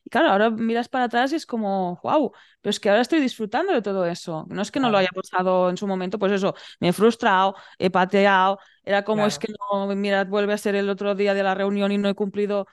Y 0.06 0.10
claro, 0.10 0.28
ahora 0.30 0.50
miras 0.50 0.88
para 0.88 1.06
atrás 1.06 1.32
y 1.32 1.36
es 1.36 1.46
como, 1.46 1.98
wow, 2.04 2.32
pero 2.60 2.70
es 2.70 2.78
que 2.78 2.88
ahora 2.88 3.02
estoy 3.02 3.18
disfrutando 3.20 3.72
de 3.72 3.82
todo 3.82 4.06
eso. 4.06 4.46
No 4.48 4.62
es 4.62 4.70
que 4.70 4.78
no 4.78 4.88
lo 4.88 4.98
haya 4.98 5.08
pasado 5.12 5.68
en 5.68 5.76
su 5.76 5.86
momento, 5.88 6.16
pues 6.20 6.30
eso, 6.30 6.54
me 6.78 6.88
he 6.90 6.92
frustrado, 6.92 7.56
he 7.78 7.90
pateado, 7.90 8.60
era 8.84 9.04
como 9.04 9.22
Claro. 9.22 9.28
es 9.28 9.38
que 9.40 9.52
no, 9.72 9.86
mira, 9.96 10.22
vuelve 10.24 10.52
a 10.52 10.58
ser 10.58 10.76
el 10.76 10.88
otro 10.90 11.16
día 11.16 11.34
de 11.34 11.42
la 11.42 11.54
reunión 11.56 11.90
y 11.90 11.98
no 11.98 12.08
he 12.08 12.14
cumplido. 12.14 12.66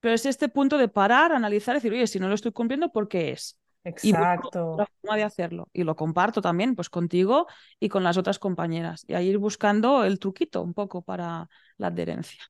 Pero 0.00 0.14
es 0.14 0.26
este 0.26 0.48
punto 0.48 0.78
de 0.78 0.88
parar, 0.88 1.32
analizar 1.32 1.74
y 1.74 1.78
decir, 1.78 1.92
oye, 1.92 2.06
si 2.06 2.20
no 2.20 2.28
lo 2.28 2.34
estoy 2.34 2.52
cumpliendo, 2.52 2.90
¿por 2.92 3.08
qué 3.08 3.32
es? 3.32 3.58
Y 4.02 4.12
Exacto. 4.12 4.76
la 4.76 4.86
forma 5.00 5.16
de 5.16 5.22
hacerlo. 5.24 5.68
Y 5.72 5.84
lo 5.84 5.96
comparto 5.96 6.42
también, 6.42 6.74
pues 6.74 6.90
contigo 6.90 7.46
y 7.80 7.88
con 7.88 8.04
las 8.04 8.16
otras 8.18 8.38
compañeras. 8.38 9.04
Y 9.08 9.14
ahí 9.14 9.28
ir 9.28 9.38
buscando 9.38 10.04
el 10.04 10.18
truquito 10.18 10.62
un 10.62 10.74
poco 10.74 11.02
para 11.02 11.48
la 11.78 11.86
adherencia. 11.88 12.44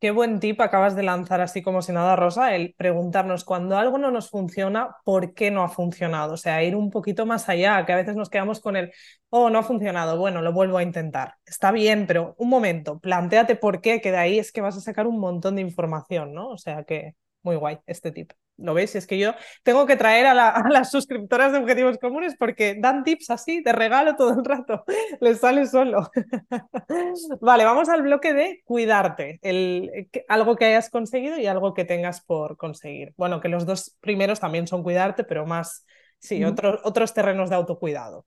Qué 0.00 0.10
buen 0.12 0.38
tip 0.40 0.60
acabas 0.60 0.94
de 0.96 1.02
lanzar 1.02 1.40
así 1.40 1.62
como 1.62 1.82
si 1.82 1.92
nada, 1.92 2.14
Rosa, 2.16 2.54
el 2.54 2.74
preguntarnos 2.76 3.44
cuando 3.44 3.76
algo 3.76 3.98
no 3.98 4.10
nos 4.10 4.30
funciona, 4.30 4.96
¿por 5.04 5.34
qué 5.34 5.50
no 5.50 5.62
ha 5.62 5.68
funcionado? 5.68 6.34
O 6.34 6.36
sea, 6.36 6.62
ir 6.62 6.76
un 6.76 6.90
poquito 6.90 7.26
más 7.26 7.48
allá, 7.48 7.84
que 7.84 7.92
a 7.92 7.96
veces 7.96 8.14
nos 8.16 8.30
quedamos 8.30 8.60
con 8.60 8.76
el, 8.76 8.92
oh, 9.30 9.50
no 9.50 9.58
ha 9.58 9.62
funcionado, 9.62 10.18
bueno, 10.18 10.40
lo 10.42 10.52
vuelvo 10.52 10.78
a 10.78 10.82
intentar. 10.84 11.34
Está 11.44 11.72
bien, 11.72 12.06
pero 12.06 12.34
un 12.38 12.48
momento, 12.48 12.98
planteate 13.00 13.56
por 13.56 13.80
qué, 13.80 14.00
que 14.00 14.10
de 14.12 14.18
ahí 14.18 14.38
es 14.38 14.52
que 14.52 14.60
vas 14.60 14.76
a 14.76 14.80
sacar 14.80 15.06
un 15.06 15.18
montón 15.18 15.56
de 15.56 15.62
información, 15.62 16.32
¿no? 16.32 16.48
O 16.50 16.58
sea 16.58 16.84
que 16.84 17.14
muy 17.42 17.56
guay 17.56 17.78
este 17.86 18.12
tip. 18.12 18.32
¿Lo 18.58 18.74
ves? 18.74 18.96
Es 18.96 19.06
que 19.06 19.18
yo 19.18 19.34
tengo 19.62 19.86
que 19.86 19.96
traer 19.96 20.26
a, 20.26 20.34
la, 20.34 20.48
a, 20.50 20.68
las 20.68 20.90
suscriptoras 20.90 21.52
de 21.52 21.58
Objetivos 21.58 21.98
Comunes 21.98 22.34
porque 22.38 22.76
dan 22.78 23.04
tips 23.04 23.30
así 23.30 23.62
de 23.62 23.72
regalo 23.72 24.16
todo 24.16 24.34
el 24.38 24.44
rato. 24.44 24.84
Les 25.20 25.40
sale 25.40 25.66
solo. 25.66 26.10
vale, 27.40 27.64
vamos 27.64 27.88
al 27.88 28.02
bloque 28.02 28.34
de 28.34 28.62
cuidarte. 28.64 29.38
El, 29.42 30.08
algo 30.28 30.56
que 30.56 30.66
hayas 30.66 30.90
conseguido 30.90 31.38
y 31.38 31.46
algo 31.46 31.72
que 31.72 31.84
tengas 31.84 32.20
por 32.20 32.56
conseguir. 32.56 33.14
Bueno, 33.16 33.40
que 33.40 33.48
los 33.48 33.64
dos 33.64 33.96
primeros 34.00 34.40
también 34.40 34.66
son 34.66 34.82
cuidarte, 34.82 35.24
pero 35.24 35.46
más, 35.46 35.86
sí, 36.18 36.42
uh 36.42 36.48
-huh. 36.48 36.52
otro, 36.52 36.80
otros 36.82 37.14
terrenos 37.14 37.50
de 37.50 37.56
autocuidado. 37.56 38.26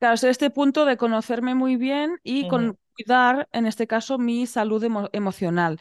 Claro, 0.00 0.14
es 0.14 0.24
este 0.24 0.50
punto 0.50 0.84
de 0.84 0.96
conocerme 0.96 1.54
muy 1.54 1.76
bien 1.76 2.18
y 2.22 2.42
uh 2.42 2.46
-huh. 2.46 2.50
con 2.50 2.78
cuidar, 2.96 3.48
en 3.52 3.66
este 3.66 3.86
caso, 3.86 4.18
mi 4.18 4.46
salud 4.46 4.82
emo 4.82 5.08
emocional. 5.12 5.78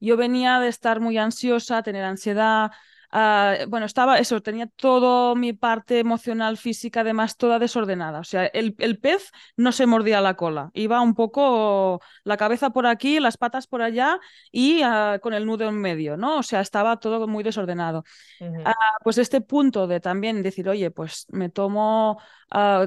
Yo 0.00 0.16
venía 0.16 0.60
de 0.60 0.68
estar 0.68 1.00
muy 1.00 1.16
ansiosa, 1.16 1.82
tener 1.82 2.04
ansiedad, 2.04 2.70
Uh, 3.12 3.68
bueno, 3.68 3.86
estaba 3.86 4.18
eso, 4.18 4.40
tenía 4.40 4.66
toda 4.66 5.34
mi 5.34 5.52
parte 5.52 5.98
emocional, 5.98 6.56
física, 6.56 7.00
además, 7.00 7.36
toda 7.36 7.58
desordenada. 7.58 8.20
O 8.20 8.24
sea, 8.24 8.46
el, 8.46 8.74
el, 8.78 8.98
pez 8.98 9.30
no 9.56 9.72
se 9.72 9.86
mordía 9.86 10.20
la 10.20 10.34
cola, 10.34 10.70
iba 10.74 11.00
un 11.00 11.14
poco 11.14 12.00
la 12.24 12.36
cabeza 12.36 12.70
por 12.70 12.86
aquí, 12.86 13.20
las 13.20 13.36
patas 13.36 13.66
por 13.66 13.82
allá 13.82 14.18
y 14.50 14.82
uh, 14.82 15.20
con 15.20 15.34
el 15.34 15.46
nudo 15.46 15.68
en 15.68 15.76
medio, 15.80 16.16
¿no? 16.16 16.38
O 16.38 16.42
sea, 16.42 16.60
estaba 16.60 16.98
todo 16.98 17.26
muy 17.28 17.44
desordenado. 17.44 18.04
Uh 18.40 18.44
-huh. 18.44 18.68
uh, 18.68 18.72
pues 19.02 19.18
este 19.18 19.40
punto 19.40 19.86
de 19.86 20.00
también 20.00 20.42
decir, 20.42 20.68
oye, 20.68 20.90
pues 20.90 21.26
me 21.30 21.48
tomo 21.48 22.20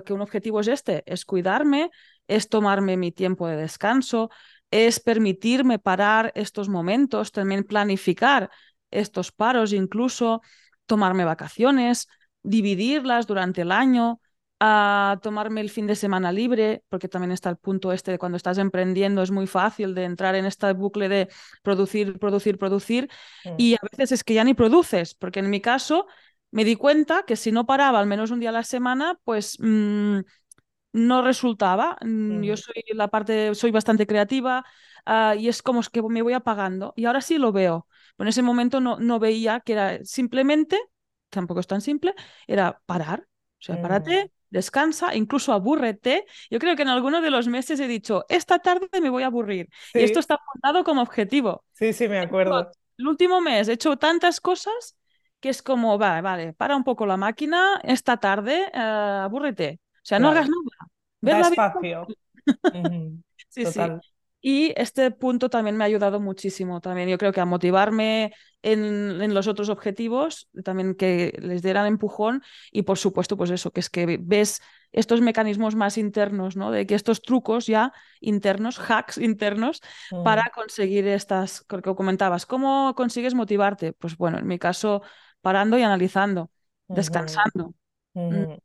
que 0.05 0.13
un 0.13 0.21
objetivo 0.21 0.61
es 0.61 0.67
este, 0.67 1.03
es 1.05 1.25
cuidarme, 1.25 1.89
es 2.27 2.49
tomarme 2.49 2.95
mi 2.95 3.11
tiempo 3.11 3.47
de 3.47 3.57
descanso, 3.57 4.29
es 4.71 4.99
permitirme 4.99 5.79
parar 5.79 6.31
estos 6.35 6.69
momentos, 6.69 7.31
también 7.31 7.63
planificar 7.63 8.49
estos 8.91 9.31
paros, 9.31 9.73
incluso 9.73 10.41
tomarme 10.85 11.25
vacaciones, 11.25 12.07
dividirlas 12.43 13.27
durante 13.27 13.61
el 13.61 13.71
año, 13.71 14.19
a 14.59 15.19
tomarme 15.21 15.61
el 15.61 15.69
fin 15.69 15.85
de 15.85 15.95
semana 15.95 16.31
libre, 16.31 16.83
porque 16.89 17.07
también 17.07 17.31
está 17.31 17.49
el 17.49 17.57
punto 17.57 17.91
este 17.91 18.11
de 18.11 18.17
cuando 18.17 18.37
estás 18.37 18.57
emprendiendo 18.57 19.21
es 19.21 19.29
muy 19.29 19.45
fácil 19.45 19.93
de 19.93 20.05
entrar 20.05 20.33
en 20.35 20.45
este 20.45 20.73
bucle 20.73 21.09
de 21.09 21.29
producir, 21.61 22.17
producir, 22.17 22.57
producir, 22.57 23.09
mm. 23.45 23.49
y 23.57 23.75
a 23.75 23.79
veces 23.91 24.11
es 24.13 24.23
que 24.23 24.33
ya 24.33 24.43
ni 24.43 24.55
produces, 24.55 25.13
porque 25.13 25.39
en 25.39 25.49
mi 25.49 25.61
caso 25.61 26.07
me 26.49 26.63
di 26.63 26.75
cuenta 26.75 27.23
que 27.23 27.35
si 27.35 27.51
no 27.51 27.65
paraba 27.67 27.99
al 27.99 28.07
menos 28.07 28.31
un 28.31 28.39
día 28.39 28.49
a 28.49 28.53
la 28.53 28.63
semana, 28.63 29.19
pues 29.23 29.57
mmm, 29.59 30.19
no 30.93 31.21
resultaba. 31.21 31.97
Mm. 32.01 32.41
Yo 32.41 32.57
soy 32.57 32.83
la 32.93 33.09
parte, 33.09 33.53
soy 33.53 33.71
bastante 33.71 34.07
creativa 34.07 34.65
uh, 35.07 35.35
y 35.37 35.47
es 35.47 35.61
como 35.61 35.81
que 35.81 36.01
me 36.01 36.21
voy 36.21 36.33
apagando. 36.33 36.93
Y 36.95 37.05
ahora 37.05 37.21
sí 37.21 37.37
lo 37.37 37.51
veo. 37.51 37.87
Pero 38.15 38.25
en 38.27 38.29
ese 38.29 38.41
momento 38.41 38.79
no, 38.79 38.99
no 38.99 39.19
veía 39.19 39.59
que 39.61 39.73
era 39.73 40.03
simplemente, 40.03 40.79
tampoco 41.29 41.59
es 41.59 41.67
tan 41.67 41.81
simple, 41.81 42.13
era 42.47 42.81
parar. 42.85 43.27
O 43.59 43.63
sea, 43.63 43.81
párate, 43.81 44.31
descansa, 44.49 45.15
incluso 45.15 45.53
abúrrete. 45.53 46.25
Yo 46.49 46.59
creo 46.59 46.75
que 46.75 46.83
en 46.83 46.89
alguno 46.89 47.21
de 47.21 47.31
los 47.31 47.47
meses 47.47 47.79
he 47.79 47.87
dicho, 47.87 48.25
esta 48.29 48.59
tarde 48.59 48.87
me 49.01 49.09
voy 49.09 49.23
a 49.23 49.27
aburrir. 49.27 49.69
Y 49.93 49.99
esto 49.99 50.19
está 50.19 50.35
apuntado 50.35 50.83
como 50.83 51.01
objetivo. 51.01 51.63
Sí, 51.73 51.93
sí, 51.93 52.07
me 52.07 52.19
acuerdo. 52.19 52.71
El 52.97 53.07
último 53.07 53.41
mes 53.41 53.67
he 53.67 53.73
hecho 53.73 53.97
tantas 53.97 54.39
cosas 54.41 54.97
que 55.39 55.49
es 55.49 55.61
como, 55.61 55.97
vale, 55.97 56.21
vale, 56.21 56.53
para 56.53 56.75
un 56.75 56.83
poco 56.83 57.05
la 57.05 57.17
máquina, 57.17 57.79
esta 57.83 58.17
tarde, 58.17 58.71
uh, 58.73 59.23
abúrrete. 59.25 59.79
O 59.97 59.99
sea, 60.01 60.19
no 60.19 60.29
hagas 60.29 60.47
nada. 60.49 60.91
Ver 61.21 61.41
da 61.41 61.47
espacio. 61.49 62.07
sí, 63.49 63.65
sí. 63.65 63.81
Y 64.39 64.73
este 64.77 65.09
punto 65.11 65.49
también 65.49 65.77
me 65.77 65.83
ha 65.83 65.87
ayudado 65.87 66.19
muchísimo, 66.19 66.79
también 66.79 67.09
yo 67.09 67.17
creo 67.17 67.31
que 67.31 67.41
a 67.41 67.45
motivarme 67.45 68.33
en, 68.61 69.21
en, 69.21 69.33
los 69.33 69.47
otros 69.47 69.69
objetivos, 69.69 70.47
también 70.63 70.93
que 70.93 71.37
les 71.41 71.63
dieran 71.63 71.87
empujón 71.87 72.43
y 72.71 72.83
por 72.83 72.97
supuesto 72.97 73.35
pues 73.35 73.49
eso, 73.49 73.71
que 73.71 73.79
es 73.79 73.89
que 73.89 74.19
ves 74.21 74.61
estos 74.91 75.21
mecanismos 75.21 75.75
más 75.75 75.97
internos, 75.97 76.55
¿no? 76.55 76.71
De 76.71 76.85
que 76.85 76.95
estos 76.95 77.21
trucos 77.21 77.65
ya 77.65 77.93
internos, 78.19 78.79
hacks 78.89 79.17
internos 79.17 79.81
para 80.23 80.51
conseguir 80.53 81.07
estas, 81.07 81.63
que 81.63 81.95
comentabas, 81.95 82.45
¿cómo 82.45 82.93
consigues 82.95 83.33
motivarte? 83.33 83.93
Pues 83.93 84.17
bueno, 84.17 84.37
en 84.37 84.47
mi 84.47 84.59
caso 84.59 85.01
parando 85.41 85.77
y 85.77 85.83
analizando, 85.83 86.51
descansando. 86.87 87.73
Mm, 88.13 88.57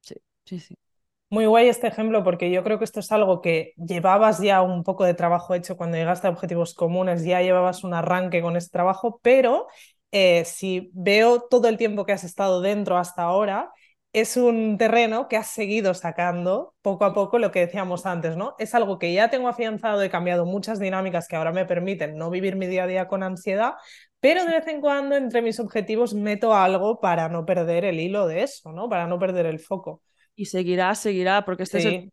sí, 0.00 0.14
sí, 0.44 0.60
sí. 0.60 0.87
Muy 1.30 1.44
guay 1.44 1.68
este 1.68 1.86
ejemplo 1.88 2.24
porque 2.24 2.50
yo 2.50 2.64
creo 2.64 2.78
que 2.78 2.84
esto 2.86 3.00
es 3.00 3.12
algo 3.12 3.42
que 3.42 3.72
llevabas 3.76 4.40
ya 4.40 4.62
un 4.62 4.82
poco 4.82 5.04
de 5.04 5.12
trabajo 5.12 5.54
hecho 5.54 5.76
cuando 5.76 5.98
llegaste 5.98 6.26
a 6.26 6.30
objetivos 6.30 6.72
comunes, 6.74 7.22
ya 7.22 7.42
llevabas 7.42 7.84
un 7.84 7.92
arranque 7.92 8.40
con 8.40 8.56
este 8.56 8.70
trabajo, 8.72 9.20
pero 9.22 9.66
eh, 10.10 10.44
si 10.46 10.90
veo 10.94 11.42
todo 11.42 11.68
el 11.68 11.76
tiempo 11.76 12.06
que 12.06 12.12
has 12.12 12.24
estado 12.24 12.62
dentro 12.62 12.96
hasta 12.96 13.22
ahora, 13.24 13.70
es 14.14 14.38
un 14.38 14.78
terreno 14.78 15.28
que 15.28 15.36
has 15.36 15.48
seguido 15.48 15.92
sacando 15.92 16.74
poco 16.80 17.04
a 17.04 17.12
poco 17.12 17.38
lo 17.38 17.52
que 17.52 17.60
decíamos 17.60 18.06
antes, 18.06 18.38
¿no? 18.38 18.54
Es 18.58 18.74
algo 18.74 18.98
que 18.98 19.12
ya 19.12 19.28
tengo 19.28 19.48
afianzado, 19.48 20.02
he 20.02 20.08
cambiado 20.08 20.46
muchas 20.46 20.78
dinámicas 20.80 21.28
que 21.28 21.36
ahora 21.36 21.52
me 21.52 21.66
permiten 21.66 22.16
no 22.16 22.30
vivir 22.30 22.56
mi 22.56 22.66
día 22.66 22.84
a 22.84 22.86
día 22.86 23.06
con 23.06 23.22
ansiedad, 23.22 23.74
pero 24.20 24.44
de 24.46 24.52
vez 24.52 24.66
en 24.66 24.80
cuando 24.80 25.14
entre 25.14 25.42
mis 25.42 25.60
objetivos 25.60 26.14
meto 26.14 26.54
algo 26.54 27.00
para 27.00 27.28
no 27.28 27.44
perder 27.44 27.84
el 27.84 28.00
hilo 28.00 28.26
de 28.26 28.44
eso, 28.44 28.72
¿no? 28.72 28.88
Para 28.88 29.06
no 29.06 29.18
perder 29.18 29.44
el 29.44 29.60
foco 29.60 30.00
y 30.38 30.46
seguirá, 30.46 30.94
seguirá, 30.94 31.44
porque 31.44 31.64
este 31.64 31.78
es 31.78 31.84
el... 31.84 32.12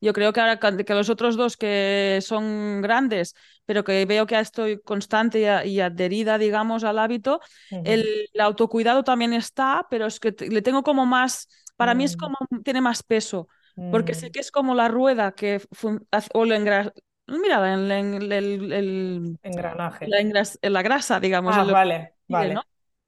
Yo 0.00 0.12
creo 0.12 0.32
que 0.32 0.40
ahora 0.40 0.58
que 0.58 0.94
los 0.94 1.08
otros 1.08 1.36
dos 1.36 1.56
que 1.56 2.20
son 2.22 2.80
grandes, 2.80 3.34
pero 3.64 3.82
que 3.82 4.04
veo 4.04 4.26
que 4.26 4.38
estoy 4.38 4.80
constante 4.80 5.40
y, 5.64 5.80
adherida, 5.80 6.38
digamos, 6.38 6.84
al 6.84 6.98
hábito, 6.98 7.40
el, 7.70 8.28
autocuidado 8.38 9.02
también 9.02 9.32
está, 9.32 9.86
pero 9.90 10.06
es 10.06 10.20
que 10.20 10.34
le 10.48 10.62
tengo 10.62 10.82
como 10.84 11.06
más, 11.06 11.48
para 11.76 11.94
mí 11.94 12.04
es 12.04 12.16
mm. 12.16 12.20
como, 12.20 12.36
tiene 12.62 12.80
más 12.80 13.02
peso, 13.02 13.48
porque 13.90 14.14
sé 14.14 14.28
mm. 14.28 14.32
que 14.32 14.40
es 14.40 14.52
como 14.52 14.74
la 14.74 14.86
rueda 14.86 15.32
que, 15.32 15.60
o 16.34 16.44
el 16.44 16.92
mira, 17.26 17.74
el, 17.74 18.32
el, 18.32 19.38
engranaje, 19.42 20.06
la, 20.62 20.82
grasa, 20.82 21.18
digamos. 21.18 21.56
Ah, 21.56 21.64
vale, 21.64 22.12
vale. 22.28 22.60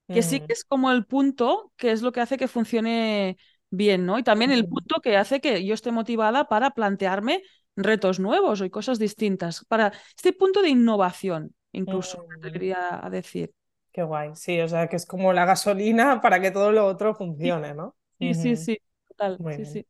Que 0.09 0.23
sí 0.23 0.41
que 0.41 0.55
es 0.55 0.65
como 0.65 0.91
el 0.91 1.05
punto 1.05 1.71
que 1.77 1.93
es 1.93 2.01
lo 2.01 2.13
que 2.13 2.23
hace 2.23 2.39
que 2.39 2.49
funcione 2.49 3.37
bien, 3.71 4.07
¿no? 4.07 4.19
Y 4.19 4.23
también 4.23 4.51
el 4.51 4.67
punto 4.67 5.01
que 5.01 5.17
hace 5.17 5.41
que 5.41 5.65
yo 5.65 5.75
esté 5.75 5.93
motivada 5.93 6.49
para 6.49 6.71
plantearme 6.71 7.43
retos 7.77 8.19
nuevos 8.21 8.61
y 8.61 8.71
cosas 8.71 8.99
distintas, 8.99 9.65
para 9.67 9.93
este 10.17 10.33
punto 10.33 10.63
de 10.63 10.71
innovación, 10.71 11.55
incluso, 11.73 12.27
te 12.41 12.51
quería 12.51 13.01
decir. 13.11 13.53
Qué 13.93 14.03
guay, 14.03 14.31
sí, 14.35 14.61
o 14.61 14.69
sea 14.69 14.87
que 14.89 14.97
es 14.97 15.07
como 15.07 15.33
la 15.33 15.45
gasolina 15.45 16.21
para 16.21 16.41
que 16.41 16.51
todo 16.51 16.73
lo 16.73 16.87
otro 16.87 17.15
funcione, 17.15 17.75
¿no? 17.75 17.97
Sí, 18.19 18.35
sí, 18.35 18.57
sí, 18.57 18.79
total, 19.09 19.39
Muy 19.39 19.57
sí, 19.57 19.65
bien. 19.65 19.73
sí. 19.73 19.87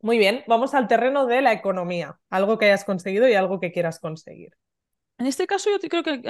Muy 0.00 0.18
bien, 0.18 0.44
vamos 0.48 0.74
al 0.74 0.88
terreno 0.88 1.26
de 1.26 1.42
la 1.42 1.52
economía, 1.52 2.20
algo 2.30 2.58
que 2.58 2.66
hayas 2.66 2.84
conseguido 2.84 3.28
y 3.28 3.34
algo 3.34 3.60
que 3.60 3.72
quieras 3.72 4.00
conseguir. 4.00 4.52
En 5.18 5.26
este 5.26 5.48
caso 5.48 5.68
yo 5.70 5.80
creo 5.88 6.04
que 6.04 6.22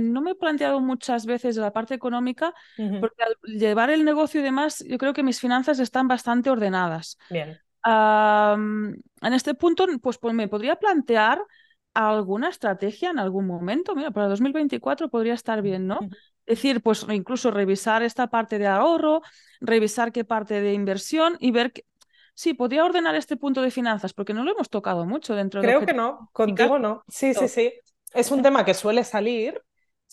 no 0.00 0.22
me 0.22 0.30
he 0.30 0.34
planteado 0.34 0.80
muchas 0.80 1.26
veces 1.26 1.56
la 1.56 1.72
parte 1.72 1.94
económica, 1.94 2.54
porque 2.98 3.22
al 3.22 3.36
llevar 3.42 3.90
el 3.90 4.04
negocio 4.04 4.40
y 4.40 4.44
demás, 4.44 4.82
yo 4.88 4.96
creo 4.96 5.12
que 5.12 5.22
mis 5.22 5.38
finanzas 5.38 5.78
están 5.78 6.08
bastante 6.08 6.48
ordenadas. 6.48 7.18
Bien. 7.28 7.60
en 7.84 9.32
este 9.34 9.54
punto, 9.54 9.86
pues, 10.00 10.16
pues, 10.16 10.34
me 10.34 10.48
podría 10.48 10.76
plantear 10.76 11.42
alguna 11.92 12.48
estrategia 12.48 13.10
en 13.10 13.18
algún 13.18 13.46
momento. 13.46 13.94
Mira, 13.94 14.10
para 14.10 14.28
2024 14.28 15.10
podría 15.10 15.34
estar 15.34 15.60
bien, 15.60 15.86
¿no? 15.86 15.98
Es 16.46 16.56
decir, 16.56 16.80
pues 16.80 17.04
incluso 17.10 17.50
revisar 17.50 18.02
esta 18.02 18.28
parte 18.28 18.58
de 18.58 18.66
ahorro, 18.66 19.20
revisar 19.60 20.12
qué 20.12 20.24
parte 20.24 20.62
de 20.62 20.72
inversión 20.72 21.36
y 21.40 21.50
ver 21.50 21.72
que, 21.72 21.84
Sí, 22.32 22.54
podría 22.54 22.86
ordenar 22.86 23.14
este 23.16 23.36
punto 23.36 23.60
de 23.60 23.70
finanzas, 23.70 24.14
porque 24.14 24.32
no 24.32 24.44
lo 24.44 24.52
hemos 24.52 24.70
tocado 24.70 25.04
mucho 25.04 25.34
dentro 25.34 25.60
de 25.60 25.66
Creo 25.66 25.84
que 25.84 25.92
no, 25.92 26.30
contigo 26.32 26.78
no. 26.78 27.04
Sí, 27.06 27.34
sí, 27.34 27.48
sí 27.48 27.70
es 28.14 28.30
un 28.30 28.42
tema 28.42 28.64
que 28.64 28.74
suele 28.74 29.04
salir. 29.04 29.62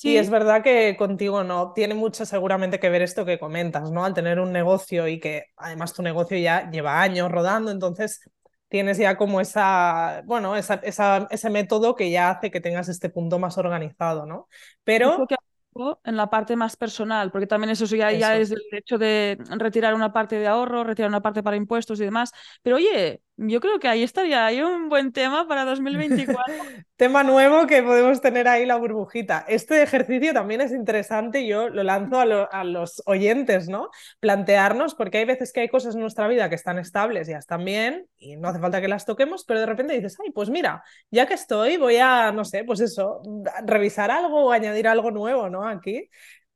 Y 0.04 0.18
es 0.18 0.30
verdad 0.30 0.62
que 0.62 0.96
contigo 0.96 1.44
no, 1.44 1.74
tiene 1.74 1.96
mucho 1.96 2.24
seguramente 2.24 2.80
que 2.80 2.90
ver 2.92 3.02
esto 3.02 3.26
que 3.26 3.40
comentas, 3.40 3.90
¿no? 3.90 4.06
Al 4.06 4.14
tener 4.14 4.40
un 4.40 4.52
negocio 4.52 5.08
y 5.08 5.20
que 5.20 5.46
además 5.56 5.94
tu 5.94 6.04
negocio 6.04 6.38
ya 6.38 6.70
lleva 6.70 7.02
años 7.02 7.32
rodando, 7.32 7.72
entonces 7.72 8.22
tienes 8.68 9.00
ya 9.00 9.18
como 9.18 9.42
esa, 9.42 10.22
bueno, 10.26 10.56
esa, 10.56 10.80
ese 11.32 11.50
método 11.50 11.96
que 11.96 12.12
ya 12.12 12.30
hace 12.30 12.52
que 12.52 12.62
tengas 12.62 12.90
este 12.90 13.10
punto 13.10 13.40
más 13.40 13.58
organizado, 13.58 14.28
¿no? 14.28 14.48
Pero 14.84 15.26
en 16.04 16.18
la 16.18 16.30
parte 16.30 16.56
más 16.56 16.76
personal, 16.76 17.32
porque 17.32 17.48
también 17.48 17.72
eso 17.72 17.86
ya, 17.86 18.12
ya 18.12 18.38
es 18.38 18.52
el 18.52 18.62
hecho 18.72 18.98
de 18.98 19.38
retirar 19.58 19.94
una 19.94 20.12
parte 20.12 20.40
de 20.40 20.48
ahorro, 20.48 20.84
retirar 20.84 21.10
una 21.10 21.22
parte 21.22 21.44
para 21.44 21.58
impuestos 21.58 22.00
y 22.00 22.06
demás. 22.06 22.32
Pero 22.62 22.78
oye, 22.78 23.22
yo 23.38 23.62
creo 23.62 23.80
que 23.80 23.88
ahí 23.88 24.02
estaría, 24.02 24.46
hay 24.46 24.62
un 24.62 24.90
buen 24.90 25.12
tema 25.12 25.48
para 25.48 25.64
2024. 25.66 26.54
tema 26.96 27.24
nuevo 27.24 27.68
que 27.68 27.84
podemos 27.84 28.20
tener 28.20 28.48
ahí 28.48 28.66
la 28.66 28.76
burbujita. 28.76 29.46
Este 29.48 29.84
ejercicio 29.84 30.34
también 30.34 30.62
es 30.62 30.72
interesante, 30.72 31.46
yo 31.48 31.70
lo 31.70 31.84
lanzo 31.84 32.20
a, 32.20 32.64
los 32.64 33.04
oyentes, 33.06 33.70
¿no? 33.70 33.90
Plantearnos, 34.20 34.96
porque 34.96 35.20
hay 35.20 35.26
veces 35.26 35.54
que 35.54 35.62
hay 35.62 35.70
cosas 35.70 35.96
en 35.96 36.02
nuestra 36.02 36.28
vida 36.28 36.50
que 36.50 36.56
están 36.56 36.80
estables, 36.80 37.28
ya 37.28 37.38
están 37.38 37.64
bien, 37.64 38.08
y 38.18 38.36
no 38.36 38.50
hace 38.50 38.60
falta 38.60 38.82
que 38.82 38.88
las 38.88 39.06
toquemos, 39.06 39.46
pero 39.46 39.60
de 39.60 39.68
repente 39.68 39.94
dices, 39.94 40.18
ay, 40.24 40.32
pues 40.32 40.50
mira, 40.50 40.84
ya 41.12 41.28
que 41.28 41.36
estoy, 41.36 41.78
voy 41.78 41.98
a, 41.98 42.32
no 42.32 42.44
sé, 42.44 42.64
pues 42.64 42.80
eso, 42.80 43.22
revisar 43.66 44.10
algo 44.10 44.46
o 44.46 44.52
añadir 44.52 44.88
algo 44.88 45.12
nuevo, 45.12 45.50
¿no? 45.50 45.68
Aquí. 45.68 46.10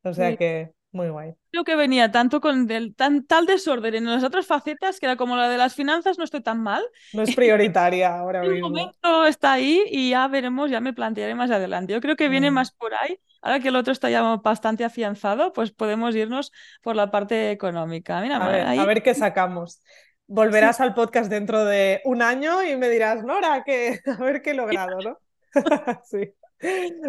O 0.04 0.14
sea 0.14 0.36
que 0.36 0.72
muy 0.92 1.10
guay. 1.10 1.34
Creo 1.52 1.64
que 1.64 1.76
venía 1.76 2.12
tanto 2.12 2.42
con 2.42 2.70
el, 2.70 2.96
tan, 2.96 3.26
tal 3.26 3.46
desorden 3.46 3.96
en 3.96 4.06
las 4.06 4.24
otras 4.24 4.46
facetas 4.46 5.00
que 5.00 5.06
era 5.06 5.16
como 5.16 5.36
la 5.36 5.50
de 5.50 5.58
las 5.58 5.76
finanzas, 5.76 6.18
no 6.18 6.24
estoy 6.24 6.42
tan 6.42 6.62
mal. 6.62 6.84
No 7.14 7.24
es 7.24 7.36
prioritaria 7.36 8.18
ahora 8.18 8.42
mismo. 8.42 8.56
El 8.56 8.62
momento 8.62 9.26
está 9.26 9.54
ahí 9.54 9.84
y 9.90 10.12
ya 10.12 10.28
veremos, 10.28 10.70
ya 10.70 10.82
me 10.82 10.94
plantearé 10.94 11.36
más 11.36 11.52
adelante. 11.52 11.94
Yo 11.94 12.02
creo 12.02 12.16
que 12.16 12.30
viene 12.30 12.52
mm. 12.52 12.54
más 12.54 12.72
por 12.72 12.94
ahí. 12.94 13.20
Ahora 13.42 13.60
que 13.60 13.70
el 13.70 13.76
otro 13.76 13.92
está 13.92 14.10
ya 14.10 14.22
bastante 14.38 14.84
afianzado, 14.84 15.52
pues 15.52 15.72
podemos 15.72 16.16
irnos 16.16 16.52
por 16.82 16.96
la 16.96 17.10
parte 17.10 17.52
económica. 17.52 18.22
Mira, 18.22 18.38
a, 18.38 18.48
ver, 18.48 18.80
a 18.80 18.86
ver 18.86 19.02
qué 19.02 19.16
sacamos. 19.16 19.82
Volverás 20.28 20.80
al 20.80 20.94
podcast 20.94 21.30
dentro 21.30 21.66
de 21.66 22.02
un 22.06 22.22
año 22.22 22.64
y 22.64 22.78
me 22.78 22.88
dirás, 22.90 23.24
Nora, 23.24 23.64
que 23.66 24.00
a 24.20 24.24
ver 24.24 24.42
qué 24.42 24.52
he 24.52 24.54
logrado, 24.54 25.00
¿no? 25.02 25.18
sí. 26.06 26.34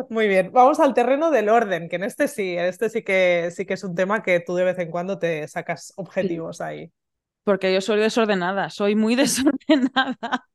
Muy 0.08 0.28
bien, 0.28 0.50
vamos 0.52 0.80
al 0.80 0.94
terreno 0.94 1.30
del 1.30 1.48
orden, 1.48 1.88
que 1.88 1.96
en 1.96 2.04
este 2.04 2.28
sí, 2.28 2.56
en 2.56 2.64
este 2.66 2.88
sí 2.88 3.02
que 3.02 3.50
sí 3.54 3.66
que 3.66 3.74
es 3.74 3.84
un 3.84 3.94
tema 3.94 4.22
que 4.22 4.40
tú 4.40 4.54
de 4.54 4.64
vez 4.64 4.78
en 4.78 4.90
cuando 4.90 5.18
te 5.18 5.46
sacas 5.48 5.92
objetivos 5.96 6.60
ahí. 6.60 6.90
Porque 7.44 7.72
yo 7.72 7.80
soy 7.80 8.00
desordenada, 8.00 8.70
soy 8.70 8.94
muy 8.94 9.14
desordenada 9.16 10.46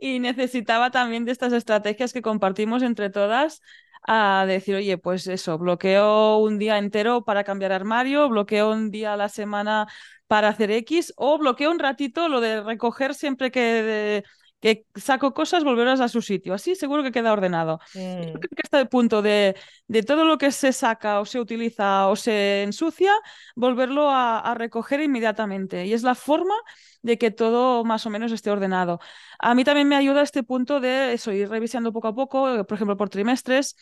y 0.00 0.18
necesitaba 0.20 0.90
también 0.90 1.24
de 1.24 1.32
estas 1.32 1.52
estrategias 1.52 2.12
que 2.12 2.22
compartimos 2.22 2.82
entre 2.82 3.10
todas 3.10 3.60
a 4.04 4.44
decir, 4.46 4.74
oye, 4.76 4.98
pues 4.98 5.26
eso, 5.26 5.58
bloqueo 5.58 6.38
un 6.38 6.58
día 6.58 6.78
entero 6.78 7.24
para 7.24 7.44
cambiar 7.44 7.72
armario, 7.72 8.28
bloqueo 8.28 8.72
un 8.72 8.90
día 8.90 9.12
a 9.12 9.16
la 9.16 9.28
semana 9.28 9.86
para 10.26 10.48
hacer 10.48 10.70
X 10.70 11.12
o 11.16 11.38
bloqueo 11.38 11.70
un 11.70 11.78
ratito 11.78 12.28
lo 12.28 12.40
de 12.40 12.62
recoger 12.62 13.14
siempre 13.14 13.50
que 13.50 14.24
que 14.62 14.86
saco 14.94 15.34
cosas, 15.34 15.64
volverás 15.64 16.00
a 16.00 16.08
su 16.08 16.22
sitio. 16.22 16.54
Así 16.54 16.76
seguro 16.76 17.02
que 17.02 17.10
queda 17.10 17.32
ordenado. 17.32 17.80
Mm. 17.94 18.32
creo 18.32 18.40
que 18.40 18.62
está 18.62 18.78
el 18.78 18.88
punto 18.88 19.20
de, 19.20 19.56
de, 19.88 20.02
todo 20.04 20.24
lo 20.24 20.38
que 20.38 20.52
se 20.52 20.72
saca 20.72 21.18
o 21.18 21.26
se 21.26 21.40
utiliza 21.40 22.06
o 22.06 22.14
se 22.14 22.62
ensucia, 22.62 23.12
volverlo 23.56 24.08
a, 24.08 24.54
recoger 24.54 25.00
inmediatamente. 25.00 25.84
Y 25.86 25.92
es 25.94 26.04
la 26.04 26.14
forma 26.14 26.54
de 27.02 27.18
que 27.18 27.32
todo 27.32 27.84
más 27.84 28.06
o 28.06 28.10
menos 28.10 28.30
esté 28.30 28.50
ordenado. 28.52 29.00
A 29.40 29.54
mí 29.56 29.64
también 29.64 29.88
me 29.88 29.96
ayuda 29.96 30.22
este 30.22 30.44
punto 30.44 30.78
de 30.78 31.12
eso, 31.14 31.32
ir 31.32 31.48
revisando 31.48 31.92
poco 31.92 32.08
a 32.08 32.14
poco, 32.14 32.64
por 32.64 32.76
ejemplo, 32.76 32.96
por 32.96 33.08
trimestres, 33.10 33.76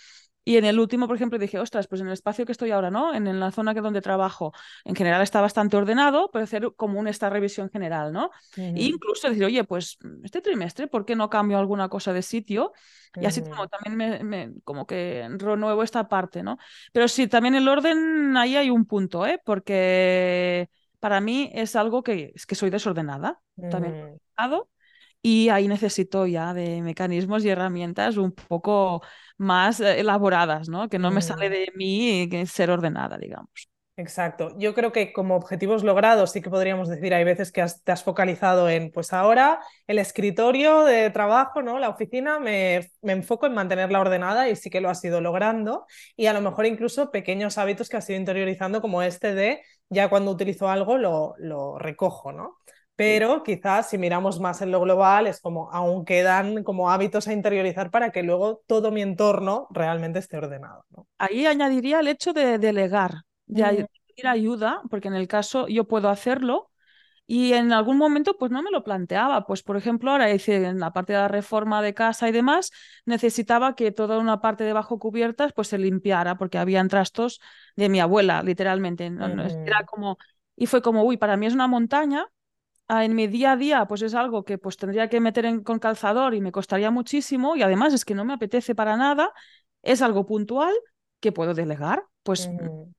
y 0.44 0.56
en 0.56 0.64
el 0.64 0.78
último, 0.80 1.06
por 1.06 1.16
ejemplo, 1.16 1.38
dije, 1.38 1.58
ostras, 1.58 1.86
pues 1.86 2.00
en 2.00 2.06
el 2.06 2.12
espacio 2.14 2.46
que 2.46 2.52
estoy 2.52 2.70
ahora, 2.70 2.90
¿no? 2.90 3.14
En, 3.14 3.40
la 3.40 3.50
zona 3.50 3.74
que 3.74 3.80
donde 3.80 4.00
trabajo, 4.00 4.52
en 4.84 4.94
general 4.94 5.22
está 5.22 5.40
bastante 5.40 5.76
ordenado, 5.76 6.30
pero 6.32 6.44
hacer 6.44 6.72
como 6.76 7.06
esta 7.06 7.28
revisión 7.30 7.70
general, 7.70 8.12
¿no? 8.12 8.30
E 8.56 8.82
incluso 8.82 9.28
decir, 9.28 9.44
oye, 9.44 9.64
pues 9.64 9.98
este 10.22 10.40
trimestre, 10.40 10.86
¿por 10.88 11.04
qué 11.04 11.14
no 11.14 11.28
cambio 11.28 11.58
alguna 11.58 11.88
cosa 11.88 12.12
de 12.12 12.22
sitio? 12.22 12.72
Y 13.20 13.26
así 13.26 13.42
como 13.42 13.68
también 13.68 14.26
me, 14.26 14.52
como 14.64 14.86
que 14.86 15.28
renuevo 15.30 15.82
esta 15.82 16.08
parte, 16.08 16.42
¿no? 16.42 16.58
Pero 16.92 17.08
sí, 17.08 17.26
también 17.26 17.54
el 17.54 17.68
orden, 17.68 18.36
ahí 18.36 18.56
hay 18.56 18.70
un 18.70 18.86
punto, 18.86 19.26
¿eh? 19.26 19.40
Porque 19.44 20.70
para 21.00 21.20
mí 21.20 21.50
es 21.54 21.76
algo 21.76 22.02
que 22.02 22.32
es 22.34 22.46
que 22.46 22.54
soy 22.54 22.70
desordenada. 22.70 23.40
También 23.70 24.20
Mm, 24.36 24.79
y 25.22 25.48
ahí 25.50 25.68
necesito 25.68 26.26
ya 26.26 26.54
de 26.54 26.82
mecanismos 26.82 27.44
y 27.44 27.50
herramientas 27.50 28.16
un 28.16 28.32
poco 28.32 29.02
más 29.38 29.80
eh, 29.80 30.00
elaboradas, 30.00 30.68
¿no? 30.68 30.88
Que 30.88 30.98
no 30.98 31.10
me 31.10 31.22
sale 31.22 31.48
mm. 31.48 31.52
de 31.52 31.72
mí 31.76 32.28
ser 32.46 32.70
ordenada, 32.70 33.18
digamos. 33.18 33.68
Exacto. 33.96 34.56
Yo 34.58 34.72
creo 34.74 34.92
que 34.92 35.12
como 35.12 35.36
objetivos 35.36 35.84
logrados 35.84 36.32
sí 36.32 36.40
que 36.40 36.48
podríamos 36.48 36.88
decir, 36.88 37.12
hay 37.12 37.22
veces 37.24 37.52
que 37.52 37.60
has- 37.60 37.82
te 37.84 37.92
has 37.92 38.02
focalizado 38.02 38.70
en, 38.70 38.90
pues 38.90 39.12
ahora 39.12 39.60
el 39.86 39.98
escritorio 39.98 40.84
de 40.84 41.10
trabajo, 41.10 41.60
¿no? 41.60 41.78
La 41.78 41.90
oficina, 41.90 42.38
me, 42.40 42.90
me 43.02 43.12
enfoco 43.12 43.44
en 43.46 43.52
mantenerla 43.52 44.00
ordenada 44.00 44.48
y 44.48 44.56
sí 44.56 44.70
que 44.70 44.80
lo 44.80 44.88
has 44.88 45.04
ido 45.04 45.20
logrando. 45.20 45.84
Y 46.16 46.26
a 46.26 46.32
lo 46.32 46.40
mejor 46.40 46.64
incluso 46.64 47.10
pequeños 47.10 47.58
hábitos 47.58 47.90
que 47.90 47.98
has 47.98 48.08
ido 48.08 48.18
interiorizando 48.18 48.80
como 48.80 49.02
este 49.02 49.34
de 49.34 49.60
ya 49.90 50.08
cuando 50.08 50.30
utilizo 50.30 50.70
algo 50.70 50.96
lo, 50.96 51.34
lo 51.38 51.78
recojo, 51.78 52.32
¿no? 52.32 52.56
Pero 53.02 53.42
quizás 53.42 53.88
si 53.90 53.96
miramos 53.98 54.40
más 54.40 54.60
en 54.62 54.70
lo 54.70 54.80
global 54.80 55.26
es 55.26 55.40
como 55.40 55.70
aún 55.72 56.04
quedan 56.04 56.62
como 56.64 56.90
hábitos 56.90 57.28
a 57.28 57.32
interiorizar 57.32 57.90
para 57.90 58.10
que 58.12 58.22
luego 58.22 58.62
todo 58.66 58.90
mi 58.90 59.00
entorno 59.02 59.66
realmente 59.70 60.18
esté 60.18 60.36
ordenado, 60.36 60.84
¿no? 60.90 61.06
Ahí 61.18 61.46
añadiría 61.46 62.00
el 62.00 62.08
hecho 62.08 62.32
de 62.32 62.58
delegar, 62.58 63.22
de 63.46 63.84
Mm, 63.84 63.86
pedir 64.08 64.26
ayuda, 64.26 64.82
porque 64.90 65.08
en 65.08 65.14
el 65.14 65.28
caso 65.28 65.68
yo 65.68 65.86
puedo 65.86 66.08
hacerlo 66.08 66.70
y 67.26 67.54
en 67.54 67.72
algún 67.72 67.98
momento 67.98 68.36
pues 68.38 68.50
no 68.52 68.62
me 68.62 68.70
lo 68.70 68.84
planteaba. 68.84 69.46
Pues 69.46 69.62
por 69.62 69.76
ejemplo, 69.76 70.10
ahora 70.12 70.30
hice 70.32 70.56
en 70.66 70.80
la 70.80 70.92
parte 70.92 71.12
de 71.14 71.20
la 71.20 71.28
reforma 71.28 71.82
de 71.82 71.94
casa 71.94 72.28
y 72.28 72.32
demás, 72.32 72.70
necesitaba 73.06 73.74
que 73.76 73.92
toda 73.92 74.18
una 74.18 74.40
parte 74.42 74.64
de 74.64 74.72
bajo 74.74 74.98
cubiertas 74.98 75.52
pues 75.54 75.68
se 75.68 75.78
limpiara 75.78 76.38
porque 76.38 76.58
habían 76.58 76.88
trastos 76.88 77.40
de 77.76 77.88
mi 77.88 78.00
abuela, 78.00 78.42
literalmente. 78.42 79.06
Era 79.06 79.84
como, 79.86 80.18
y 80.56 80.66
fue 80.66 80.82
como, 80.82 81.04
uy, 81.04 81.16
para 81.18 81.36
mí 81.36 81.46
es 81.46 81.54
una 81.54 81.68
montaña 81.68 82.26
en 82.90 83.14
mi 83.14 83.26
día 83.26 83.52
a 83.52 83.56
día, 83.56 83.86
pues 83.86 84.02
es 84.02 84.14
algo 84.14 84.44
que 84.44 84.58
pues 84.58 84.76
tendría 84.76 85.08
que 85.08 85.20
meter 85.20 85.44
en, 85.46 85.62
con 85.62 85.78
calzador 85.78 86.34
y 86.34 86.40
me 86.40 86.52
costaría 86.52 86.90
muchísimo 86.90 87.56
y 87.56 87.62
además 87.62 87.94
es 87.94 88.04
que 88.04 88.14
no 88.14 88.24
me 88.24 88.34
apetece 88.34 88.74
para 88.74 88.96
nada, 88.96 89.32
es 89.82 90.02
algo 90.02 90.26
puntual 90.26 90.74
que 91.20 91.32
puedo 91.32 91.54
delegar. 91.54 92.04
Pues 92.22 92.46
ujú. 92.46 92.92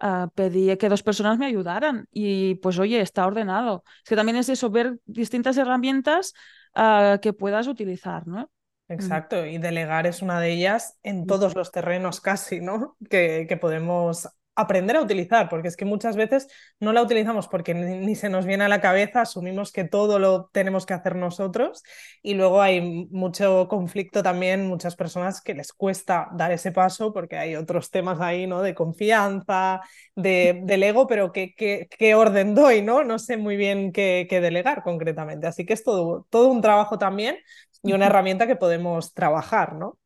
ah, 0.00 0.28
pedí 0.34 0.76
que 0.76 0.88
dos 0.88 1.02
personas 1.02 1.38
me 1.38 1.46
ayudaran 1.46 2.06
y 2.10 2.56
pues 2.56 2.78
oye, 2.78 3.00
está 3.00 3.26
ordenado. 3.26 3.84
Es 4.02 4.08
que 4.08 4.16
también 4.16 4.36
es 4.36 4.48
eso, 4.48 4.70
ver 4.70 4.98
distintas 5.06 5.56
herramientas 5.56 6.34
ah, 6.74 7.18
que 7.22 7.32
puedas 7.32 7.66
utilizar, 7.66 8.26
¿no? 8.26 8.50
Mm. 8.88 8.94
Exacto, 8.94 9.46
y 9.46 9.58
delegar 9.58 10.06
es 10.06 10.20
una 10.20 10.40
de 10.40 10.52
ellas 10.52 10.98
en 11.02 11.26
todos 11.26 11.54
los 11.54 11.72
terrenos 11.72 12.20
casi, 12.20 12.60
¿no? 12.60 12.96
Que, 13.08 13.46
que 13.48 13.56
podemos 13.56 14.28
aprender 14.56 14.96
a 14.96 15.02
utilizar, 15.02 15.48
porque 15.48 15.68
es 15.68 15.76
que 15.76 15.84
muchas 15.84 16.16
veces 16.16 16.48
no 16.80 16.92
la 16.92 17.02
utilizamos 17.02 17.48
porque 17.48 17.74
ni, 17.74 17.98
ni 18.06 18.14
se 18.14 18.28
nos 18.28 18.46
viene 18.46 18.64
a 18.64 18.68
la 18.68 18.80
cabeza, 18.80 19.22
asumimos 19.22 19.72
que 19.72 19.84
todo 19.84 20.18
lo 20.18 20.48
tenemos 20.52 20.86
que 20.86 20.94
hacer 20.94 21.16
nosotros 21.16 21.82
y 22.22 22.34
luego 22.34 22.62
hay 22.62 23.06
mucho 23.10 23.68
conflicto 23.68 24.22
también, 24.22 24.66
muchas 24.68 24.96
personas 24.96 25.40
que 25.40 25.54
les 25.54 25.72
cuesta 25.72 26.28
dar 26.34 26.52
ese 26.52 26.72
paso 26.72 27.12
porque 27.12 27.36
hay 27.36 27.56
otros 27.56 27.90
temas 27.90 28.20
ahí, 28.20 28.46
¿no? 28.46 28.62
De 28.62 28.74
confianza, 28.74 29.80
de, 30.14 30.60
del 30.64 30.82
ego, 30.82 31.06
pero 31.06 31.32
¿qué, 31.32 31.54
qué, 31.56 31.88
qué 31.90 32.14
orden 32.14 32.54
doy, 32.54 32.82
¿no? 32.82 33.04
No 33.04 33.18
sé 33.18 33.36
muy 33.36 33.56
bien 33.56 33.92
qué, 33.92 34.26
qué 34.28 34.40
delegar 34.40 34.82
concretamente, 34.82 35.46
así 35.46 35.66
que 35.66 35.72
es 35.72 35.82
todo, 35.84 36.26
todo 36.30 36.48
un 36.48 36.60
trabajo 36.62 36.98
también 36.98 37.36
y 37.82 37.92
una 37.92 38.06
herramienta 38.06 38.46
que 38.46 38.56
podemos 38.56 39.12
trabajar, 39.14 39.74
¿no? 39.74 39.98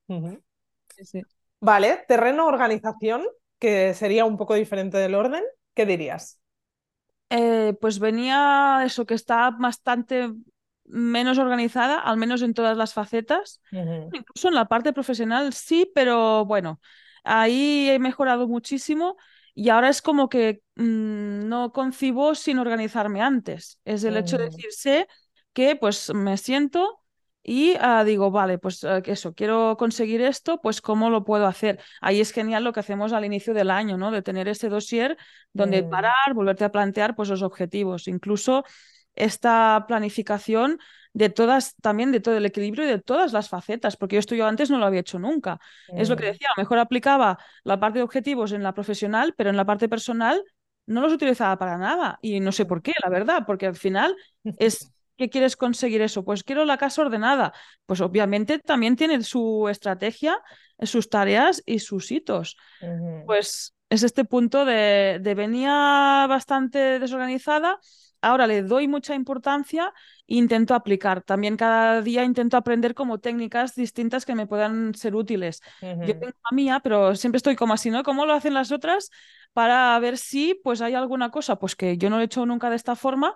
Sí. 1.02 1.22
Vale, 1.60 2.04
terreno 2.08 2.46
organización, 2.46 3.24
que 3.58 3.94
sería 3.94 4.24
un 4.24 4.36
poco 4.36 4.54
diferente 4.54 4.98
del 4.98 5.14
orden, 5.14 5.44
¿qué 5.74 5.86
dirías? 5.86 6.40
Eh, 7.30 7.74
pues 7.80 7.98
venía 7.98 8.82
eso, 8.84 9.04
que 9.06 9.14
está 9.14 9.50
bastante 9.50 10.32
menos 10.84 11.38
organizada, 11.38 11.98
al 12.00 12.16
menos 12.16 12.40
en 12.42 12.54
todas 12.54 12.76
las 12.76 12.94
facetas. 12.94 13.60
Incluso 14.12 14.48
en 14.48 14.54
la 14.54 14.66
parte 14.66 14.92
profesional 14.94 15.52
sí, 15.52 15.90
pero 15.94 16.46
bueno, 16.46 16.80
ahí 17.24 17.90
he 17.90 17.98
mejorado 17.98 18.48
muchísimo 18.48 19.16
y 19.54 19.68
ahora 19.68 19.90
es 19.90 20.00
como 20.02 20.28
que 20.30 20.62
mm, 20.76 21.46
no 21.48 21.72
concibo 21.72 22.34
sin 22.34 22.58
organizarme 22.58 23.20
antes. 23.22 23.78
Es 23.84 24.04
el 24.04 24.16
hecho 24.16 24.38
de 24.38 24.44
ujú, 24.44 24.44
decir, 24.44 24.72
sé 24.72 25.08
que 25.52 25.76
pues 25.76 26.12
me 26.14 26.36
siento 26.38 27.00
y 27.50 27.74
ah, 27.80 28.04
digo, 28.04 28.30
vale, 28.30 28.58
pues 28.58 28.84
eh, 28.84 29.02
eso, 29.06 29.34
quiero 29.34 29.76
conseguir 29.78 30.20
esto, 30.20 30.60
pues 30.60 30.80
¿cómo 30.82 31.08
lo 31.10 31.24
puedo 31.24 31.46
hacer? 31.46 31.80
Ahí 32.00 32.20
es 32.20 32.32
genial 32.32 32.62
lo 32.64 32.72
que 32.74 32.80
hacemos 32.80 33.12
al 33.14 33.24
inicio 33.24 33.54
del 33.54 33.70
año, 33.70 33.96
¿no? 33.96 34.10
De 34.10 34.20
tener 34.22 34.48
ese 34.48 34.68
dossier 34.68 35.16
donde 35.52 35.82
ujú, 35.82 35.84
parar, 35.84 36.34
volverte 36.34 36.64
a 36.64 36.72
plantear 36.72 37.14
pues 37.16 37.28
los 37.30 37.42
objetivos, 37.42 38.06
incluso 38.08 38.64
esta 39.14 39.84
planificación 39.88 40.78
de 41.12 41.30
todas, 41.30 41.74
también 41.76 42.12
de 42.12 42.20
todo 42.20 42.36
el 42.36 42.46
equilibrio 42.46 42.84
y 42.84 42.88
de 42.88 43.00
todas 43.00 43.32
las 43.32 43.48
facetas, 43.48 43.96
porque 43.96 44.18
esto 44.18 44.34
yo 44.34 44.46
antes 44.46 44.70
no 44.70 44.78
lo 44.78 44.86
había 44.86 45.00
hecho 45.00 45.18
nunca. 45.18 45.58
Es 45.94 46.08
lo 46.08 46.16
que 46.16 46.26
ujú, 46.26 46.26
decía, 46.26 46.48
a 46.56 46.60
lo 46.60 46.62
mejor 46.64 46.78
aplicaba 46.78 47.38
la 47.64 47.80
parte 47.80 47.98
de 47.98 48.04
objetivos 48.04 48.52
en 48.52 48.62
la 48.62 48.74
profesional, 48.74 49.34
pero 49.36 49.50
en 49.50 49.56
la 49.56 49.64
parte 49.64 49.88
personal 49.88 50.42
no 50.86 51.00
los 51.00 51.12
utilizaba 51.12 51.58
para 51.58 51.76
nada 51.78 52.18
y 52.22 52.40
no 52.40 52.52
sé 52.52 52.64
por 52.66 52.82
qué, 52.82 52.92
la 53.02 53.10
verdad, 53.10 53.44
porque 53.46 53.66
al 53.66 53.76
final 53.76 54.14
es... 54.56 54.92
¿Qué 55.18 55.28
quieres 55.28 55.56
conseguir 55.56 56.00
eso? 56.00 56.24
Pues 56.24 56.44
quiero 56.44 56.64
la 56.64 56.78
casa 56.78 57.02
ordenada. 57.02 57.52
Pues 57.86 58.00
obviamente 58.00 58.60
también 58.60 58.94
tiene 58.96 59.20
su 59.24 59.68
estrategia, 59.68 60.40
sus 60.80 61.10
tareas 61.10 61.60
y 61.66 61.80
sus 61.80 62.12
hitos. 62.12 62.56
Pues 63.24 63.74
es 63.90 64.04
este 64.04 64.24
punto 64.24 64.64
de, 64.64 65.18
de 65.20 65.34
venía 65.34 66.26
bastante 66.28 67.00
desorganizada, 67.00 67.78
ahora 68.20 68.46
le 68.46 68.62
doy 68.62 68.86
mucha 68.88 69.14
importancia 69.14 69.92
e 70.28 70.36
intento 70.36 70.74
aplicar. 70.74 71.22
También 71.22 71.56
cada 71.56 72.00
día 72.02 72.22
intento 72.24 72.56
aprender 72.56 72.94
como 72.94 73.18
técnicas 73.18 73.74
distintas 73.74 74.24
que 74.24 74.36
me 74.36 74.46
puedan 74.46 74.94
ser 74.94 75.16
útiles. 75.16 75.62
Yo 76.00 76.14
tengo 76.16 76.32
la 76.50 76.54
mía, 76.54 76.80
pero 76.80 77.16
siempre 77.16 77.38
estoy 77.38 77.56
como 77.56 77.74
así, 77.74 77.90
¿no? 77.90 78.02
¿Cómo 78.04 78.24
lo 78.24 78.34
hacen 78.34 78.54
las 78.54 78.70
otras? 78.72 79.10
Para 79.52 79.98
ver 79.98 80.16
si 80.16 80.54
pues 80.62 80.80
hay 80.80 80.94
alguna 80.94 81.30
cosa 81.30 81.56
pues 81.56 81.74
que 81.74 81.96
yo 81.98 82.08
no 82.08 82.16
lo 82.16 82.22
he 82.22 82.26
hecho 82.26 82.46
nunca 82.46 82.70
de 82.70 82.76
esta 82.76 82.94
forma 82.94 83.34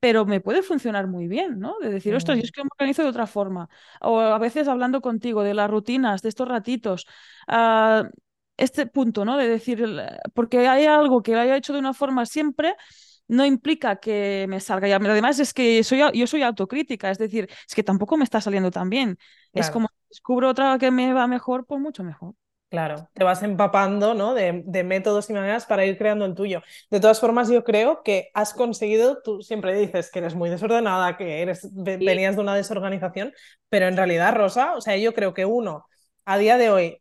pero 0.00 0.26
me 0.26 0.40
puede 0.40 0.62
funcionar 0.62 1.06
muy 1.08 1.26
bien, 1.28 1.58
¿no? 1.58 1.78
De 1.80 1.90
decir, 1.90 2.14
ostras, 2.14 2.38
yo 2.38 2.44
es 2.44 2.52
que 2.52 2.62
me 2.62 2.68
organizo 2.72 3.02
de 3.02 3.08
otra 3.08 3.26
forma. 3.26 3.68
O 4.00 4.20
a 4.20 4.38
veces 4.38 4.68
hablando 4.68 5.00
contigo 5.00 5.42
de 5.42 5.54
las 5.54 5.70
rutinas, 5.70 6.22
de 6.22 6.28
estos 6.28 6.48
ratitos. 6.48 7.06
ah, 7.48 8.08
este 8.56 8.86
punto, 8.86 9.24
¿no? 9.24 9.36
De 9.36 9.48
decir, 9.48 9.84
porque 10.34 10.66
hay 10.68 10.86
algo 10.86 11.22
que 11.22 11.32
lo 11.32 11.40
haya 11.40 11.56
hecho 11.56 11.72
de 11.74 11.78
una 11.78 11.92
forma 11.94 12.24
siempre, 12.26 12.74
no 13.28 13.44
implica 13.44 13.96
que 13.96 14.46
me 14.48 14.60
salga. 14.60 14.88
Y 14.88 14.92
además 14.92 15.38
es 15.40 15.52
que 15.52 15.82
soy, 15.84 16.00
yo 16.14 16.26
soy 16.26 16.42
autocrítica, 16.42 17.10
es 17.10 17.18
decir, 17.18 17.48
es 17.68 17.74
que 17.74 17.82
tampoco 17.82 18.16
me 18.16 18.24
está 18.24 18.40
saliendo 18.40 18.70
tan 18.70 18.88
bien. 18.90 19.18
Es 19.54 19.70
como 19.70 19.88
si 19.88 19.94
descubro 20.10 20.48
otra 20.50 20.78
que 20.78 20.90
me 20.90 21.12
va 21.12 21.26
mejor, 21.26 21.66
pues 21.66 21.80
mucho 21.80 22.02
mejor. 22.04 22.34
Claro, 22.76 23.08
te 23.14 23.24
vas 23.24 23.42
empapando, 23.42 24.12
¿no? 24.14 24.34
de, 24.34 24.62
de 24.66 24.84
métodos 24.84 25.30
y 25.30 25.32
maneras 25.32 25.64
para 25.66 25.86
ir 25.86 25.96
creando 25.96 26.26
el 26.26 26.34
tuyo. 26.34 26.62
De 26.90 27.00
todas 27.00 27.20
formas, 27.20 27.48
yo 27.48 27.64
creo 27.64 28.02
que 28.02 28.28
has 28.34 28.52
conseguido, 28.52 29.22
tú 29.22 29.40
siempre 29.40 29.72
dices 29.78 30.10
que 30.10 30.18
eres 30.18 30.34
muy 30.34 30.50
desordenada, 30.50 31.16
que 31.16 31.40
eres, 31.42 31.68
Sí, 31.98 32.04
venías 32.04 32.34
de 32.36 32.42
una 32.42 32.54
desorganización, 32.56 33.32
pero 33.70 33.86
en 33.86 33.96
realidad, 33.96 34.34
Rosa, 34.34 34.74
o 34.76 34.80
sea, 34.82 34.96
yo 34.96 35.14
creo 35.14 35.32
que 35.32 35.46
uno, 35.46 35.86
a 36.26 36.38
día 36.38 36.58
de 36.58 36.70
hoy, 36.70 37.00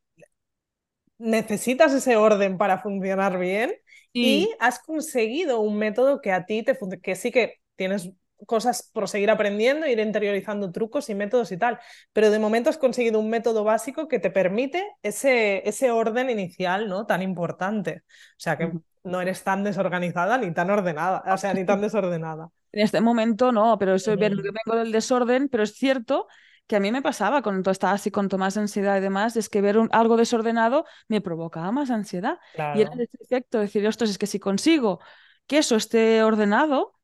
necesitas 1.17 1.93
ese 1.93 2.17
orden 2.17 2.57
para 2.57 2.79
funcionar 2.81 3.37
bien 3.39 3.73
y 4.19 4.51
has 4.59 4.79
conseguido 4.79 5.59
un 5.61 5.77
método 5.77 6.21
que 6.21 6.31
a 6.31 6.45
ti 6.45 6.63
te 6.63 6.75
funciona, 6.75 7.01
que 7.01 7.15
sí 7.15 7.31
que 7.31 7.55
tienes 7.75 8.09
cosas 8.47 8.89
por 8.93 9.07
seguir 9.09 9.29
aprendiendo, 9.31 9.87
ir 9.87 9.99
interiorizando 9.99 10.71
trucos 10.71 11.09
y 11.09 11.15
métodos 11.15 11.51
y 11.51 11.57
tal, 11.57 11.79
pero 12.13 12.29
de 12.31 12.39
momento 12.39 12.69
has 12.69 12.77
conseguido 12.77 13.19
un 13.19 13.29
método 13.29 13.63
básico 13.63 14.07
que 14.07 14.19
te 14.19 14.29
permite 14.31 14.85
ese, 15.03 15.67
ese 15.67 15.91
orden 15.91 16.29
inicial, 16.29 16.87
¿no? 16.89 17.05
Tan 17.05 17.21
importante. 17.21 18.03
O 18.07 18.39
sea 18.39 18.57
que 18.57 18.73
no 19.03 19.21
eres 19.21 19.43
tan 19.43 19.63
desorganizada 19.63 20.37
ni 20.37 20.51
tan 20.53 20.69
ordenada, 20.69 21.23
o 21.33 21.37
sea, 21.37 21.53
ni 21.53 21.65
tan 21.65 21.81
desordenada. 21.81 22.49
En 22.71 22.81
este 22.83 23.01
momento 23.01 23.51
no, 23.51 23.77
pero 23.79 23.95
eso, 23.95 24.17
ven- 24.17 24.35
Ujú, 24.35 24.41
vengo 24.41 24.77
del 24.77 24.91
desorden, 24.91 25.47
pero 25.49 25.63
es 25.63 25.73
cierto 25.75 26.27
que 26.67 26.75
a 26.75 26.79
mí 26.79 26.91
me 26.91 27.01
pasaba 27.01 27.41
todo 27.41 27.71
estaba 27.71 27.93
así 27.93 28.11
con 28.11 28.27
más 28.37 28.57
ansiedad 28.57 28.97
y 28.97 29.01
demás, 29.01 29.35
es 29.37 29.49
que 29.49 29.61
ver 29.61 29.77
un- 29.77 29.89
algo 29.91 30.17
desordenado 30.17 30.85
me 31.07 31.21
provocaba 31.21 31.71
más 31.71 31.91
ansiedad. 31.91 32.39
Y 32.71 32.81
era 32.81 32.89
Claro. 32.89 33.03
ese 33.03 33.17
efecto, 33.21 33.59
decir, 33.59 33.87
ostras, 33.87 34.09
es 34.09 34.17
que 34.17 34.27
si 34.27 34.39
consigo 34.39 34.99
que 35.47 35.59
eso 35.59 35.75
esté 35.75 36.23
ordenado, 36.23 36.94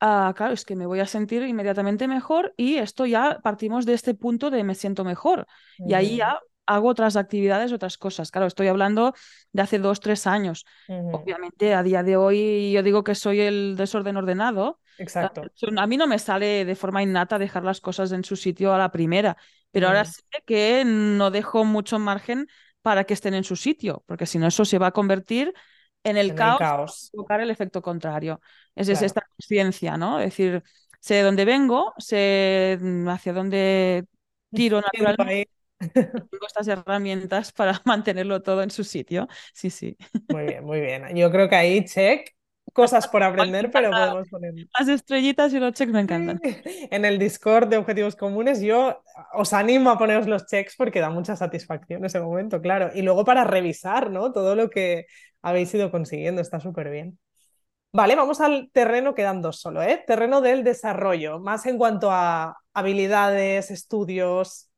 ah, 0.00 0.32
claro, 0.36 0.54
es 0.54 0.64
que 0.64 0.76
me 0.76 0.86
voy 0.86 1.00
a 1.00 1.06
sentir 1.06 1.42
inmediatamente 1.42 2.08
mejor 2.08 2.54
y 2.56 2.76
esto 2.76 3.06
ya 3.06 3.40
partimos 3.42 3.86
de 3.86 3.94
este 3.94 4.14
punto 4.14 4.50
de 4.50 4.64
me 4.64 4.74
siento 4.74 5.04
mejor. 5.04 5.46
Y 5.78 5.94
ahí 5.94 6.16
ya 6.16 6.40
hago 6.66 6.88
otras 6.88 7.16
actividades, 7.16 7.72
otras 7.72 7.98
cosas. 7.98 8.30
Claro, 8.30 8.46
estoy 8.46 8.68
hablando 8.68 9.14
de 9.52 9.62
hace 9.62 9.78
dos, 9.78 10.00
tres 10.00 10.26
años. 10.26 10.66
Obviamente, 11.10 11.74
a 11.74 11.82
día 11.82 12.02
de 12.02 12.16
hoy 12.16 12.72
yo 12.72 12.82
digo 12.82 13.02
que 13.02 13.14
soy 13.14 13.40
el 13.40 13.74
desorden 13.76 14.16
ordenado. 14.16 14.78
Ah, 14.80 15.02
Exacto. 15.02 15.42
A 15.76 15.86
mí 15.86 15.96
no 15.96 16.06
me 16.06 16.18
sale 16.18 16.64
de 16.64 16.74
forma 16.76 17.02
innata 17.02 17.38
dejar 17.38 17.64
las 17.64 17.80
cosas 17.80 18.12
en 18.12 18.22
su 18.24 18.36
sitio 18.36 18.72
a 18.72 18.78
la 18.78 18.90
primera, 18.92 19.36
pero 19.70 19.88
ahora 19.88 20.04
sé 20.04 20.22
que 20.46 20.84
no 20.84 21.30
dejo 21.30 21.64
mucho 21.64 21.98
margen 21.98 22.46
para 22.82 23.04
que 23.04 23.14
estén 23.14 23.34
en 23.34 23.44
su 23.44 23.56
sitio, 23.56 24.04
porque 24.06 24.26
si 24.26 24.38
no 24.38 24.46
eso 24.46 24.64
se 24.64 24.78
va 24.78 24.88
a 24.88 24.92
convertir 24.92 25.52
en 26.04 26.16
el, 26.16 26.26
En 26.26 26.30
el 26.30 26.36
caos, 26.36 26.58
caos. 26.58 27.08
provocar 27.12 27.40
el 27.40 27.50
efecto 27.50 27.82
contrario. 27.82 28.40
Es, 28.74 28.88
es. 28.88 29.14
Conciencia, 29.40 29.96
¿no? 29.96 30.20
Es 30.20 30.26
decir, 30.26 30.62
sé 31.00 31.14
de 31.14 31.22
dónde 31.22 31.44
vengo, 31.44 31.92
sé 31.98 32.78
mm, 32.80 33.08
hacia 33.08 33.32
dónde 33.32 34.04
tiro 34.52 34.80
naturalmente, 34.80 35.50
tengo 35.78 36.46
estas 36.46 36.68
herramientas 36.68 37.52
para 37.56 37.80
mantenerlo 37.84 38.42
todo 38.42 38.62
en 38.62 38.70
su 38.70 38.84
sitio. 38.84 39.28
Sí, 39.54 39.70
sí. 39.70 39.96
Muy 40.28 40.44
bien, 40.44 40.64
muy 40.64 40.80
bien. 40.80 41.14
Yo 41.16 41.30
creo 41.30 41.48
que 41.48 41.56
ahí, 41.56 41.84
check, 41.84 42.30
cosas 42.72 43.08
por 43.08 43.22
aprender, 43.22 43.70
pero 43.70 43.90
podemos 43.90 44.28
poner. 44.28 44.54
Las 44.78 44.88
estrellitas 44.88 45.52
y 45.52 45.58
los 45.58 45.72
checks 45.72 45.92
me 45.92 46.00
encantan. 46.00 46.40
En 46.90 47.04
el 47.04 47.18
Discord 47.18 47.68
de 47.68 47.78
Objetivos 47.78 48.16
Comunes, 48.16 48.60
yo 48.60 49.02
os 49.32 49.52
animo 49.52 49.90
a 49.90 49.98
poneros 49.98 50.26
los 50.26 50.46
checks 50.46 50.76
porque 50.76 51.00
da 51.00 51.10
mucha 51.10 51.36
satisfacción 51.36 52.04
ese 52.04 52.20
momento, 52.20 52.60
claro. 52.60 52.90
Y 52.94 53.02
luego 53.02 53.24
para 53.24 53.44
revisar, 53.44 54.10
¿no? 54.10 54.32
Todo 54.32 54.54
lo 54.54 54.68
que 54.70 55.06
habéis 55.42 55.72
ido 55.74 55.90
consiguiendo, 55.90 56.42
está 56.42 56.60
súper 56.60 56.90
bien. 56.90 57.18
Vale, 57.92 58.14
vamos 58.14 58.40
al 58.40 58.70
terreno, 58.72 59.16
quedan 59.16 59.42
dos 59.42 59.60
solo, 59.60 59.82
¿eh? 59.82 60.04
Terreno 60.06 60.40
del 60.40 60.62
desarrollo, 60.62 61.40
más 61.40 61.66
en 61.66 61.76
cuanto 61.76 62.10
a 62.12 62.56
habilidades, 62.72 63.72
estudios. 63.72 64.70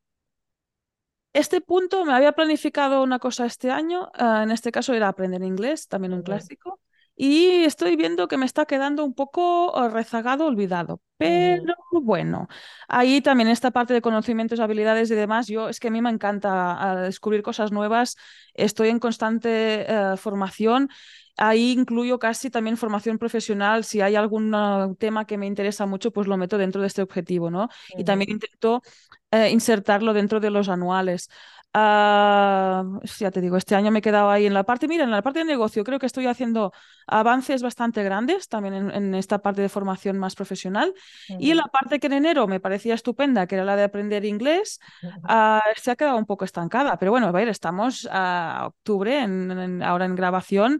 Este 1.35 1.61
punto 1.61 2.07
me 2.07 2.15
había 2.15 2.33
planificado 2.33 3.03
una 3.03 3.19
cosa 3.19 3.45
este 3.45 3.71
año, 3.71 4.11
uh, 4.19 4.43
en 4.43 4.51
este 4.51 4.73
caso 4.73 4.95
era 4.95 5.09
aprender 5.09 5.43
inglés, 5.43 5.89
también 5.89 6.15
un 6.15 6.23
clásico, 6.23 6.81
y 7.15 7.65
estoy 7.65 7.97
viendo 7.97 8.29
que 8.29 8.39
me 8.39 8.47
está 8.47 8.65
quedando 8.65 9.05
un 9.05 9.15
poco 9.15 9.73
uh, 9.79 9.89
rezagado, 9.89 10.47
olvidado. 10.47 11.03
Pero 11.19 11.75
bueno, 11.91 12.49
ahí 12.89 13.21
también 13.21 13.49
esta 13.49 13.71
parte 13.71 13.95
de 13.95 14.03
conocimientos, 14.03 14.59
habilidades 14.59 15.11
y 15.11 15.15
demás, 15.15 15.47
yo 15.49 15.69
es 15.69 15.81
que 15.81 15.89
a 15.89 15.91
mí 15.91 16.01
me 16.01 16.11
encanta 16.11 17.03
descubrir 17.03 17.43
cosas 17.43 17.73
nuevas, 17.73 18.17
estoy 18.55 18.89
en 18.89 18.99
constante 18.99 19.87
eh, 19.87 20.17
formación. 20.17 20.89
Ahí 21.39 21.72
incluyo 21.72 22.18
casi 22.18 22.51
también 22.51 22.76
formación 22.76 23.18
profesional. 23.18 23.85
Si 23.85 24.01
hay 24.01 24.16
algún 24.16 24.55
uh, 24.55 24.95
tema 24.97 25.24
que 25.26 25.39
me 25.39 25.47
interesa 25.47 25.87
mucho, 25.87 26.11
pues 26.11 26.26
lo 26.26 26.37
meto 26.37 26.59
dentro 26.59 26.80
de 26.80 26.87
este 26.87 27.03
objetivo, 27.03 27.51
¿no? 27.51 27.64
Uh 27.64 27.66
-huh. 27.66 28.01
Y 28.01 28.05
también 28.05 28.30
intento 28.30 28.83
uh, 29.33 29.47
insertarlo 29.51 30.12
dentro 30.12 30.41
de 30.41 30.51
los 30.51 30.68
anuales. 30.68 31.28
Uh, 31.74 33.01
ya 33.18 33.30
te 33.33 33.41
digo, 33.41 33.57
este 33.57 33.74
año 33.74 33.91
me 33.91 34.01
he 34.01 34.03
quedado 34.03 34.28
ahí 34.28 34.45
en 34.45 34.53
la 34.53 34.62
parte, 34.62 34.87
mira, 34.87 35.05
en 35.05 35.11
la 35.11 35.22
parte 35.22 35.39
de 35.39 35.47
negocio 35.47 35.85
creo 35.85 35.99
que 35.99 36.05
estoy 36.05 36.26
haciendo 36.26 36.70
avances 37.07 37.62
bastante 37.62 38.03
grandes 38.03 38.47
también 38.49 38.74
en, 38.74 38.91
en 38.91 39.14
esta 39.14 39.39
parte 39.39 39.62
de 39.62 39.70
formación 39.70 40.18
más 40.18 40.35
profesional. 40.35 40.93
Uh 40.93 41.33
-huh. 41.33 41.37
Y 41.41 41.51
en 41.53 41.57
la 41.57 41.68
parte 41.72 41.99
que 41.99 42.09
en 42.09 42.12
enero 42.12 42.47
me 42.47 42.61
parecía 42.61 42.93
estupenda, 42.93 43.47
que 43.47 43.55
era 43.55 43.64
la 43.64 43.76
de 43.76 43.85
aprender 43.85 44.26
inglés, 44.26 44.80
uh, 45.03 45.61
se 45.76 45.91
ha 45.91 45.97
quedado 45.97 46.18
un 46.18 46.26
poco 46.26 46.45
estancada. 46.45 46.99
Pero 46.99 47.11
bueno, 47.11 47.26
a 47.26 47.33
ver, 47.33 47.49
estamos 47.49 48.07
a 48.12 48.64
octubre, 48.66 49.22
en, 49.22 49.51
en, 49.51 49.83
ahora 49.83 50.05
en 50.05 50.14
grabación 50.14 50.78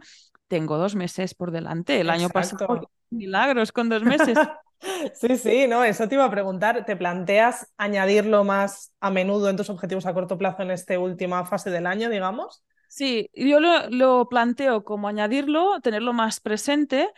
tengo 0.53 0.77
dos 0.77 0.93
meses 0.93 1.33
por 1.33 1.49
delante. 1.49 1.99
El 1.99 2.09
Exacto. 2.09 2.21
año 2.21 2.29
pasado, 2.29 2.91
milagros 3.09 3.71
con 3.71 3.89
dos 3.89 4.03
meses. 4.03 4.37
sí, 5.15 5.35
sí, 5.35 5.67
no, 5.67 5.83
eso 5.83 6.07
te 6.07 6.13
iba 6.13 6.25
a 6.25 6.29
preguntar. 6.29 6.85
¿Te 6.85 6.95
planteas 6.95 7.73
añadirlo 7.75 8.43
más 8.43 8.93
a 8.99 9.09
menudo 9.09 9.49
en 9.49 9.57
tus 9.57 9.71
objetivos 9.71 10.05
a 10.05 10.13
corto 10.13 10.37
plazo 10.37 10.61
en 10.61 10.69
esta 10.69 10.99
última 10.99 11.43
fase 11.43 11.71
del 11.71 11.87
año, 11.87 12.07
digamos? 12.11 12.63
Sí, 12.87 13.31
yo 13.33 13.59
lo, 13.59 13.89
lo 13.89 14.29
planteo 14.29 14.83
como 14.83 15.07
añadirlo, 15.07 15.79
tenerlo 15.81 16.13
más 16.13 16.39
presente, 16.39 17.09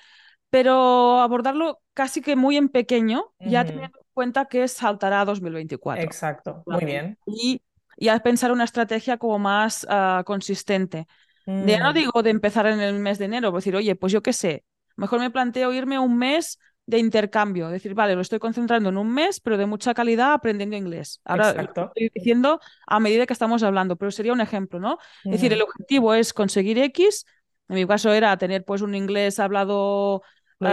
pero 0.50 1.20
abordarlo 1.20 1.82
casi 1.94 2.22
que 2.22 2.38
muy 2.38 2.56
en 2.56 2.70
pequeño, 2.70 3.34
uh 3.40 3.46
-huh. 3.46 3.50
ya 3.50 3.66
teniendo 3.66 3.98
en 3.98 4.06
cuenta 4.14 4.46
que 4.46 4.66
saltará 4.70 5.20
a 5.20 5.26
2024. 5.26 6.02
Exacto, 6.02 6.64
muy 6.66 6.86
bien. 6.86 7.18
Y 7.26 7.62
ya 7.98 8.18
pensar 8.20 8.54
una 8.54 8.64
estrategia 8.64 9.18
como 9.18 9.40
más 9.40 9.86
uh, 9.90 10.24
consistente. 10.24 11.08
Mm. 11.46 11.66
Ya 11.66 11.80
no 11.80 11.94
digo 11.94 12.24
de 12.24 12.30
empezar 12.30 12.68
en 12.68 12.80
el 12.80 13.00
mes 13.00 13.18
de 13.20 13.26
enero, 13.26 13.52
decir, 13.52 13.76
oye, 13.76 13.96
pues 13.96 14.12
yo 14.12 14.22
qué 14.22 14.34
sé, 14.34 14.64
mejor 14.96 15.20
me 15.20 15.32
planteo 15.32 15.74
irme 15.74 16.00
un 16.00 16.18
mes 16.18 16.60
de 16.88 17.00
intercambio, 17.00 17.70
decir, 17.70 17.96
vale, 17.96 18.14
lo 18.14 18.22
estoy 18.22 18.38
concentrando 18.40 18.90
en 18.90 18.98
un 18.98 19.12
mes, 19.12 19.40
pero 19.40 19.58
de 19.58 19.66
mucha 19.66 19.94
calidad 19.94 20.34
aprendiendo 20.34 20.76
inglés. 20.76 21.20
Ahora 21.26 21.50
Exacto. 21.50 21.82
lo 21.82 21.88
estoy 21.88 22.12
diciendo 22.14 22.60
a 22.86 23.00
medida 23.00 23.26
que 23.26 23.34
estamos 23.34 23.64
hablando, 23.64 23.96
pero 23.96 24.12
sería 24.12 24.34
un 24.34 24.42
ejemplo, 24.42 24.80
¿no? 24.80 25.00
Mm. 25.24 25.30
Es 25.30 25.32
decir, 25.32 25.54
el 25.54 25.62
objetivo 25.64 26.14
es 26.14 26.34
conseguir 26.34 26.78
X, 26.78 27.26
en 27.70 27.76
mi 27.76 27.88
caso 27.88 28.14
era 28.14 28.38
tener 28.38 28.64
pues 28.64 28.82
un 28.82 28.94
inglés 28.94 29.40
hablado 29.40 30.22
uh, 30.60 30.68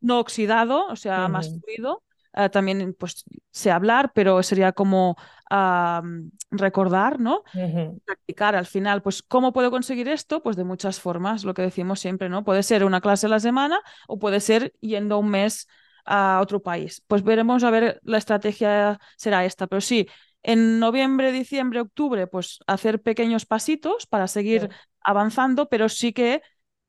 no 0.00 0.20
oxidado, 0.20 0.86
o 0.86 0.96
sea, 0.96 1.26
mm. 1.26 1.32
más 1.32 1.48
fluido. 1.48 2.02
Uh, 2.38 2.48
también 2.48 2.94
pues 2.96 3.24
sé 3.50 3.72
hablar, 3.72 4.12
pero 4.14 4.42
sería 4.44 4.70
como 4.72 5.16
uh, 5.50 6.02
recordar, 6.52 7.18
¿no? 7.18 7.42
Uh 7.52 7.58
-huh. 7.58 8.00
Practicar 8.04 8.54
al 8.54 8.66
final, 8.66 9.02
pues 9.02 9.22
¿cómo 9.22 9.52
puedo 9.52 9.72
conseguir 9.72 10.08
esto? 10.08 10.40
Pues 10.40 10.54
de 10.54 10.62
muchas 10.62 11.00
formas, 11.00 11.42
lo 11.42 11.52
que 11.52 11.62
decimos 11.62 11.98
siempre, 11.98 12.28
¿no? 12.28 12.44
Puede 12.44 12.62
ser 12.62 12.84
una 12.84 13.00
clase 13.00 13.26
a 13.26 13.30
la 13.30 13.40
semana 13.40 13.80
o 14.06 14.20
puede 14.20 14.38
ser 14.38 14.72
yendo 14.80 15.18
un 15.18 15.30
mes 15.30 15.66
a 16.04 16.38
otro 16.40 16.62
país. 16.62 17.02
Pues 17.08 17.24
veremos 17.24 17.64
a 17.64 17.70
ver, 17.70 18.00
la 18.04 18.18
estrategia 18.18 19.00
será 19.16 19.44
esta, 19.44 19.66
pero 19.66 19.80
sí, 19.80 20.06
en 20.44 20.78
noviembre, 20.78 21.32
diciembre, 21.32 21.80
octubre, 21.80 22.28
pues 22.28 22.60
hacer 22.68 23.02
pequeños 23.02 23.46
pasitos 23.46 24.06
para 24.06 24.28
seguir 24.28 24.62
sí. 24.62 24.68
avanzando, 25.02 25.68
pero 25.68 25.88
sí 25.88 26.12
que 26.12 26.40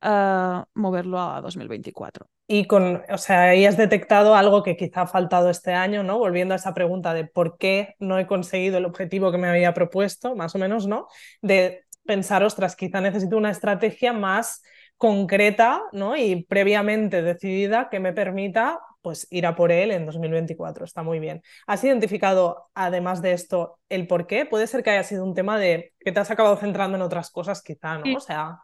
uh, 0.02 0.62
moverlo 0.74 1.20
a 1.20 1.40
2024 1.40 2.26
y 2.52 2.64
con, 2.64 3.00
o 3.08 3.16
sea, 3.16 3.42
ahí 3.50 3.64
has 3.64 3.76
detectado 3.76 4.34
algo 4.34 4.64
que 4.64 4.76
quizá 4.76 5.02
ha 5.02 5.06
faltado 5.06 5.50
este 5.50 5.72
año, 5.72 6.02
¿no? 6.02 6.18
Volviendo 6.18 6.52
a 6.52 6.56
esa 6.56 6.74
pregunta 6.74 7.14
de 7.14 7.24
por 7.24 7.58
qué 7.58 7.94
no 8.00 8.18
he 8.18 8.26
conseguido 8.26 8.78
el 8.78 8.86
objetivo 8.86 9.30
que 9.30 9.38
me 9.38 9.48
había 9.48 9.72
propuesto, 9.72 10.34
más 10.34 10.56
o 10.56 10.58
menos, 10.58 10.88
¿no? 10.88 11.06
De 11.42 11.84
pensar, 12.04 12.42
ostras, 12.42 12.74
quizá 12.74 13.00
necesito 13.00 13.36
una 13.36 13.52
estrategia 13.52 14.12
más 14.12 14.64
concreta, 14.96 15.80
¿no? 15.92 16.16
Y 16.16 16.42
previamente 16.42 17.22
decidida 17.22 17.88
que 17.88 18.00
me 18.00 18.12
permita 18.12 18.80
pues 19.00 19.28
ir 19.30 19.46
a 19.46 19.54
por 19.54 19.70
él 19.70 19.92
en 19.92 20.04
2024. 20.04 20.84
Está 20.84 21.04
muy 21.04 21.20
bien. 21.20 21.42
¿Has 21.68 21.84
identificado, 21.84 22.68
además 22.74 23.22
de 23.22 23.30
esto, 23.30 23.78
el 23.88 24.08
por 24.08 24.26
qué? 24.26 24.44
Puede 24.44 24.66
ser 24.66 24.82
que 24.82 24.90
haya 24.90 25.04
sido 25.04 25.22
un 25.22 25.34
tema 25.34 25.56
de 25.56 25.92
que 26.00 26.10
te 26.10 26.18
has 26.18 26.32
acabado 26.32 26.56
centrando 26.56 26.96
en 26.96 27.02
otras 27.02 27.30
cosas, 27.30 27.62
quizá, 27.62 27.98
¿no? 27.98 28.16
O 28.16 28.20
sea... 28.20 28.58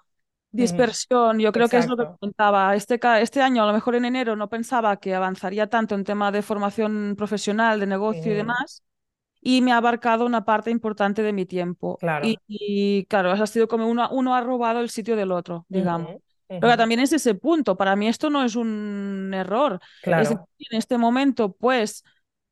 Dispersión, 0.57 1.39
yo 1.39 1.53
creo 1.53 1.67
Exacto. 1.67 1.71
que 1.71 1.79
es 1.79 1.89
lo 1.89 1.97
que 2.13 2.19
comentaba. 2.19 2.75
Este, 2.75 3.01
este 3.21 3.43
año, 3.43 3.63
a 3.63 3.67
lo 3.67 3.73
mejor 3.73 3.95
en 3.95 4.05
enero, 4.05 4.37
no 4.37 4.49
pensaba 4.49 4.97
que 4.97 5.15
avanzaría 5.15 5.69
tanto 5.69 5.95
en 5.95 6.05
tema 6.05 6.33
de 6.33 6.43
formación 6.43 7.15
profesional, 7.17 7.81
de 7.81 7.87
negocio 7.87 8.23
Sí. 8.23 8.31
y 8.31 8.35
demás, 8.35 8.83
y 9.41 9.63
me 9.63 9.73
ha 9.73 9.77
abarcado 9.77 10.27
una 10.27 10.45
parte 10.45 10.71
importante 10.71 11.23
de 11.23 11.33
mi 11.33 11.47
tiempo. 11.47 11.97
Claro. 11.99 12.27
Y, 12.27 12.39
y, 12.49 13.05
claro, 13.07 13.31
ha 13.31 13.47
sido 13.47 13.69
como 13.69 13.89
uno, 13.89 14.09
uno 14.11 14.35
ha 14.35 14.41
robado 14.41 14.81
el 14.81 14.91
sitio 14.91 15.15
del 15.17 15.31
otro, 15.33 15.67
digamos. 15.69 16.09
Ujú, 16.09 16.17
ujú. 16.49 16.61
Pero 16.61 16.77
también 16.77 17.01
es 17.01 17.13
ese 17.13 17.35
punto. 17.35 17.77
Para 17.77 17.95
mí 17.97 18.09
esto 18.09 18.31
no 18.31 18.43
es 18.43 18.57
un 18.57 19.33
error. 19.35 19.79
Claro. 20.03 20.23
Es 20.23 20.29
decir, 20.31 20.45
en 20.71 20.79
este 20.79 20.99
momento, 20.99 21.53
pues, 21.53 22.03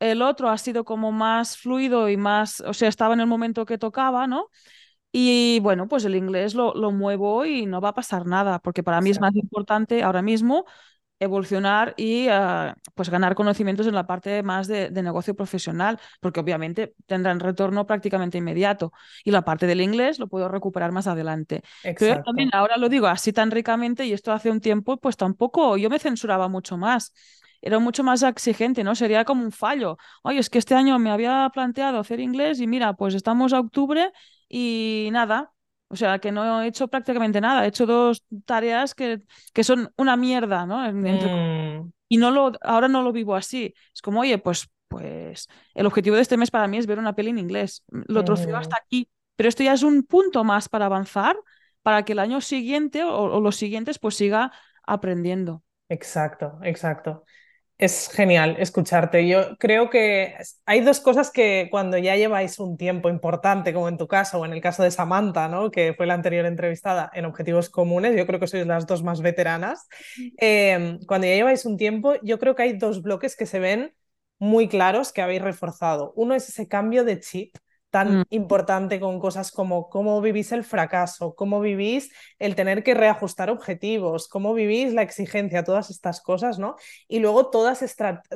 el 0.01 0.23
otro 0.23 0.51
ha 0.51 0.59
sido 0.59 0.85
como 0.85 1.13
más 1.13 1.57
fluido 1.57 2.09
y 2.09 2.17
más, 2.17 2.61
o 2.61 2.75
sea, 2.75 2.89
estaba 2.89 3.15
en 3.15 3.21
el 3.21 3.27
momento 3.27 3.65
que 3.65 3.79
tocaba, 3.79 4.27
¿no? 4.27 4.51
Y 5.17 5.61
bueno, 5.61 5.87
pues 5.87 6.05
el 6.07 6.17
inglés 6.17 6.57
lo, 6.57 6.75
lo 6.75 6.91
muevo 6.91 7.45
y 7.45 7.67
no 7.67 7.81
va 7.81 7.91
a 7.91 7.95
pasar 7.95 8.27
nada, 8.27 8.59
porque 8.59 8.83
para 8.83 9.01
mí 9.01 9.11
es 9.11 9.21
más 9.21 9.33
importante 9.37 10.03
ahora 10.03 10.23
mismo 10.23 10.65
evolucionar 11.21 11.95
y 11.97 12.27
uh, 12.29 12.73
pues 12.97 13.11
ganar 13.11 13.37
conocimientos 13.37 13.87
en 13.87 13.95
la 13.95 14.09
parte 14.09 14.43
más 14.43 14.67
de, 14.67 14.91
de, 14.91 15.03
negocio 15.05 15.37
profesional, 15.37 16.01
porque 16.21 16.41
obviamente 16.41 16.97
tendrán 17.07 17.39
retorno 17.39 17.87
prácticamente 17.87 18.39
inmediato. 18.39 18.93
Y 19.23 19.31
la 19.31 19.43
parte 19.43 19.69
del 19.69 19.83
inglés 19.83 20.19
lo 20.19 20.27
puedo 20.27 20.49
recuperar 20.49 20.91
más 20.91 21.07
adelante. 21.07 21.63
Exacto. 21.85 21.97
Pero 22.01 22.23
también 22.25 22.51
ahora 22.53 22.77
lo 22.77 22.89
digo 22.89 23.07
así 23.07 23.33
tan 23.33 23.53
ricamente 23.53 24.07
y 24.07 24.13
esto 24.13 24.33
hace 24.33 24.51
un 24.51 24.61
tiempo, 24.61 24.97
pues 24.97 25.17
tampoco 25.17 25.77
yo 25.77 25.91
me 25.91 26.01
censuraba 26.01 26.49
mucho 26.49 26.77
más. 26.77 27.15
Era 27.67 27.79
mucho 27.79 28.05
más 28.05 28.23
exigente, 28.23 28.85
¿no? 28.85 28.95
Sería 28.95 29.25
como 29.25 29.43
un 29.43 29.51
fallo. 29.53 29.97
Oye, 30.23 30.39
es 30.39 30.51
que 30.51 30.59
este 30.59 30.75
año 30.75 30.99
me 30.99 31.11
había 31.11 31.49
planteado 31.53 31.99
hacer 31.99 32.21
inglés 32.21 32.61
y 32.61 32.67
mira, 32.67 32.93
pues 32.95 33.15
estamos 33.15 33.53
a 33.55 33.61
octubre 33.61 34.13
y 34.49 35.09
nada, 35.13 35.51
o 35.89 35.97
sea, 35.97 36.19
que 36.19 36.31
no 36.31 36.61
he 36.63 36.67
hecho 36.67 36.89
prácticamente 36.89 37.41
nada. 37.41 37.65
He 37.65 37.69
hecho 37.69 37.87
dos 37.87 38.25
tareas 38.45 38.95
que, 38.95 39.23
que 39.55 39.65
son 39.65 39.91
una 39.97 40.17
mierda, 40.17 40.67
¿no? 40.67 40.85
Entre... 40.87 41.31
Mm. 41.31 41.91
Y 42.09 42.19
no 42.19 42.31
lo, 42.31 42.53
ahora 42.63 42.87
no 42.89 43.03
lo 43.03 43.13
vivo 43.13 43.35
así. 43.35 43.75
Es 43.95 44.03
como, 44.03 44.21
oye, 44.21 44.37
pues, 44.39 44.69
pues 44.89 45.49
el 45.75 45.87
objetivo 45.87 46.17
de 46.17 46.23
este 46.23 46.37
mes 46.37 46.51
para 46.51 46.69
mí 46.69 46.77
es 46.79 46.87
ver 46.87 46.99
una 46.99 47.15
peli 47.15 47.31
en 47.31 47.39
inglés. 47.39 47.83
Lo 47.89 48.25
troceo 48.25 48.57
Mm. 48.57 48.61
hasta 48.61 48.77
aquí. 48.77 49.09
Pero 49.37 49.49
esto 49.49 49.63
ya 49.63 49.73
es 49.73 49.83
un 49.83 50.03
punto 50.05 50.45
más 50.45 50.69
para 50.69 50.87
avanzar, 50.87 51.37
para 51.83 52.05
que 52.05 52.13
el 52.13 52.19
año 52.21 52.41
siguiente 52.41 53.03
o, 53.05 53.11
o 53.23 53.41
los 53.41 53.57
siguientes 53.57 53.99
pues 53.99 54.15
siga 54.17 54.53
aprendiendo. 54.87 55.63
Exacto, 55.89 56.59
exacto. 56.63 57.25
Es 57.77 58.09
genial 58.09 58.57
escucharte. 58.61 59.27
Yo 59.27 59.57
creo 59.59 59.91
que 59.91 60.37
hay 60.65 60.81
dos 60.81 61.01
cosas 61.01 61.31
que 61.33 61.67
cuando 61.73 61.99
ya 61.99 62.15
lleváis 62.15 62.61
un 62.61 62.77
tiempo 62.77 63.09
importante, 63.09 63.75
como 63.75 63.89
en 63.89 63.99
tu 63.99 64.07
caso 64.07 64.39
o 64.39 64.45
en 64.45 64.53
el 64.53 64.61
caso 64.61 64.85
de 64.85 64.93
Samantha, 64.93 65.49
¿no? 65.49 65.73
que 65.73 65.93
fue 65.95 66.07
la 66.07 66.15
anterior 66.15 66.47
entrevistada 66.47 67.11
en 67.13 67.25
Objetivos 67.25 67.71
Comunes, 67.71 68.17
yo 68.17 68.27
creo 68.27 68.39
que 68.39 68.47
sois 68.47 68.65
las 68.67 68.87
dos 68.87 69.03
más 69.03 69.21
veteranas. 69.23 69.89
Eh, 70.41 70.99
cuando 71.07 71.27
ya 71.27 71.35
lleváis 71.35 71.67
un 71.67 71.77
tiempo, 71.77 72.15
yo 72.23 72.39
creo 72.39 72.55
que 72.55 72.63
hay 72.63 72.79
dos 72.79 73.03
bloques 73.03 73.35
que 73.37 73.47
se 73.47 73.59
ven 73.59 73.93
muy 74.39 74.69
claros 74.69 75.13
que 75.13 75.23
habéis 75.23 75.43
reforzado. 75.43 76.13
Uno 76.17 76.35
es 76.35 76.49
ese 76.49 76.69
cambio 76.69 77.05
de 77.05 77.19
chip 77.19 77.57
tan 77.95 78.19
Mm. 78.19 78.23
importante 78.31 78.99
con 78.99 79.21
cosas 79.21 79.53
como 79.53 79.89
cómo 79.89 80.21
vivís 80.21 80.51
el 80.51 80.65
fracaso, 80.65 81.37
cómo 81.37 81.61
vivís 81.61 82.11
el 82.41 82.57
tener 82.57 82.83
que 82.83 82.93
reajustar 82.93 83.51
objetivos, 83.51 84.27
cómo 84.27 84.53
vivís 84.53 84.93
la 84.93 85.03
exigencia, 85.03 85.63
todas 85.63 85.91
estas 85.91 86.21
cosas, 86.21 86.59
¿no? 86.59 86.75
Y 87.07 87.21
luego 87.21 87.51
todas, 87.51 87.85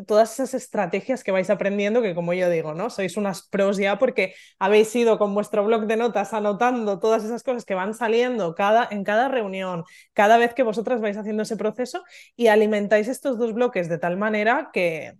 todas 0.06 0.32
esas 0.34 0.54
estrategias 0.54 1.24
que 1.24 1.32
vais 1.32 1.50
aprendiendo, 1.50 2.02
que 2.02 2.14
como 2.14 2.34
yo 2.34 2.48
digo, 2.50 2.72
¿no? 2.72 2.88
Sois 2.88 3.16
unas 3.16 3.48
pros 3.48 3.78
ya 3.78 3.98
porque 3.98 4.32
habéis 4.60 4.94
ido 4.94 5.18
con 5.18 5.34
vuestro 5.34 5.64
blog 5.64 5.86
de 5.86 5.96
notas 5.96 6.32
anotando 6.34 7.00
todas 7.00 7.24
esas 7.24 7.42
cosas 7.42 7.64
que 7.64 7.74
van 7.74 7.94
saliendo 7.94 8.54
cada, 8.54 8.86
en 8.92 9.02
cada 9.02 9.26
reunión, 9.28 9.82
cada 10.12 10.38
vez 10.38 10.54
que 10.54 10.62
vosotras 10.62 11.00
vais 11.00 11.16
haciendo 11.16 11.42
ese 11.42 11.56
proceso 11.56 12.04
y 12.36 12.46
alimentáis 12.46 13.08
estos 13.08 13.38
dos 13.38 13.52
bloques 13.54 13.88
de 13.88 13.98
tal 13.98 14.16
manera 14.16 14.70
que 14.72 15.14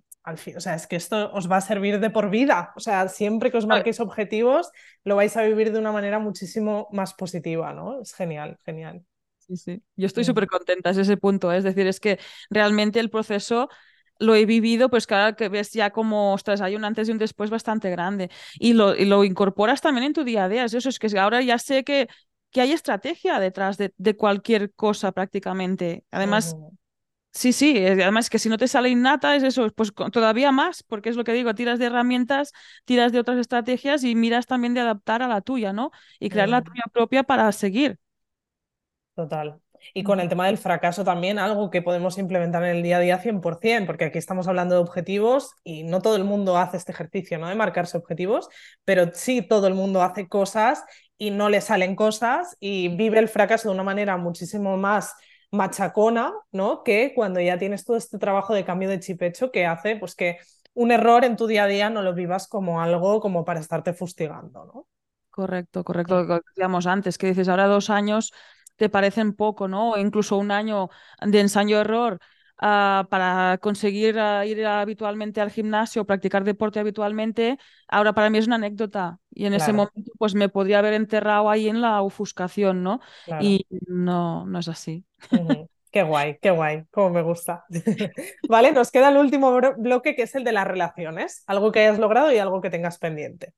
o 0.57 0.61
sea, 0.61 0.75
es 0.75 0.87
que 0.87 0.97
esto 0.97 1.33
os 1.33 1.51
va 1.51 1.57
a 1.57 1.61
servir 1.61 2.01
de 2.01 2.11
por 2.11 2.31
vida. 2.31 2.73
O 2.77 2.81
sea, 2.81 3.09
siempre 3.09 3.51
que 3.51 3.59
os 3.59 3.67
marquéis 3.67 4.01
objetivos, 4.01 4.71
lo 5.05 5.17
vais 5.17 5.37
a 5.37 5.43
vivir 5.43 5.73
de 5.73 5.79
una 5.79 5.93
manera 5.93 6.19
muchísimo 6.19 6.89
más 6.93 7.15
positiva, 7.15 7.73
¿no? 7.73 8.01
Es 8.03 8.13
genial, 8.13 8.59
genial. 8.65 9.05
Sí, 9.39 9.57
sí. 9.57 9.83
Yo 9.97 10.07
estoy 10.07 10.25
súper 10.25 10.47
contenta, 10.47 10.91
es 10.91 10.99
ese 10.99 11.17
punto. 11.17 11.51
¿eh? 11.53 11.57
Es 11.59 11.65
decir, 11.65 11.87
es 11.87 12.01
que 12.01 12.19
realmente 12.51 13.01
el 13.01 13.09
proceso 13.09 13.69
lo 14.19 14.35
he 14.35 14.45
vivido, 14.45 14.91
pues 14.91 15.07
claro 15.07 15.37
que 15.37 15.49
ves 15.49 15.73
ya 15.73 15.91
como, 15.91 16.35
ostras, 16.35 16.61
hay 16.61 16.77
un 16.77 16.85
antes 16.85 17.09
y 17.09 17.13
un 17.13 17.19
después 17.19 17.49
bastante 17.51 17.89
grande. 17.91 18.31
Y 18.59 18.75
lo, 18.75 18.95
y 18.95 19.05
lo 19.07 19.25
incorporas 19.25 19.81
también 19.81 20.05
en 20.07 20.13
tu 20.13 20.25
día 20.25 20.45
a 20.45 20.49
día. 20.49 20.65
Es 20.65 20.75
eso, 20.75 20.89
es 20.89 20.99
que 20.99 21.19
ahora 21.19 21.41
ya 21.41 21.59
sé 21.59 21.85
que, 21.85 22.09
que 22.51 22.61
hay 22.61 22.73
estrategia 22.73 23.39
detrás 23.39 23.79
de, 23.79 23.95
de 23.97 24.17
cualquier 24.17 24.73
cosa 24.75 25.13
prácticamente. 25.13 26.05
Además, 26.11 26.57
Sí, 27.33 27.53
sí, 27.53 27.77
además 27.87 28.31
que 28.31 28.39
si 28.41 28.49
no 28.49 28.59
te 28.59 28.67
sale 28.67 28.89
innata 28.89 29.37
es 29.37 29.43
eso, 29.45 29.69
pues 29.77 29.93
todavía 30.13 30.51
más, 30.51 30.83
porque 30.83 31.09
es 31.11 31.17
lo 31.17 31.23
que 31.25 31.33
digo, 31.33 31.55
tiras 31.55 31.79
de 31.79 31.87
herramientas, 31.87 32.53
tiras 32.85 33.13
de 33.13 33.21
otras 33.21 33.39
estrategias 33.39 34.03
y 34.03 34.15
miras 34.17 34.47
también 34.47 34.75
de 34.75 34.81
adaptar 34.81 35.23
a 35.23 35.29
la 35.29 35.41
tuya, 35.41 35.73
¿no? 35.73 35.93
Y 36.19 36.31
crear 36.31 36.49
la 36.49 36.63
tuya 36.63 36.83
propia 36.93 37.23
para 37.23 37.53
seguir. 37.53 37.99
Total. 39.15 39.61
Y 39.95 40.03
con 40.05 40.21
el 40.21 40.29
tema 40.29 40.47
del 40.47 40.59
fracaso 40.59 41.05
también, 41.05 41.39
algo 41.39 41.71
que 41.71 41.83
podemos 41.83 42.19
implementar 42.19 42.63
en 42.65 42.77
el 42.77 42.83
día 42.83 42.97
a 42.99 43.01
día 43.01 43.19
100%, 43.19 43.87
porque 43.87 44.05
aquí 44.07 44.19
estamos 44.19 44.49
hablando 44.49 44.75
de 44.75 44.81
objetivos 44.81 45.53
y 45.65 45.85
no 45.85 46.01
todo 46.03 46.17
el 46.17 46.25
mundo 46.25 46.57
hace 46.59 46.77
este 46.77 46.93
ejercicio, 46.93 47.39
¿no? 47.39 47.49
De 47.49 47.55
marcarse 47.55 47.97
objetivos, 47.97 48.49
pero 48.85 49.11
sí 49.15 49.43
todo 49.43 49.67
el 49.67 49.75
mundo 49.75 50.03
hace 50.03 50.29
cosas 50.29 50.85
y 51.17 51.31
no 51.31 51.49
le 51.49 51.61
salen 51.61 51.95
cosas 51.97 52.57
y 52.61 52.89
vive 52.97 53.19
el 53.19 53.29
fracaso 53.29 53.69
de 53.69 53.75
una 53.75 53.85
manera 53.85 54.17
muchísimo 54.17 54.77
más 54.77 55.15
machacona, 55.51 56.33
¿no? 56.53 56.83
Que 56.85 57.13
cuando 57.15 57.41
ya 57.41 57.59
tienes 57.59 57.85
todo 57.85 57.97
este 57.97 58.19
trabajo 58.19 58.55
de 58.55 58.65
cambio 58.65 58.89
de 58.89 59.01
chip 59.01 59.23
hecho 59.23 59.51
que 59.51 59.67
hace 59.67 59.97
pues 59.97 60.15
que 60.15 60.39
un 60.75 60.93
error 60.93 61.25
en 61.25 61.37
tu 61.37 61.47
día 61.47 61.65
a 61.65 61.67
día 61.67 61.91
no 61.91 62.03
lo 62.03 62.15
vivas 62.15 62.49
como 62.49 62.81
algo 62.81 63.21
como 63.21 63.45
para 63.45 63.61
estarte 63.61 63.93
fustigando, 63.95 64.65
¿no? 64.67 64.87
Correcto, 65.31 65.85
correcto, 65.85 66.23
lo 66.25 66.27
que 66.27 66.41
decíamos 66.49 66.87
antes, 66.87 67.17
que 67.17 67.29
dices 67.29 67.49
ahora 67.49 67.67
dos 67.67 67.91
años 67.91 68.33
te 68.77 68.89
parecen 68.89 69.35
poco, 69.35 69.69
¿no? 69.69 69.91
O 69.93 69.99
incluso 69.99 70.37
un 70.37 70.51
año 70.51 70.89
de 71.21 71.41
ensayo-error 71.41 72.19
Ah, 72.61 73.07
para 73.09 73.59
conseguir 73.59 74.19
ah, 74.19 74.45
ir 74.45 74.67
habitualmente 74.67 75.41
al 75.41 75.51
gimnasio, 75.51 76.05
practicar 76.05 76.43
deporte 76.43 76.81
habitualmente, 76.81 77.57
ahora 77.87 78.13
para 78.13 78.31
mí 78.31 78.39
es 78.39 78.47
una 78.47 78.57
anécdota. 78.57 79.21
Y 79.31 79.47
en 79.47 79.55
ese 79.55 79.73
momento 79.73 80.11
pues 80.19 80.35
me 80.35 80.49
podría 80.49 80.81
haber 80.81 80.95
enterrado 80.95 81.51
ahí 81.51 81.69
en 81.69 81.81
la 81.81 82.03
ofuscación, 82.03 82.83
¿no? 82.83 83.01
Y 83.41 83.67
no, 83.87 84.45
no 84.47 84.59
es 84.59 84.69
así. 84.69 85.05
Qué 85.91 86.03
guay, 86.03 86.39
qué 86.43 86.51
guay, 86.51 86.85
como 86.91 87.11
me 87.11 87.23
gusta. 87.23 87.65
vale, 88.49 88.73
nos 88.73 88.91
queda 88.91 89.09
el 89.09 89.17
último 89.17 89.59
bloque 89.79 90.15
que 90.15 90.23
es 90.23 90.35
el 90.35 90.45
de 90.45 90.53
las 90.53 90.67
relaciones, 90.67 91.45
algo 91.47 91.73
que 91.73 91.81
hayas 91.81 91.99
logrado 91.99 92.33
y 92.33 92.39
algo 92.39 92.61
que 92.61 92.71
tengas 92.71 92.99
pendiente 92.99 93.55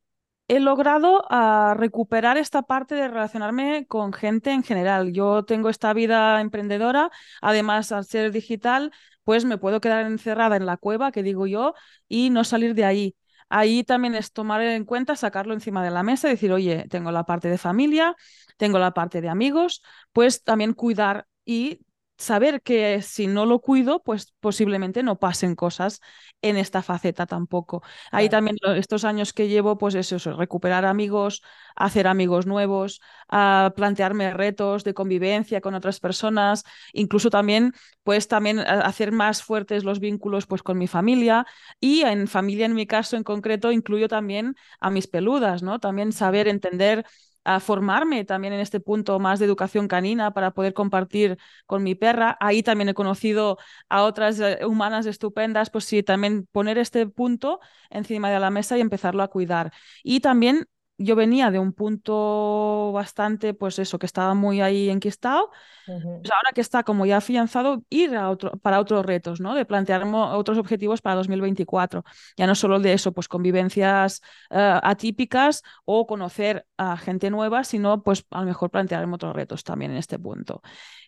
he 0.50 0.58
logrado 0.58 1.22
uh, 1.30 1.74
recuperar 1.74 2.36
esta 2.36 2.62
parte 2.62 2.96
de 2.96 3.06
relacionarme 3.06 3.86
con 3.86 4.12
gente 4.12 4.50
en 4.50 4.64
general. 4.64 5.12
Yo 5.12 5.44
tengo 5.44 5.68
esta 5.68 5.92
vida 5.92 6.40
emprendedora, 6.40 7.10
además 7.40 7.92
al 7.92 8.04
ser 8.04 8.32
digital, 8.32 8.90
pues 9.22 9.44
me 9.44 9.58
puedo 9.58 9.80
quedar 9.80 10.06
encerrada 10.06 10.56
en 10.56 10.66
la 10.66 10.76
cueva, 10.76 11.12
que 11.12 11.22
digo 11.22 11.46
yo, 11.46 11.74
y 12.08 12.30
no 12.30 12.42
salir 12.42 12.74
de 12.74 12.84
ahí. 12.84 13.16
Ahí 13.48 13.84
también 13.84 14.16
es 14.16 14.32
tomar 14.32 14.60
en 14.62 14.84
cuenta, 14.84 15.14
sacarlo 15.14 15.54
encima 15.54 15.84
de 15.84 15.92
la 15.92 16.02
mesa 16.02 16.26
y 16.26 16.32
decir, 16.32 16.50
oye, 16.52 16.86
tengo 16.90 17.12
la 17.12 17.22
parte 17.24 17.48
de 17.48 17.56
familia, 17.56 18.16
tengo 18.56 18.80
la 18.80 18.92
parte 18.92 19.20
de 19.20 19.28
amigos, 19.28 19.82
pues 20.12 20.42
también 20.42 20.72
cuidar 20.74 21.28
y 21.44 21.80
saber 22.20 22.62
que 22.62 23.02
si 23.02 23.26
no 23.26 23.46
lo 23.46 23.60
cuido, 23.60 24.02
pues 24.02 24.32
posiblemente 24.40 25.02
no 25.02 25.18
pasen 25.18 25.54
cosas 25.56 26.00
en 26.42 26.56
esta 26.56 26.82
faceta 26.82 27.26
tampoco. 27.26 27.82
Ahí 28.10 28.28
también 28.28 28.56
estos 28.76 29.04
años 29.04 29.32
que 29.32 29.48
llevo, 29.48 29.78
pues 29.78 29.94
eso, 29.94 30.16
eso, 30.16 30.36
recuperar 30.36 30.84
amigos, 30.84 31.42
hacer 31.76 32.06
amigos 32.06 32.46
nuevos, 32.46 33.00
a 33.28 33.72
plantearme 33.76 34.32
retos 34.32 34.84
de 34.84 34.94
convivencia 34.94 35.60
con 35.60 35.74
otras 35.74 36.00
personas, 36.00 36.64
incluso 36.92 37.30
también, 37.30 37.72
pues 38.02 38.28
también 38.28 38.58
hacer 38.60 39.12
más 39.12 39.42
fuertes 39.42 39.84
los 39.84 40.00
vínculos 40.00 40.46
pues 40.46 40.62
con 40.62 40.78
mi 40.78 40.86
familia 40.86 41.46
y 41.80 42.02
en 42.02 42.28
familia, 42.28 42.66
en 42.66 42.74
mi 42.74 42.86
caso 42.86 43.16
en 43.16 43.24
concreto, 43.24 43.72
incluyo 43.72 44.08
también 44.08 44.56
a 44.80 44.90
mis 44.90 45.06
peludas, 45.06 45.62
¿no? 45.62 45.78
También 45.78 46.12
saber 46.12 46.48
entender 46.48 47.04
a 47.44 47.60
formarme 47.60 48.24
también 48.24 48.52
en 48.52 48.60
este 48.60 48.80
punto 48.80 49.18
más 49.18 49.38
de 49.38 49.46
educación 49.46 49.88
canina 49.88 50.32
para 50.32 50.52
poder 50.52 50.74
compartir 50.74 51.38
con 51.66 51.82
mi 51.82 51.94
perra. 51.94 52.36
Ahí 52.40 52.62
también 52.62 52.88
he 52.90 52.94
conocido 52.94 53.58
a 53.88 54.02
otras 54.04 54.38
eh, 54.40 54.58
humanas 54.66 55.06
estupendas, 55.06 55.70
pues 55.70 55.84
sí, 55.84 56.02
también 56.02 56.46
poner 56.52 56.78
este 56.78 57.06
punto 57.06 57.60
encima 57.90 58.30
de 58.30 58.40
la 58.40 58.50
mesa 58.50 58.76
y 58.78 58.80
empezarlo 58.80 59.22
a 59.22 59.28
cuidar. 59.28 59.72
Y 60.02 60.20
también 60.20 60.66
yo 61.02 61.16
venía 61.16 61.50
de 61.50 61.58
un 61.58 61.72
punto 61.72 62.92
bastante, 62.92 63.54
pues 63.54 63.78
eso, 63.78 63.98
que 63.98 64.04
estaba 64.04 64.34
muy 64.34 64.60
ahí 64.60 64.90
enquistado. 64.90 65.50
pues 65.86 66.30
ahora 66.30 66.52
que 66.54 66.60
está 66.60 66.84
como 66.84 67.06
ya 67.06 67.16
afianzado, 67.16 67.82
ir 67.88 68.14
a 68.14 68.28
otro, 68.28 68.52
para 68.58 68.78
otros 68.78 69.04
retos, 69.06 69.40
¿no? 69.40 69.54
De 69.54 69.64
plantear 69.64 70.04
otros 70.04 70.58
objetivos 70.58 71.00
para 71.00 71.16
2024. 71.16 72.04
Ya 72.36 72.46
no 72.46 72.54
solo 72.54 72.78
de 72.80 72.92
eso, 72.92 73.12
pues 73.12 73.28
convivencias 73.28 74.20
eh, 74.50 74.78
atípicas 74.82 75.62
o 75.86 76.06
conocer 76.06 76.66
a 76.76 76.98
gente 76.98 77.30
nueva, 77.30 77.64
sino 77.64 78.02
pues 78.02 78.26
a 78.30 78.40
lo 78.40 78.46
mejor 78.46 78.70
plantearme 78.70 79.14
otros 79.14 79.34
retos 79.34 79.64
también 79.64 79.92
en 79.92 79.96
este 79.96 80.18
punto. 80.18 80.60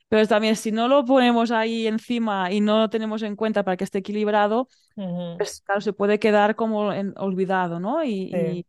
Pero 0.09 0.26
también 0.26 0.57
si 0.57 0.72
no 0.72 0.88
lo 0.88 1.05
ponemos 1.05 1.51
ahí 1.51 1.86
encima 1.86 2.51
y 2.51 2.61
no 2.61 2.78
lo 2.78 2.90
tenemos 2.90 3.22
en 3.22 3.36
cuenta 3.36 3.62
para 3.62 3.76
que 3.76 3.84
esté 3.84 3.99
equilibrado, 3.99 4.68
pues 5.36 5.62
claro, 5.64 5.80
se 5.82 5.93
puede 5.93 6.18
quedar 6.18 6.55
como 6.57 6.93
en, 6.93 7.14
olvidado, 7.18 7.78
¿no? 7.78 8.03
y 8.05 8.30
Sí, 8.30 8.66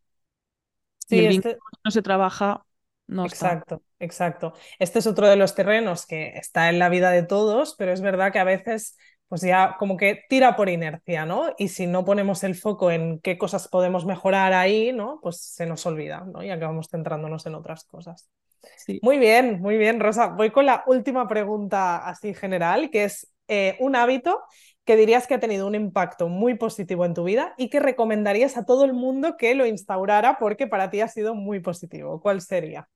este 1.10 1.58
no 1.84 1.92
se 1.92 2.02
trabaja, 2.02 2.66
no 3.08 3.26
Exacto, 3.26 3.82
exacto. 4.00 4.54
Este 4.80 5.00
es 5.00 5.08
otro 5.08 5.28
de 5.28 5.36
los 5.36 5.56
terrenos 5.56 6.06
que 6.06 6.30
está 6.36 6.70
en 6.70 6.80
la 6.80 6.90
vida 6.90 7.12
de 7.12 7.24
todos, 7.24 7.76
pero 7.78 7.92
es 7.92 8.02
verdad 8.02 8.32
que 8.32 8.40
a 8.40 8.44
veces 8.44 8.98
pues 9.34 9.42
ya 9.42 9.78
como 9.80 9.98
que 9.98 10.22
tira 10.30 10.56
por 10.56 10.70
inercia, 10.70 11.26
¿no? 11.26 11.56
Y 11.58 11.70
si 11.70 11.88
no 11.88 12.06
ponemos 12.06 12.44
el 12.44 12.54
foco 12.54 12.92
en 12.92 13.20
qué 13.20 13.36
cosas 13.36 13.68
podemos 13.68 14.06
mejorar 14.06 14.54
ahí, 14.54 14.94
¿no? 14.94 15.20
Pues 15.24 15.42
se 15.42 15.66
nos 15.66 15.84
olvida, 15.88 16.24
¿no? 16.32 16.44
Y 16.44 16.52
acabamos 16.52 16.88
centrándonos 16.88 17.46
en 17.48 17.56
otras 17.56 17.84
cosas. 17.86 18.30
Sí. 18.78 19.00
Muy 19.02 19.18
bien, 19.18 19.60
muy 19.60 19.78
bien, 19.78 20.00
Rosa. 20.00 20.28
Voy 20.28 20.52
con 20.52 20.68
la 20.68 20.84
última 20.86 21.28
pregunta 21.28 22.08
así 22.08 22.36
general, 22.36 22.92
que 22.92 23.06
es 23.06 23.34
eh, 23.48 23.76
un 23.80 23.96
hábito 23.96 24.40
que 24.86 24.96
dirías 24.96 25.28
que 25.28 25.36
ha 25.36 25.40
tenido 25.40 25.68
un 25.68 25.76
impacto 25.76 26.28
muy 26.28 26.56
positivo 26.56 27.06
en 27.06 27.14
tu 27.14 27.24
vida 27.24 27.54
y 27.58 27.70
que 27.70 27.80
recomendarías 27.80 28.58
a 28.58 28.66
todo 28.66 28.86
el 28.86 28.94
mundo 28.94 29.38
que 29.38 29.56
lo 29.56 29.66
instaurara 29.66 30.38
porque 30.40 30.68
para 30.68 30.90
ti 30.90 31.02
ha 31.02 31.08
sido 31.08 31.36
muy 31.36 31.60
positivo? 31.60 32.22
¿Cuál 32.22 32.42
sería? 32.42 32.90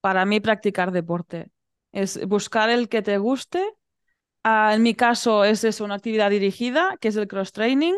Para 0.00 0.24
mí 0.24 0.40
practicar 0.40 0.92
deporte. 0.92 1.48
Es 1.92 2.24
buscar 2.26 2.70
el 2.70 2.88
que 2.88 3.02
te 3.02 3.18
guste. 3.18 3.64
Ah, 4.44 4.72
en 4.74 4.82
mi 4.82 4.94
caso 4.94 5.44
es 5.44 5.62
eso, 5.62 5.84
una 5.84 5.94
actividad 5.94 6.30
dirigida, 6.30 6.96
que 7.00 7.08
es 7.08 7.16
el 7.16 7.28
cross 7.28 7.52
training. 7.52 7.94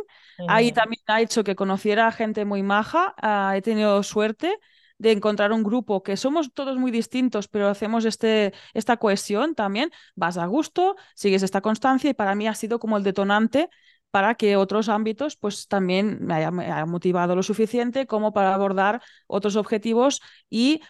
Ahí 0.49 0.73
también 0.73 1.01
ha 1.07 1.21
hecho 1.21 1.45
que 1.45 1.55
conociera 1.55 2.07
a 2.07 2.13
gente 2.13 2.45
muy 2.45 2.63
maja. 2.63 3.15
Ah, 3.17 3.55
he 3.57 3.63
tenido 3.63 4.03
suerte 4.03 4.59
de 4.99 5.13
encontrar 5.13 5.53
un 5.53 5.63
grupo 5.63 6.03
que 6.03 6.17
somos 6.17 6.53
todos 6.53 6.79
muy 6.79 6.91
distintos, 6.91 7.49
pero 7.49 7.69
hacemos 7.69 8.05
este, 8.05 8.53
esta 8.75 8.97
cohesión 8.97 9.55
también, 9.55 9.91
vas 10.15 10.39
a 10.39 10.47
gusto, 10.47 10.97
sigues 11.15 11.43
esta 11.43 11.61
constancia 11.61 12.11
y 12.11 12.15
para 12.15 12.35
mí 12.35 12.47
ha 12.47 12.55
sido 12.55 12.79
como 12.79 12.97
el 12.97 13.03
detonante 13.03 13.69
para 14.11 14.37
que 14.37 14.57
otros 14.57 14.89
ámbitos 14.89 15.37
pues 15.37 15.67
también 15.67 16.19
me 16.21 16.35
haya, 16.35 16.87
motivado 16.87 17.35
lo 17.35 17.43
suficiente 17.43 18.07
como 18.07 18.33
para 18.33 18.55
abordar 18.55 19.03
otros 19.27 19.57
objetivos 19.57 20.21
y 20.49 20.83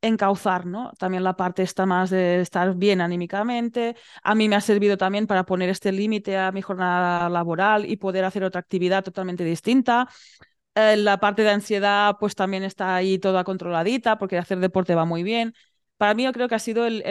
encauzar, 0.00 0.64
¿no? 0.64 0.92
También 0.96 1.24
la 1.24 1.34
parte 1.36 1.64
está 1.64 1.84
más 1.86 2.10
de 2.10 2.40
estar 2.40 2.76
bien 2.76 3.00
anímicamente. 3.00 3.96
A 4.22 4.36
mí 4.36 4.48
me 4.48 4.54
ha 4.54 4.60
servido 4.60 4.96
también 4.96 5.26
para 5.26 5.44
poner 5.44 5.70
este 5.70 5.90
límite 5.90 6.36
a 6.38 6.52
mi 6.52 6.62
jornada 6.62 7.28
laboral 7.28 7.84
y 7.84 7.96
poder 7.96 8.24
hacer 8.24 8.44
otra 8.44 8.60
actividad 8.60 9.02
totalmente 9.02 9.42
distinta. 9.42 10.08
Eh, 10.78 10.96
la 10.96 11.18
parte 11.18 11.42
de 11.42 11.50
ansiedad, 11.50 12.16
pues 12.20 12.36
también 12.36 12.62
está 12.62 12.94
ahí 12.94 13.18
toda 13.18 13.42
controladita, 13.42 14.16
porque 14.16 14.38
hacer 14.38 14.60
deporte 14.60 14.94
va 14.94 15.04
muy 15.04 15.24
bien. 15.24 15.52
Para 15.96 16.14
mí 16.14 16.22
yo 16.22 16.32
creo 16.32 16.46
que 16.48 16.54
ha 16.54 16.60
sido 16.60 16.86
el, 16.86 17.02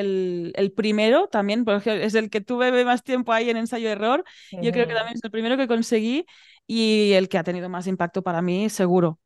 el, 0.55 0.71
primero 0.71 1.27
también, 1.27 1.65
porque 1.65 2.05
es 2.05 2.15
el 2.15 2.29
que 2.29 2.39
tuve 2.39 2.85
más 2.85 3.03
tiempo 3.03 3.33
ahí 3.33 3.49
en 3.49 3.57
ensayo-error. 3.57 4.23
Yo 4.53 4.71
creo 4.71 4.87
que 4.87 4.93
también 4.93 5.17
es 5.17 5.23
el 5.23 5.31
primero 5.31 5.57
que 5.57 5.67
conseguí 5.67 6.25
y 6.65 7.11
el 7.11 7.27
que 7.27 7.37
ha 7.37 7.43
tenido 7.43 7.67
más 7.67 7.87
impacto 7.87 8.21
para 8.21 8.41
mí, 8.41 8.69
seguro. 8.69 9.19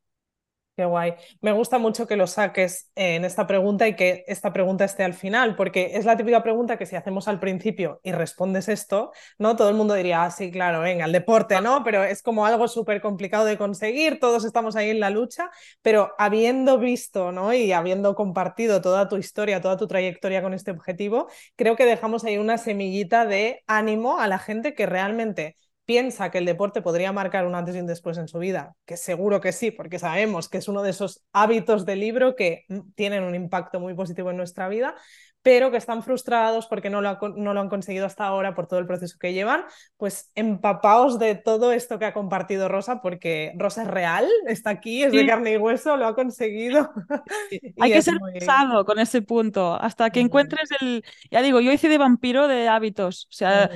Qué 0.77 0.85
guay. 0.85 1.13
Me 1.41 1.51
gusta 1.51 1.79
mucho 1.79 2.07
que 2.07 2.15
lo 2.15 2.25
saques 2.27 2.89
en 2.95 3.25
esta 3.25 3.45
pregunta 3.45 3.87
y 3.89 3.95
que 3.95 4.23
esta 4.25 4.53
pregunta 4.53 4.85
esté 4.85 5.03
al 5.03 5.13
final, 5.13 5.55
porque 5.57 5.91
es 5.95 6.05
la 6.05 6.15
típica 6.15 6.41
pregunta 6.41 6.77
que 6.77 6.85
si 6.85 6.95
hacemos 6.95 7.27
al 7.27 7.39
principio 7.41 7.99
y 8.03 8.13
respondes 8.13 8.69
esto, 8.69 9.11
¿no? 9.37 9.57
Todo 9.57 9.69
el 9.69 9.75
mundo 9.75 9.93
diría, 9.95 10.23
ah, 10.23 10.31
sí, 10.31 10.49
claro, 10.49 10.79
venga, 10.79 11.03
el 11.05 11.11
deporte, 11.11 11.59
¿no? 11.61 11.83
Pero 11.83 12.03
es 12.05 12.23
como 12.23 12.45
algo 12.45 12.69
súper 12.69 13.01
complicado 13.01 13.43
de 13.45 13.57
conseguir, 13.57 14.19
todos 14.19 14.45
estamos 14.45 14.77
ahí 14.77 14.89
en 14.89 15.01
la 15.01 15.09
lucha, 15.09 15.51
pero 15.81 16.13
habiendo 16.17 16.79
visto, 16.79 17.33
¿no? 17.33 17.53
Y 17.53 17.73
habiendo 17.73 18.15
compartido 18.15 18.81
toda 18.81 19.09
tu 19.09 19.17
historia, 19.17 19.61
toda 19.61 19.75
tu 19.77 19.87
trayectoria 19.87 20.41
con 20.41 20.53
este 20.53 20.71
objetivo, 20.71 21.27
creo 21.57 21.75
que 21.75 21.85
dejamos 21.85 22.23
ahí 22.23 22.37
una 22.37 22.57
semillita 22.57 23.25
de 23.25 23.61
ánimo 23.67 24.19
a 24.19 24.27
la 24.29 24.39
gente 24.39 24.73
que 24.73 24.85
realmente 24.85 25.57
piensa 25.91 26.31
que 26.31 26.37
el 26.37 26.45
deporte 26.45 26.81
podría 26.81 27.11
marcar 27.11 27.45
un 27.45 27.53
antes 27.53 27.75
y 27.75 27.79
un 27.81 27.85
después 27.85 28.17
en 28.17 28.29
su 28.29 28.39
vida, 28.39 28.77
que 28.85 28.95
seguro 28.95 29.41
que 29.41 29.51
sí, 29.51 29.71
porque 29.71 29.99
sabemos 29.99 30.47
que 30.47 30.59
es 30.59 30.69
uno 30.69 30.83
de 30.83 30.91
esos 30.91 31.25
hábitos 31.33 31.85
de 31.85 31.97
libro 31.97 32.37
que 32.37 32.63
mm, 32.69 32.91
tienen 32.95 33.23
un 33.23 33.35
impacto 33.35 33.81
muy 33.81 33.93
positivo 33.93 34.31
en 34.31 34.37
nuestra 34.37 34.69
vida, 34.69 34.95
pero 35.41 35.69
que 35.69 35.75
están 35.75 36.01
frustrados 36.01 36.67
porque 36.67 36.89
no 36.89 37.01
lo, 37.01 37.17
no 37.35 37.53
lo 37.53 37.59
han 37.59 37.67
conseguido 37.67 38.05
hasta 38.05 38.23
ahora 38.23 38.55
por 38.55 38.67
todo 38.67 38.79
el 38.79 38.85
proceso 38.85 39.17
que 39.19 39.33
llevan, 39.33 39.65
pues 39.97 40.31
empapaos 40.33 41.19
de 41.19 41.35
todo 41.35 41.73
esto 41.73 41.99
que 41.99 42.05
ha 42.05 42.13
compartido 42.13 42.69
Rosa, 42.69 43.01
porque 43.01 43.51
Rosa 43.57 43.81
es 43.81 43.89
real, 43.89 44.29
está 44.47 44.69
aquí, 44.69 45.03
es 45.03 45.11
de 45.11 45.25
carne 45.25 45.51
y 45.51 45.57
hueso, 45.57 45.97
lo 45.97 46.07
ha 46.07 46.15
conseguido. 46.15 46.89
Hay 47.81 47.91
que 47.91 48.01
ser 48.01 48.17
muy... 48.17 48.85
con 48.85 48.97
ese 48.97 49.21
punto, 49.23 49.73
hasta 49.73 50.09
que 50.09 50.21
encuentres 50.21 50.69
el, 50.79 51.03
ya 51.29 51.41
digo, 51.41 51.59
yo 51.59 51.73
hice 51.73 51.89
de 51.89 51.97
vampiro 51.97 52.47
de 52.47 52.69
hábitos, 52.69 53.27
o 53.29 53.33
sea, 53.33 53.69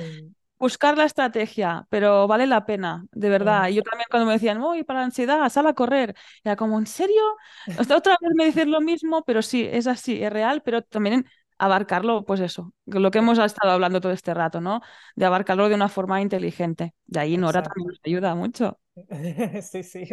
buscar 0.58 0.96
la 0.96 1.04
estrategia, 1.04 1.86
pero 1.90 2.26
vale 2.28 2.46
la 2.46 2.66
pena, 2.66 3.06
de 3.12 3.28
verdad. 3.28 3.68
Yo 3.68 3.82
también 3.82 4.06
cuando 4.10 4.26
me 4.26 4.32
decían, 4.34 4.60
uy, 4.62 4.84
para 4.84 5.00
la 5.00 5.06
ansiedad, 5.06 5.48
sal 5.50 5.66
a 5.66 5.74
correr, 5.74 6.14
era 6.44 6.56
como, 6.56 6.78
¿en 6.78 6.86
serio? 6.86 7.22
otra 7.94 8.16
vez 8.20 8.32
me 8.34 8.46
dices 8.46 8.66
lo 8.66 8.80
mismo, 8.80 9.24
pero 9.24 9.42
sí, 9.42 9.68
es 9.70 9.86
así, 9.86 10.22
es 10.22 10.32
real, 10.32 10.62
pero 10.64 10.82
también 10.82 11.26
abarcarlo, 11.58 12.24
pues 12.24 12.40
eso, 12.40 12.72
lo 12.86 13.10
que 13.10 13.18
hemos 13.18 13.38
estado 13.38 13.72
hablando 13.72 14.00
todo 14.00 14.12
este 14.12 14.34
rato, 14.34 14.60
¿no? 14.60 14.80
De 15.14 15.24
abarcarlo 15.24 15.68
de 15.68 15.74
una 15.74 15.88
forma 15.88 16.20
inteligente. 16.20 16.94
De 17.06 17.20
ahí 17.20 17.36
Nora 17.36 17.62
también 17.62 17.88
nos 17.88 18.00
ayuda 18.04 18.34
mucho. 18.34 18.78
Sí, 19.62 19.82
sí, 19.82 20.08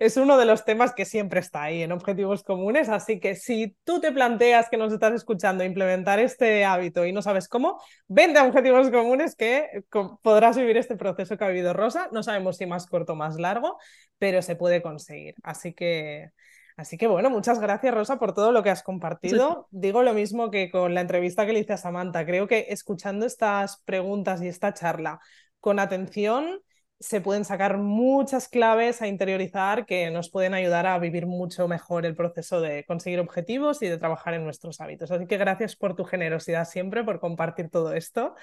es, 0.00 0.16
uno 0.16 0.38
de 0.38 0.46
los 0.46 0.64
temas 0.64 0.94
que 0.94 1.04
siempre 1.04 1.40
está 1.40 1.64
ahí 1.64 1.82
en 1.82 1.92
objetivos 1.92 2.42
comunes, 2.42 2.88
así 2.88 3.20
que 3.20 3.34
si 3.34 3.76
tú 3.84 4.00
te 4.00 4.10
planteas 4.10 4.70
que 4.70 4.78
nos 4.78 4.90
estás 4.90 5.12
escuchando 5.12 5.64
implementar 5.64 6.18
este 6.18 6.64
hábito 6.64 7.04
y 7.04 7.12
no 7.12 7.20
sabes 7.20 7.46
cómo, 7.46 7.78
vende 8.08 8.38
a 8.38 8.44
objetivos 8.44 8.90
comunes 8.90 9.36
que 9.36 9.84
podrás 10.22 10.56
vivir 10.56 10.78
este 10.78 10.96
proceso 10.96 11.36
que 11.36 11.44
ha 11.44 11.48
vivido 11.48 11.74
Rosa, 11.74 12.08
no 12.12 12.22
sabemos 12.22 12.56
si 12.56 12.64
más 12.64 12.86
corto 12.86 13.12
o 13.12 13.16
más 13.16 13.36
largo, 13.36 13.76
pero 14.18 14.40
se 14.40 14.56
puede 14.56 14.80
conseguir, 14.80 15.34
así 15.42 15.74
que... 15.74 16.30
Así 16.76 16.96
que 16.96 17.06
bueno, 17.06 17.30
muchas 17.30 17.60
gracias 17.60 17.94
Rosa 17.94 18.18
por 18.18 18.34
todo 18.34 18.52
lo 18.52 18.62
que 18.62 18.70
has 18.70 18.82
compartido. 18.82 19.68
Digo 19.70 20.02
lo 20.02 20.14
mismo 20.14 20.50
que 20.50 20.70
con 20.70 20.94
la 20.94 21.00
entrevista 21.00 21.46
que 21.46 21.52
le 21.52 21.60
hice 21.60 21.74
a 21.74 21.76
Samantha. 21.76 22.24
Creo 22.24 22.46
que 22.46 22.66
escuchando 22.70 23.26
estas 23.26 23.82
preguntas 23.84 24.42
y 24.42 24.48
esta 24.48 24.72
charla 24.74 25.20
con 25.60 25.78
atención, 25.78 26.60
se 27.02 27.20
pueden 27.20 27.44
sacar 27.44 27.78
muchas 27.78 28.48
claves 28.48 29.02
a 29.02 29.08
interiorizar 29.08 29.86
que 29.86 30.10
nos 30.10 30.30
pueden 30.30 30.54
ayudar 30.54 30.86
a 30.86 30.98
vivir 31.00 31.26
mucho 31.26 31.66
mejor 31.66 32.06
el 32.06 32.14
proceso 32.14 32.60
de 32.60 32.84
conseguir 32.84 33.18
objetivos 33.18 33.82
y 33.82 33.88
de 33.88 33.98
trabajar 33.98 34.34
en 34.34 34.44
nuestros 34.44 34.80
hábitos. 34.80 35.10
Así 35.10 35.26
que 35.26 35.36
gracias 35.36 35.74
por 35.74 35.96
tu 35.96 36.04
generosidad 36.04 36.64
siempre, 36.64 37.02
por 37.02 37.18
compartir 37.18 37.70
todo 37.70 37.92
esto. 37.92 38.36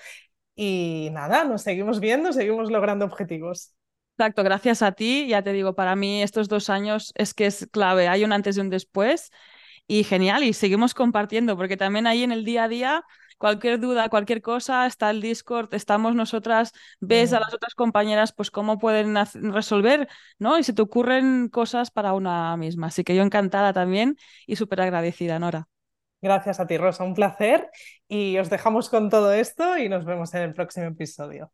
Y 0.55 1.07
nada, 1.13 1.45
nos 1.45 1.61
seguimos 1.61 2.01
viendo, 2.01 2.33
seguimos 2.33 2.69
logrando 2.69 3.05
objetivos. 3.05 3.73
Exacto, 4.19 4.43
gracias 4.43 4.81
a 4.81 4.91
ti. 4.91 5.27
Ya 5.29 5.41
te 5.43 5.53
digo, 5.53 5.75
para 5.75 5.95
mí 5.95 6.21
estos 6.21 6.49
dos 6.49 6.69
años 6.69 7.13
es 7.15 7.33
que 7.33 7.45
es 7.45 7.69
clave. 7.71 8.09
Hay 8.09 8.25
un 8.25 8.33
antes 8.33 8.57
y 8.57 8.59
un 8.59 8.69
después. 8.69 9.31
Y 9.87 10.03
genial, 10.03 10.43
y 10.43 10.51
seguimos 10.51 10.93
compartiendo, 10.93 11.55
porque 11.55 11.77
también 11.77 12.05
ahí 12.05 12.23
en 12.23 12.33
el 12.33 12.43
día 12.43 12.65
a 12.65 12.67
día 12.67 13.03
cualquier 13.37 13.79
duda, 13.79 14.09
cualquier 14.09 14.41
cosa, 14.41 14.85
está 14.87 15.09
el 15.09 15.21
Discord, 15.21 15.73
estamos 15.73 16.15
nosotras, 16.15 16.73
ves 16.99 17.31
a 17.31 17.39
las 17.39 17.53
otras 17.53 17.73
compañeras 17.75 18.33
pues 18.33 18.51
cómo 18.51 18.77
pueden 18.77 19.15
resolver, 19.53 20.09
¿no? 20.37 20.59
Y 20.59 20.63
se 20.63 20.73
te 20.73 20.81
ocurren 20.81 21.47
cosas 21.47 21.89
para 21.89 22.11
una 22.13 22.57
misma. 22.57 22.87
Así 22.87 23.05
que 23.05 23.15
yo 23.15 23.23
encantada 23.23 23.71
también 23.71 24.17
y 24.45 24.57
súper 24.57 24.81
agradecida, 24.81 25.39
Nora. 25.39 25.69
Gracias 26.21 26.59
a 26.59 26.67
ti, 26.67 26.77
Rosa, 26.77 27.05
un 27.05 27.13
placer. 27.13 27.69
Y 28.09 28.37
os 28.37 28.49
dejamos 28.49 28.89
con 28.89 29.09
todo 29.09 29.31
esto 29.31 29.77
y 29.77 29.87
nos 29.87 30.03
vemos 30.03 30.33
en 30.33 30.41
el 30.41 30.53
próximo 30.53 30.87
episodio. 30.87 31.53